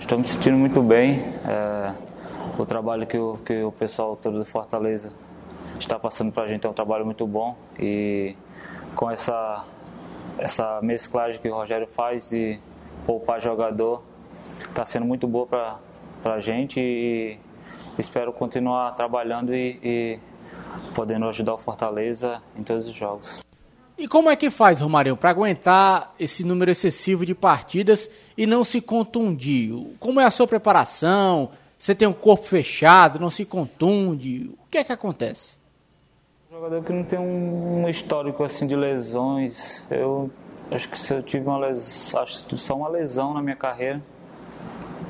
Estou 0.00 0.18
me 0.18 0.26
sentindo 0.26 0.56
muito 0.56 0.82
bem. 0.82 1.20
É, 1.46 1.92
o 2.58 2.66
trabalho 2.66 3.06
que 3.06 3.16
o, 3.16 3.38
que 3.44 3.62
o 3.62 3.70
pessoal 3.70 4.16
todo 4.16 4.40
do 4.40 4.44
Fortaleza 4.44 5.12
está 5.78 5.98
passando 5.98 6.32
para 6.32 6.44
a 6.44 6.46
gente 6.46 6.66
é 6.66 6.68
um 6.68 6.72
trabalho 6.72 7.04
muito 7.04 7.26
bom 7.26 7.56
e 7.78 8.36
com 8.94 9.10
essa, 9.10 9.64
essa 10.38 10.80
mesclagem 10.82 11.40
que 11.40 11.48
o 11.48 11.54
Rogério 11.54 11.86
faz 11.86 12.30
de 12.30 12.58
poupar 13.04 13.40
jogador, 13.40 14.02
está 14.68 14.84
sendo 14.84 15.04
muito 15.04 15.26
boa 15.26 15.46
para 15.46 16.34
a 16.34 16.40
gente 16.40 16.80
e 16.80 17.38
espero 17.98 18.32
continuar 18.32 18.92
trabalhando 18.92 19.54
e, 19.54 19.78
e 19.82 20.18
podendo 20.94 21.26
ajudar 21.28 21.54
o 21.54 21.58
Fortaleza 21.58 22.40
em 22.56 22.62
todos 22.62 22.86
os 22.86 22.94
jogos. 22.94 23.42
E 23.96 24.08
como 24.08 24.28
é 24.28 24.34
que 24.34 24.50
faz, 24.50 24.80
Romário, 24.80 25.16
para 25.16 25.30
aguentar 25.30 26.14
esse 26.18 26.44
número 26.44 26.70
excessivo 26.70 27.24
de 27.24 27.34
partidas 27.34 28.10
e 28.36 28.44
não 28.44 28.64
se 28.64 28.80
contundir? 28.80 29.72
Como 30.00 30.20
é 30.20 30.24
a 30.24 30.30
sua 30.32 30.48
preparação? 30.48 31.50
Você 31.78 31.94
tem 31.94 32.08
um 32.08 32.12
corpo 32.12 32.44
fechado, 32.44 33.20
não 33.20 33.30
se 33.30 33.44
contunde? 33.44 34.50
O 34.64 34.68
que 34.68 34.78
é 34.78 34.84
que 34.84 34.92
acontece? 34.92 35.53
Jogador 36.54 36.84
que 36.84 36.92
não 36.92 37.02
tem 37.02 37.18
um 37.18 37.88
histórico 37.88 38.44
assim 38.44 38.64
de 38.64 38.76
lesões. 38.76 39.84
Eu 39.90 40.30
acho 40.70 40.88
que 40.88 40.96
se 40.96 41.12
eu 41.12 41.20
tive 41.20 41.48
uma 41.48 41.58
lesão, 41.58 42.22
acho 42.22 42.56
só 42.56 42.76
uma 42.76 42.88
lesão 42.88 43.34
na 43.34 43.42
minha 43.42 43.56
carreira. 43.56 44.00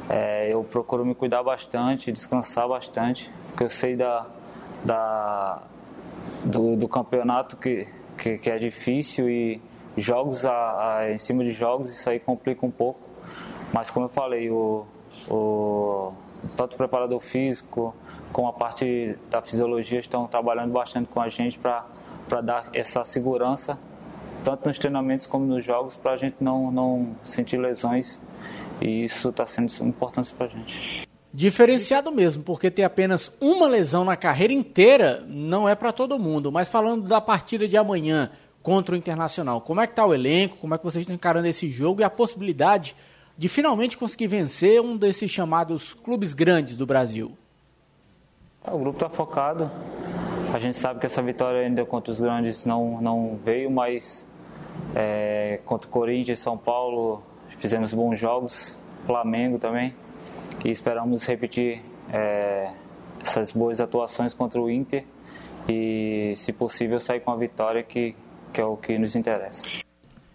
É, 0.09 0.51
eu 0.51 0.65
procuro 0.65 1.05
me 1.05 1.15
cuidar 1.15 1.43
bastante, 1.43 2.11
descansar 2.11 2.67
bastante, 2.67 3.31
porque 3.49 3.63
eu 3.63 3.69
sei 3.69 3.95
da, 3.95 4.27
da 4.83 5.63
do, 6.43 6.77
do 6.77 6.89
campeonato 6.89 7.59
que, 7.59 7.89
que, 8.17 8.39
que, 8.39 8.49
é 8.49 8.57
difícil 8.57 9.29
e 9.29 9.61
jogos 9.99 10.47
a, 10.47 10.97
a, 10.97 11.13
em 11.13 11.19
cima 11.19 11.45
de 11.45 11.53
jogos 11.53 11.93
isso 11.93 12.09
aí 12.09 12.19
complica 12.19 12.65
um 12.65 12.71
pouco. 12.71 13.01
Mas 13.71 13.91
como 13.91 14.07
eu 14.07 14.11
falei, 14.11 14.51
o, 14.51 14.87
o 15.29 16.15
tanto 16.57 16.75
preparador 16.75 17.21
físico 17.21 17.95
com 18.35 18.49
a 18.49 18.53
parte 18.53 19.17
da 19.31 19.41
fisiologia 19.41 20.01
estão 20.01 20.27
trabalhando 20.27 20.73
bastante 20.73 21.09
com 21.09 21.21
a 21.21 21.29
gente 21.29 21.57
para 21.57 22.41
dar 22.43 22.69
essa 22.73 23.05
segurança, 23.05 23.79
tanto 24.45 24.67
nos 24.67 24.77
treinamentos 24.77 25.25
como 25.25 25.47
nos 25.47 25.65
jogos, 25.65 25.97
para 25.97 26.15
a 26.15 26.17
gente 26.17 26.35
não, 26.41 26.73
não 26.73 27.17
sentir 27.23 27.59
lesões. 27.59 28.21
E 28.83 29.05
isso 29.05 29.29
está 29.29 29.47
sendo 29.47 29.73
importante 29.85 30.35
para 30.35 30.47
a 30.47 30.49
gente. 30.49 31.09
Diferenciado 31.33 32.11
mesmo, 32.11 32.43
porque 32.43 32.73
ter 32.73 32.83
apenas 32.83 33.31
uma 33.41 33.69
lesão 33.69 34.05
na 34.05 34.17
carreira 34.17 34.53
inteira 34.53 35.25
não 35.29 35.69
é 35.69 35.77
para 35.77 35.93
todo 35.93 36.19
mundo. 36.19 36.51
Mas 36.51 36.69
falando 36.69 37.07
da 37.07 37.21
partida 37.21 37.69
de 37.69 37.77
amanhã 37.77 38.33
contra 38.65 38.97
o 38.97 38.99
Internacional, 38.99 39.61
como 39.61 39.81
é 39.81 39.87
que 39.87 39.93
está 39.93 40.05
o 40.05 40.13
elenco? 40.13 40.57
Como 40.57 40.75
é 40.75 40.79
que 40.79 40.85
vocês 40.85 41.03
estão 41.03 41.15
encarando 41.15 41.47
esse 41.47 41.71
jogo 41.71 42.01
e 42.01 42.05
a 42.05 42.11
possibilidade 42.11 42.97
de 43.39 43.49
finalmente 43.49 43.97
conseguir 43.97 44.27
vencer 44.27 44.81
um 44.81 44.97
desses 44.97 45.31
chamados 45.31 45.95
clubes 45.95 46.35
grandes 46.35 46.75
do 46.75 46.85
Brasil? 46.85 47.37
O 48.73 48.79
grupo 48.79 48.97
está 48.97 49.11
focado. 49.11 49.71
A 50.53 50.59
gente 50.59 50.77
sabe 50.79 50.99
que 50.99 51.05
essa 51.05 51.21
vitória 51.21 51.61
ainda 51.61 51.85
contra 51.85 52.11
os 52.11 52.19
grandes 52.19 52.65
não, 52.65 52.99
não 52.99 53.39
veio, 53.45 53.71
mas 53.71 54.27
é, 54.95 55.61
contra 55.67 55.87
o 55.87 55.91
Corinthians 55.91 56.39
e 56.39 56.43
São 56.43 56.57
Paulo 56.57 57.23
fizemos 57.59 57.93
bons 57.93 58.19
jogos, 58.19 58.81
Flamengo 59.05 59.59
também, 59.59 59.95
e 60.65 60.71
esperamos 60.71 61.27
repetir 61.27 61.83
é, 62.11 62.71
essas 63.21 63.53
boas 63.53 63.81
atuações 63.81 64.33
contra 64.33 64.59
o 64.59 64.71
Inter 64.71 65.05
e, 65.69 66.33
se 66.35 66.51
possível, 66.51 66.99
sair 66.99 67.21
com 67.21 67.31
a 67.33 67.37
vitória 67.37 67.83
que, 67.83 68.17
que 68.51 68.63
é 68.63 68.65
o 68.65 68.79
que 68.79 68.97
nos 68.99 69.15
interessa. 69.15 69.69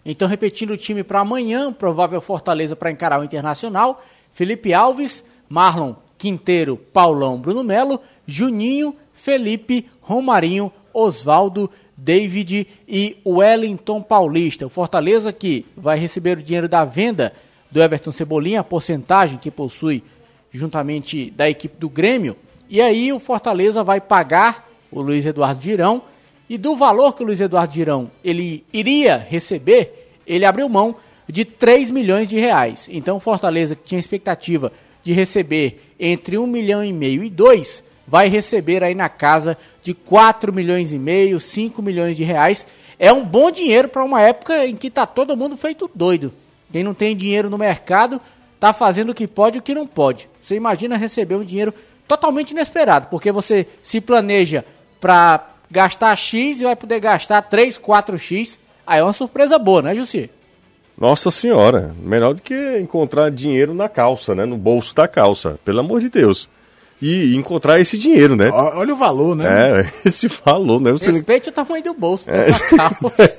Então, 0.04 0.28
repetindo 0.28 0.70
o 0.70 0.76
time 0.76 1.02
para 1.02 1.20
amanhã, 1.20 1.72
provável 1.72 2.20
Fortaleza 2.20 2.76
para 2.76 2.92
encarar 2.92 3.20
o 3.20 3.24
Internacional, 3.24 4.00
Felipe 4.30 4.72
Alves, 4.72 5.24
Marlon 5.48 5.94
Quinteiro, 6.20 6.76
Paulão, 6.76 7.40
Bruno 7.40 7.64
Melo, 7.64 7.98
Juninho, 8.26 8.94
Felipe, 9.14 9.86
Romarinho, 10.02 10.70
Oswaldo, 10.92 11.70
David 11.96 12.66
e 12.86 13.16
Wellington 13.26 14.02
Paulista. 14.02 14.66
O 14.66 14.68
Fortaleza 14.70 15.32
que 15.32 15.64
vai 15.74 15.98
receber 15.98 16.36
o 16.36 16.42
dinheiro 16.42 16.68
da 16.68 16.84
venda 16.84 17.32
do 17.70 17.82
Everton 17.82 18.12
Cebolinha, 18.12 18.60
a 18.60 18.64
porcentagem 18.64 19.38
que 19.38 19.50
possui 19.50 20.02
juntamente 20.50 21.30
da 21.30 21.48
equipe 21.48 21.78
do 21.78 21.88
Grêmio. 21.88 22.36
E 22.68 22.82
aí 22.82 23.14
o 23.14 23.18
Fortaleza 23.18 23.82
vai 23.82 23.98
pagar 23.98 24.68
o 24.92 25.00
Luiz 25.00 25.24
Eduardo 25.24 25.62
Girão 25.62 26.02
e 26.50 26.58
do 26.58 26.76
valor 26.76 27.14
que 27.14 27.22
o 27.22 27.26
Luiz 27.26 27.40
Eduardo 27.40 27.72
Girão 27.72 28.10
ele 28.22 28.62
iria 28.74 29.16
receber, 29.16 30.10
ele 30.26 30.44
abriu 30.44 30.68
mão 30.68 30.96
de 31.26 31.46
3 31.46 31.90
milhões 31.90 32.28
de 32.28 32.38
reais. 32.38 32.90
Então 32.92 33.16
o 33.16 33.20
Fortaleza 33.20 33.74
que 33.74 33.84
tinha 33.84 33.98
expectativa 33.98 34.70
de 35.02 35.12
receber 35.12 35.94
entre 35.98 36.38
1 36.38 36.46
milhão 36.46 36.84
e 36.84 36.92
meio 36.92 37.22
e 37.22 37.30
2, 37.30 37.84
vai 38.06 38.28
receber 38.28 38.82
aí 38.82 38.94
na 38.94 39.08
casa 39.08 39.56
de 39.82 39.94
4 39.94 40.52
milhões 40.52 40.92
e 40.92 40.98
meio, 40.98 41.38
5 41.38 41.80
milhões 41.80 42.16
de 42.16 42.24
reais. 42.24 42.66
É 42.98 43.12
um 43.12 43.24
bom 43.24 43.50
dinheiro 43.50 43.88
para 43.88 44.04
uma 44.04 44.20
época 44.20 44.66
em 44.66 44.76
que 44.76 44.88
está 44.88 45.06
todo 45.06 45.36
mundo 45.36 45.56
feito 45.56 45.90
doido. 45.94 46.32
Quem 46.72 46.82
não 46.82 46.94
tem 46.94 47.16
dinheiro 47.16 47.48
no 47.48 47.56
mercado 47.56 48.20
está 48.54 48.72
fazendo 48.72 49.10
o 49.10 49.14
que 49.14 49.26
pode 49.26 49.58
e 49.58 49.60
o 49.60 49.62
que 49.62 49.74
não 49.74 49.86
pode. 49.86 50.28
Você 50.40 50.54
imagina 50.54 50.96
receber 50.96 51.36
um 51.36 51.44
dinheiro 51.44 51.72
totalmente 52.06 52.50
inesperado, 52.50 53.06
porque 53.08 53.30
você 53.30 53.66
se 53.82 54.00
planeja 54.00 54.64
para 55.00 55.48
gastar 55.70 56.14
X 56.16 56.60
e 56.60 56.64
vai 56.64 56.76
poder 56.76 57.00
gastar 57.00 57.42
3, 57.42 57.78
4X. 57.78 58.58
Aí 58.86 59.00
é 59.00 59.02
uma 59.02 59.12
surpresa 59.12 59.58
boa, 59.58 59.80
né, 59.82 59.94
Jussi? 59.94 60.28
Nossa 61.00 61.30
senhora, 61.30 61.94
melhor 62.02 62.34
do 62.34 62.42
que 62.42 62.78
encontrar 62.78 63.30
dinheiro 63.30 63.72
na 63.72 63.88
calça, 63.88 64.34
né? 64.34 64.44
No 64.44 64.58
bolso 64.58 64.94
da 64.94 65.08
calça, 65.08 65.58
pelo 65.64 65.80
amor 65.80 66.00
de 66.00 66.10
Deus 66.10 66.48
e 67.02 67.34
encontrar 67.34 67.80
esse 67.80 67.96
dinheiro, 67.96 68.36
né? 68.36 68.50
Olha 68.52 68.92
o 68.92 68.96
valor, 68.96 69.34
né? 69.34 69.80
É, 69.80 69.90
esse 70.04 70.28
valor, 70.28 70.80
né? 70.80 70.92
Você 70.92 71.10
Respeite 71.10 71.48
o 71.48 71.52
tamanho 71.52 71.82
do 71.82 71.94
bolso 71.94 72.28
é. 72.28 72.44
dessa 72.44 72.76
calça. 72.76 73.36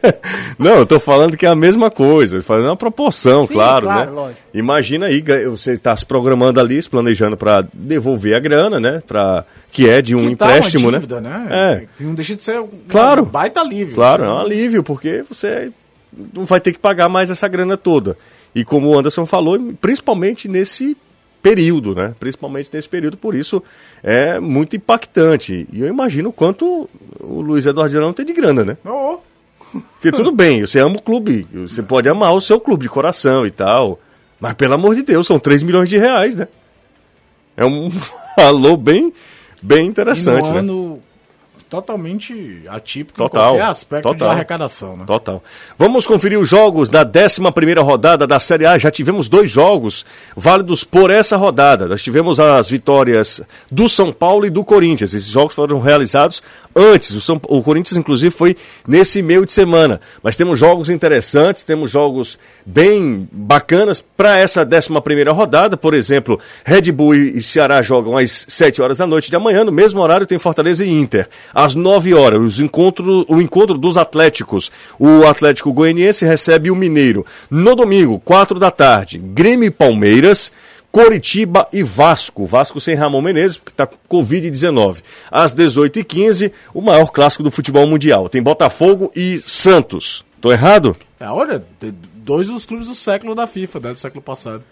não, 0.57 0.77
eu 0.77 0.85
tô 0.85 0.99
falando 0.99 1.37
que 1.37 1.45
é 1.45 1.49
a 1.49 1.55
mesma 1.55 1.91
coisa, 1.91 2.41
fazendo 2.41 2.69
uma 2.69 2.77
proporção, 2.77 3.45
Sim, 3.45 3.53
claro, 3.53 3.85
claro, 3.85 4.09
né? 4.09 4.15
Lógico. 4.15 4.41
Imagina 4.53 5.05
aí, 5.05 5.23
você 5.45 5.77
tá 5.77 5.95
se 5.95 6.05
programando 6.05 6.59
ali, 6.59 6.81
se 6.81 6.89
planejando 6.89 7.37
para 7.37 7.63
devolver 7.71 8.35
a 8.35 8.39
grana, 8.39 8.79
né? 8.79 9.01
Pra, 9.05 9.45
que 9.71 9.87
é 9.87 10.01
de 10.01 10.15
um 10.15 10.21
que 10.21 10.31
empréstimo, 10.31 10.85
tá 10.85 10.89
uma 10.89 10.99
dívida, 10.99 11.21
né? 11.21 11.47
né? 11.47 11.73
É. 11.73 11.87
Que 11.97 12.03
não 12.03 12.15
deixa 12.15 12.35
de 12.35 12.43
ser 12.43 12.59
um 12.59 12.69
claro, 12.89 13.25
baita 13.25 13.61
alívio. 13.61 13.93
Claro, 13.93 14.23
assim. 14.23 14.31
é 14.31 14.35
um 14.35 14.39
alívio, 14.39 14.83
porque 14.83 15.23
você 15.27 15.65
não 15.65 15.80
vai 16.13 16.59
ter 16.59 16.73
que 16.73 16.79
pagar 16.79 17.09
mais 17.09 17.29
essa 17.29 17.47
grana 17.47 17.77
toda. 17.77 18.17
E 18.53 18.65
como 18.65 18.89
o 18.89 18.97
Anderson 18.97 19.25
falou, 19.25 19.57
principalmente 19.79 20.47
nesse 20.47 20.97
período, 21.41 21.95
né? 21.95 22.13
Principalmente 22.19 22.69
nesse 22.71 22.87
período, 22.87 23.17
por 23.17 23.33
isso 23.33 23.63
é 24.03 24.39
muito 24.39 24.75
impactante. 24.75 25.67
E 25.71 25.81
eu 25.81 25.87
imagino 25.87 26.29
o 26.29 26.33
quanto 26.33 26.89
o 27.19 27.41
Luiz 27.41 27.65
Eduardo 27.65 27.99
não 27.99 28.13
tem 28.13 28.25
de 28.25 28.33
grana, 28.33 28.63
né? 28.63 28.77
Oh. 28.85 29.17
Porque 29.71 30.11
tudo 30.11 30.31
bem, 30.31 30.61
você 30.61 30.79
ama 30.79 30.97
o 30.97 31.01
clube, 31.01 31.47
você 31.53 31.81
pode 31.81 32.09
amar 32.09 32.33
o 32.33 32.41
seu 32.41 32.59
clube 32.59 32.83
de 32.83 32.89
coração 32.89 33.45
e 33.45 33.51
tal, 33.51 33.99
mas 34.39 34.53
pelo 34.53 34.73
amor 34.73 34.95
de 34.95 35.01
Deus, 35.01 35.25
são 35.25 35.39
3 35.39 35.63
milhões 35.63 35.87
de 35.87 35.97
reais, 35.97 36.35
né? 36.35 36.47
É 37.55 37.63
um 37.63 37.89
valor 38.37 38.75
bem, 38.75 39.13
bem 39.61 39.87
interessante, 39.87 40.49
e 40.49 40.49
no 40.49 40.53
né? 40.53 40.59
Ano 40.59 41.01
totalmente 41.71 42.63
atípico 42.67 43.17
total, 43.17 43.41
em 43.41 43.47
qualquer 43.51 43.65
aspecto 43.71 44.03
total, 44.03 44.27
de 44.27 44.33
arrecadação. 44.33 44.97
Né? 44.97 45.05
Total. 45.07 45.41
Vamos 45.79 46.05
conferir 46.05 46.37
os 46.37 46.49
jogos 46.49 46.89
da 46.89 47.03
11 47.03 47.79
rodada 47.79 48.27
da 48.27 48.41
Série 48.41 48.65
A. 48.65 48.77
Já 48.77 48.91
tivemos 48.91 49.29
dois 49.29 49.49
jogos 49.49 50.05
válidos 50.35 50.83
por 50.83 51.09
essa 51.09 51.37
rodada. 51.37 51.87
Nós 51.87 52.03
tivemos 52.03 52.41
as 52.41 52.69
vitórias 52.69 53.41
do 53.71 53.87
São 53.87 54.11
Paulo 54.11 54.45
e 54.45 54.49
do 54.49 54.65
Corinthians. 54.65 55.13
Esses 55.13 55.29
jogos 55.29 55.55
foram 55.55 55.79
realizados 55.79 56.43
antes. 56.75 57.11
O, 57.11 57.21
São, 57.21 57.39
o 57.47 57.63
Corinthians, 57.63 57.97
inclusive, 57.97 58.35
foi 58.35 58.57
nesse 58.85 59.21
meio 59.21 59.45
de 59.45 59.53
semana. 59.53 60.01
Mas 60.21 60.35
temos 60.35 60.59
jogos 60.59 60.89
interessantes, 60.89 61.63
temos 61.63 61.89
jogos 61.89 62.37
bem 62.65 63.29
bacanas 63.31 64.01
para 64.01 64.37
essa 64.37 64.67
11 64.67 65.23
rodada. 65.29 65.77
Por 65.77 65.93
exemplo, 65.93 66.37
Red 66.65 66.91
Bull 66.91 67.15
e 67.15 67.41
Ceará 67.41 67.81
jogam 67.81 68.17
às 68.17 68.45
7 68.49 68.81
horas 68.81 68.97
da 68.97 69.07
noite 69.07 69.29
de 69.29 69.37
amanhã. 69.37 69.63
No 69.63 69.71
mesmo 69.71 70.01
horário 70.01 70.27
tem 70.27 70.37
Fortaleza 70.37 70.85
e 70.85 70.89
Inter. 70.89 71.29
Às 71.63 71.75
9 71.75 72.15
horas, 72.15 72.59
encontro, 72.59 73.23
o 73.29 73.39
encontro 73.39 73.77
dos 73.77 73.95
Atléticos. 73.95 74.71
O 74.97 75.27
Atlético 75.27 75.71
Goianiense 75.71 76.25
recebe 76.25 76.71
o 76.71 76.75
Mineiro. 76.75 77.23
No 77.51 77.75
domingo, 77.75 78.19
4 78.19 78.57
da 78.57 78.71
tarde, 78.71 79.19
Grêmio 79.19 79.67
e 79.67 79.71
Palmeiras. 79.71 80.51
Coritiba 80.91 81.67
e 81.71 81.83
Vasco. 81.83 82.47
Vasco 82.47 82.81
sem 82.81 82.95
Ramon 82.95 83.21
Menezes, 83.21 83.57
porque 83.57 83.71
está 83.71 83.85
com 83.85 83.95
Covid-19. 84.09 84.97
Às 85.29 85.53
18h15, 85.53 86.51
o 86.73 86.81
maior 86.81 87.11
clássico 87.11 87.43
do 87.43 87.51
futebol 87.51 87.85
mundial. 87.85 88.27
Tem 88.27 88.41
Botafogo 88.41 89.11
e 89.15 89.39
Santos. 89.45 90.25
Tô 90.41 90.51
errado? 90.51 90.97
É, 91.19 91.27
olha, 91.27 91.63
dois 92.15 92.47
dos 92.47 92.65
clubes 92.65 92.87
do 92.87 92.95
século 92.95 93.35
da 93.35 93.45
FIFA, 93.45 93.79
né, 93.79 93.93
do 93.93 93.99
século 93.99 94.21
passado. 94.21 94.63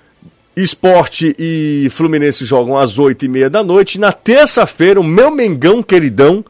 Esporte 0.57 1.35
e 1.37 1.87
Fluminense 1.91 2.43
jogam 2.43 2.75
às 2.77 2.97
8h30 2.97 3.47
da 3.47 3.63
noite. 3.63 3.99
Na 3.99 4.11
terça-feira, 4.11 4.99
o 4.99 5.03
meu 5.03 5.29
Mengão 5.29 5.83
queridão 5.83 6.43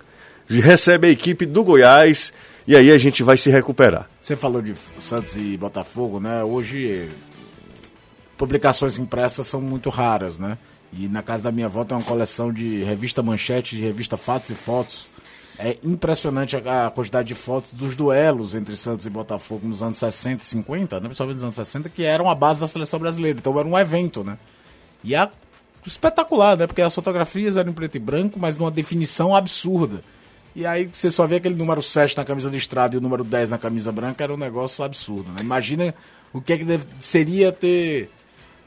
recebe 0.49 1.07
a 1.07 1.11
equipe 1.11 1.45
do 1.45 1.63
Goiás. 1.63 2.33
E 2.67 2.75
aí 2.75 2.91
a 2.91 2.97
gente 2.97 3.23
vai 3.23 3.37
se 3.37 3.49
recuperar. 3.49 4.09
Você 4.21 4.35
falou 4.35 4.61
de 4.61 4.75
Santos 4.99 5.35
e 5.37 5.57
Botafogo, 5.57 6.19
né? 6.19 6.43
Hoje 6.43 7.09
publicações 8.37 8.97
impressas 8.97 9.47
são 9.47 9.59
muito 9.59 9.89
raras, 9.89 10.39
né? 10.39 10.57
E 10.93 11.07
na 11.07 11.21
casa 11.21 11.43
da 11.43 11.51
minha 11.51 11.67
avó 11.67 11.83
tem 11.83 11.97
uma 11.97 12.03
coleção 12.03 12.51
de 12.51 12.83
revista 12.83 13.21
Manchete, 13.21 13.75
de 13.75 13.81
revista 13.81 14.17
Fatos 14.17 14.49
e 14.49 14.55
Fotos. 14.55 15.07
É 15.57 15.77
impressionante 15.83 16.55
a 16.55 16.89
quantidade 16.89 17.27
de 17.27 17.35
fotos 17.35 17.73
dos 17.73 17.93
duelos 17.95 18.55
entre 18.55 18.77
Santos 18.77 19.05
e 19.05 19.09
Botafogo 19.09 19.67
nos 19.67 19.83
anos 19.83 19.97
60 19.97 20.41
e 20.41 20.45
50, 20.45 20.95
né? 20.95 21.05
principalmente 21.07 21.35
nos 21.35 21.43
anos 21.43 21.55
60, 21.57 21.89
que 21.89 22.03
eram 22.03 22.29
a 22.29 22.33
base 22.33 22.61
da 22.61 22.67
seleção 22.67 22.97
brasileira. 22.97 23.37
Então 23.37 23.59
era 23.59 23.67
um 23.67 23.77
evento, 23.77 24.23
né? 24.23 24.37
E 25.03 25.13
é 25.13 25.29
espetacular, 25.85 26.55
né? 26.55 26.65
Porque 26.65 26.81
as 26.81 26.95
fotografias 26.95 27.57
eram 27.57 27.71
em 27.71 27.73
preto 27.73 27.95
e 27.95 27.99
branco, 27.99 28.39
mas 28.39 28.57
numa 28.57 28.71
definição 28.71 29.35
absurda. 29.35 30.01
E 30.55 30.65
aí 30.65 30.89
você 30.91 31.11
só 31.11 31.27
vê 31.27 31.35
aquele 31.35 31.55
número 31.55 31.81
7 31.81 32.17
na 32.17 32.25
camisa 32.25 32.49
de 32.49 32.57
estrada 32.57 32.95
e 32.95 32.97
o 32.97 33.01
número 33.01 33.23
10 33.23 33.51
na 33.51 33.57
camisa 33.57 33.91
branca, 33.91 34.23
era 34.23 34.33
um 34.33 34.37
negócio 34.37 34.83
absurdo, 34.83 35.29
né? 35.29 35.37
Imagina 35.41 35.93
o 36.33 36.41
que, 36.41 36.53
é 36.53 36.57
que 36.57 36.65
deve, 36.65 36.83
seria 36.99 37.51
ter 37.51 38.09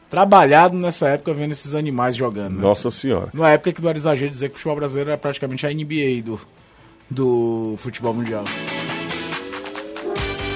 trabalhado 0.09 0.77
nessa 0.77 1.09
época 1.09 1.33
vendo 1.33 1.53
esses 1.53 1.75
animais 1.75 2.15
jogando. 2.15 2.57
Né? 2.57 2.63
Nossa 2.63 2.91
Senhora. 2.91 3.29
Na 3.33 3.51
época 3.51 3.73
que 3.73 3.83
não 3.83 3.89
era 3.89 3.99
exagero 3.99 4.31
dizer 4.31 4.49
que 4.49 4.55
o 4.55 4.59
futebol 4.59 4.77
brasileiro 4.77 5.11
era 5.11 5.19
praticamente 5.19 5.67
a 5.67 5.71
NBA 5.71 6.23
do, 6.25 6.41
do 7.11 7.75
futebol 7.79 8.13
mundial. 8.13 8.45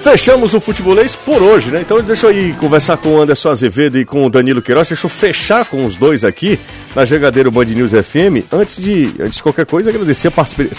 Fechamos 0.03 0.55
o 0.55 0.61
futebolês 0.61 1.17
por 1.17 1.43
hoje, 1.43 1.71
né? 1.71 1.81
Então 1.81 2.01
deixa 2.01 2.27
eu 2.27 2.33
ir 2.33 2.57
conversar 2.59 2.97
com 2.97 3.15
o 3.15 3.21
Anderson 3.21 3.51
Azevedo 3.51 3.99
e 3.99 4.05
com 4.05 4.25
o 4.25 4.31
Danilo 4.31 4.63
Queiroz. 4.63 4.89
Deixa 4.89 5.07
eu 5.07 5.11
fechar 5.11 5.65
com 5.65 5.85
os 5.85 5.97
dois 5.97 6.23
aqui 6.23 6.61
na 6.97 7.05
Jangadeiro 7.05 7.51
Band 7.51 7.67
News 7.67 7.93
FM. 7.93 8.51
Antes 8.51 8.83
de, 8.83 9.15
antes 9.21 9.35
de 9.35 9.43
qualquer 9.43 9.67
coisa, 9.67 9.91
agradecer 9.91 10.29
a 10.29 10.31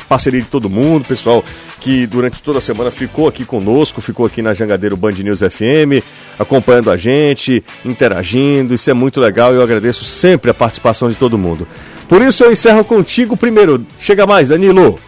parceria 0.09 0.41
de 0.41 0.47
todo 0.47 0.67
mundo, 0.67 1.05
pessoal 1.05 1.45
que 1.79 2.07
durante 2.07 2.41
toda 2.41 2.57
a 2.57 2.61
semana 2.61 2.89
ficou 2.89 3.27
aqui 3.27 3.45
conosco, 3.45 4.01
ficou 4.01 4.25
aqui 4.25 4.41
na 4.41 4.51
Jangadeiro 4.55 4.97
Band 4.97 5.11
News 5.11 5.41
FM, 5.41 6.03
acompanhando 6.39 6.89
a 6.89 6.97
gente, 6.97 7.63
interagindo. 7.85 8.73
Isso 8.73 8.89
é 8.89 8.95
muito 8.95 9.21
legal 9.21 9.53
e 9.53 9.57
eu 9.57 9.61
agradeço 9.61 10.03
sempre 10.05 10.49
a 10.49 10.55
participação 10.55 11.07
de 11.07 11.15
todo 11.15 11.37
mundo. 11.37 11.67
Por 12.07 12.19
isso 12.23 12.43
eu 12.43 12.51
encerro 12.51 12.83
contigo 12.83 13.37
primeiro. 13.37 13.85
Chega 13.99 14.25
mais, 14.25 14.47
Danilo. 14.47 14.99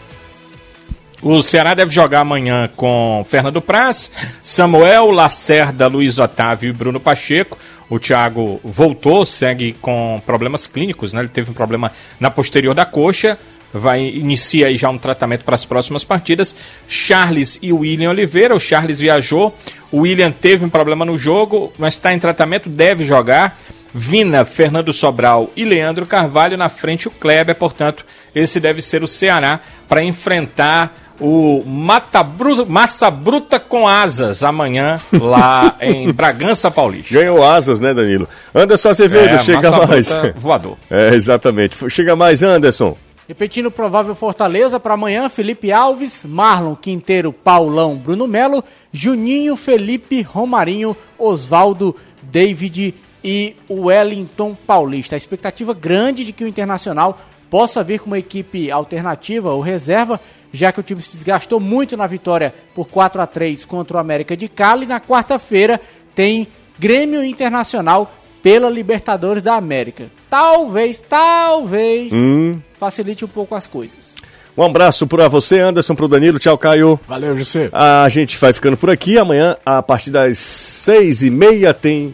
O 1.24 1.42
Ceará 1.42 1.74
deve 1.74 1.92
jogar 1.92 2.22
amanhã 2.22 2.70
com 2.76 3.26
Fernando 3.28 3.62
Praz, 3.62 4.12
Samuel, 4.44 5.10
Lacerda, 5.10 5.88
Luiz 5.88 6.20
Otávio 6.20 6.70
e 6.70 6.74
Bruno 6.74 7.00
Pacheco. 7.00 7.58
O 7.90 8.00
Thiago 8.00 8.60
voltou, 8.64 9.26
segue 9.26 9.74
com 9.74 10.22
problemas 10.26 10.68
clínicos, 10.68 11.14
né? 11.14 11.22
Ele 11.22 11.30
teve 11.30 11.50
um 11.50 11.54
problema 11.54 11.92
na 12.20 12.30
posterior 12.30 12.76
da 12.76 12.86
coxa, 12.86 13.38
vai 13.74 14.02
inicia 14.04 14.68
aí 14.68 14.78
já 14.78 14.90
um 14.90 14.98
tratamento 14.98 15.44
para 15.44 15.56
as 15.56 15.66
próximas 15.66 16.04
partidas. 16.04 16.56
Charles 16.88 17.58
e 17.62 17.74
William 17.74 18.10
Oliveira. 18.10 18.56
O 18.56 18.60
Charles 18.60 19.00
viajou, 19.00 19.56
o 19.92 20.02
William 20.02 20.32
teve 20.32 20.66
um 20.66 20.70
problema 20.70 21.04
no 21.04 21.18
jogo, 21.18 21.74
mas 21.78 21.96
está 21.96 22.14
em 22.14 22.20
tratamento, 22.20 22.70
deve 22.70 23.06
jogar. 23.06 23.60
Vina, 23.92 24.46
Fernando 24.46 24.94
Sobral 24.94 25.50
e 25.56 25.66
Leandro 25.66 26.06
Carvalho 26.06 26.56
na 26.56 26.70
frente 26.70 27.08
o 27.08 27.12
Kleber, 27.12 27.56
portanto, 27.56 28.06
esse 28.36 28.60
deve 28.60 28.84
ser 28.84 29.02
o 29.02 29.08
Ceará 29.08 29.62
para 29.88 30.04
enfrentar 30.04 31.09
o 31.20 31.64
Mata 31.66 32.24
Bruta, 32.24 32.66
Massa 32.66 33.12
Bruta 33.12 33.60
com 33.60 33.88
Asas 33.88 34.44
amanhã 34.44 35.00
lá 35.14 35.76
em 35.82 36.12
Bragança 36.14 36.72
Paulista. 36.72 37.14
Ganhou 37.14 37.44
asas, 37.44 37.80
né, 37.80 37.94
Danilo? 37.94 38.28
Anderson 38.56 38.90
Azevedo, 38.90 39.36
é, 39.36 39.38
chega 39.40 39.88
mais. 39.88 40.10
voador. 40.36 40.78
É, 40.90 41.14
exatamente. 41.14 41.78
Chega 41.90 42.16
mais, 42.16 42.42
Anderson. 42.42 42.96
Repetindo 43.28 43.68
o 43.68 43.72
provável 43.72 44.16
Fortaleza 44.16 44.80
para 44.80 44.96
amanhã, 44.96 45.30
Felipe 45.30 45.72
Alves, 45.72 46.24
Marlon 46.26 46.76
Quinteiro, 46.76 47.32
Paulão, 47.32 47.98
Bruno 47.98 48.28
Melo, 48.28 48.64
Juninho, 48.92 49.56
Felipe, 49.56 50.24
Romarinho, 50.24 50.98
Oswaldo, 51.18 51.96
David 52.24 52.96
e 53.24 53.56
Wellington 53.70 54.58
Paulista. 54.66 55.16
A 55.16 55.18
expectativa 55.18 55.76
grande 55.76 56.26
de 56.26 56.34
que 56.34 56.44
o 56.44 56.48
Internacional 56.48 57.20
possa 57.50 57.84
vir 57.84 58.00
com 58.00 58.08
uma 58.08 58.20
equipe 58.20 58.72
alternativa 58.72 59.52
ou 59.52 59.62
reserva, 59.62 60.20
já 60.54 60.72
que 60.72 60.80
o 60.80 60.84
time 60.84 61.02
se 61.02 61.16
desgastou 61.16 61.60
muito 61.60 61.96
na 61.96 62.08
vitória 62.08 62.54
por 62.74 62.88
4 62.88 63.22
a 63.22 63.28
3 63.28 63.66
contra 63.66 63.98
o 63.98 64.00
América 64.00 64.36
de 64.36 64.48
Cali. 64.48 64.86
Na 64.86 65.00
quarta-feira 65.00 65.80
tem 66.16 66.48
Grêmio 66.78 67.24
Internacional 67.24 68.12
pela 68.42 68.70
Libertadores 68.70 69.44
da 69.44 69.56
América. 69.56 70.10
Talvez, 70.30 71.04
talvez 71.08 72.14
hum. 72.14 72.60
facilite 72.80 73.26
um 73.26 73.28
pouco 73.28 73.56
as 73.56 73.68
coisas. 73.68 74.16
Um 74.58 74.64
abraço 74.64 75.08
para 75.08 75.28
você, 75.28 75.60
Anderson, 75.60 75.96
para 75.96 76.06
o 76.06 76.08
Danilo. 76.10 76.40
Tchau, 76.40 76.58
Caio. 76.58 77.00
Valeu, 77.08 77.36
José. 77.36 77.70
A 77.72 78.10
gente 78.10 78.38
vai 78.38 78.52
ficando 78.52 78.76
por 78.76 78.90
aqui. 78.90 79.18
Amanhã, 79.18 79.56
a 79.66 79.82
partir 79.82 80.12
das 80.12 80.38
seis 80.38 81.22
e 81.22 81.30
meia, 81.30 81.74
tem 81.74 82.14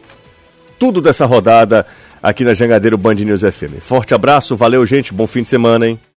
tudo 0.78 1.02
dessa 1.02 1.26
rodada 1.26 1.86
aqui 2.22 2.44
na 2.44 2.54
Jangadeiro 2.54 2.98
Band 2.98 3.16
News 3.16 3.42
FM. 3.42 3.82
Forte 3.82 4.14
abraço, 4.14 4.56
valeu, 4.56 4.86
gente. 4.86 5.14
Bom 5.14 5.26
fim 5.26 5.44
de 5.44 5.50
semana, 5.50 5.88
hein? 5.88 6.00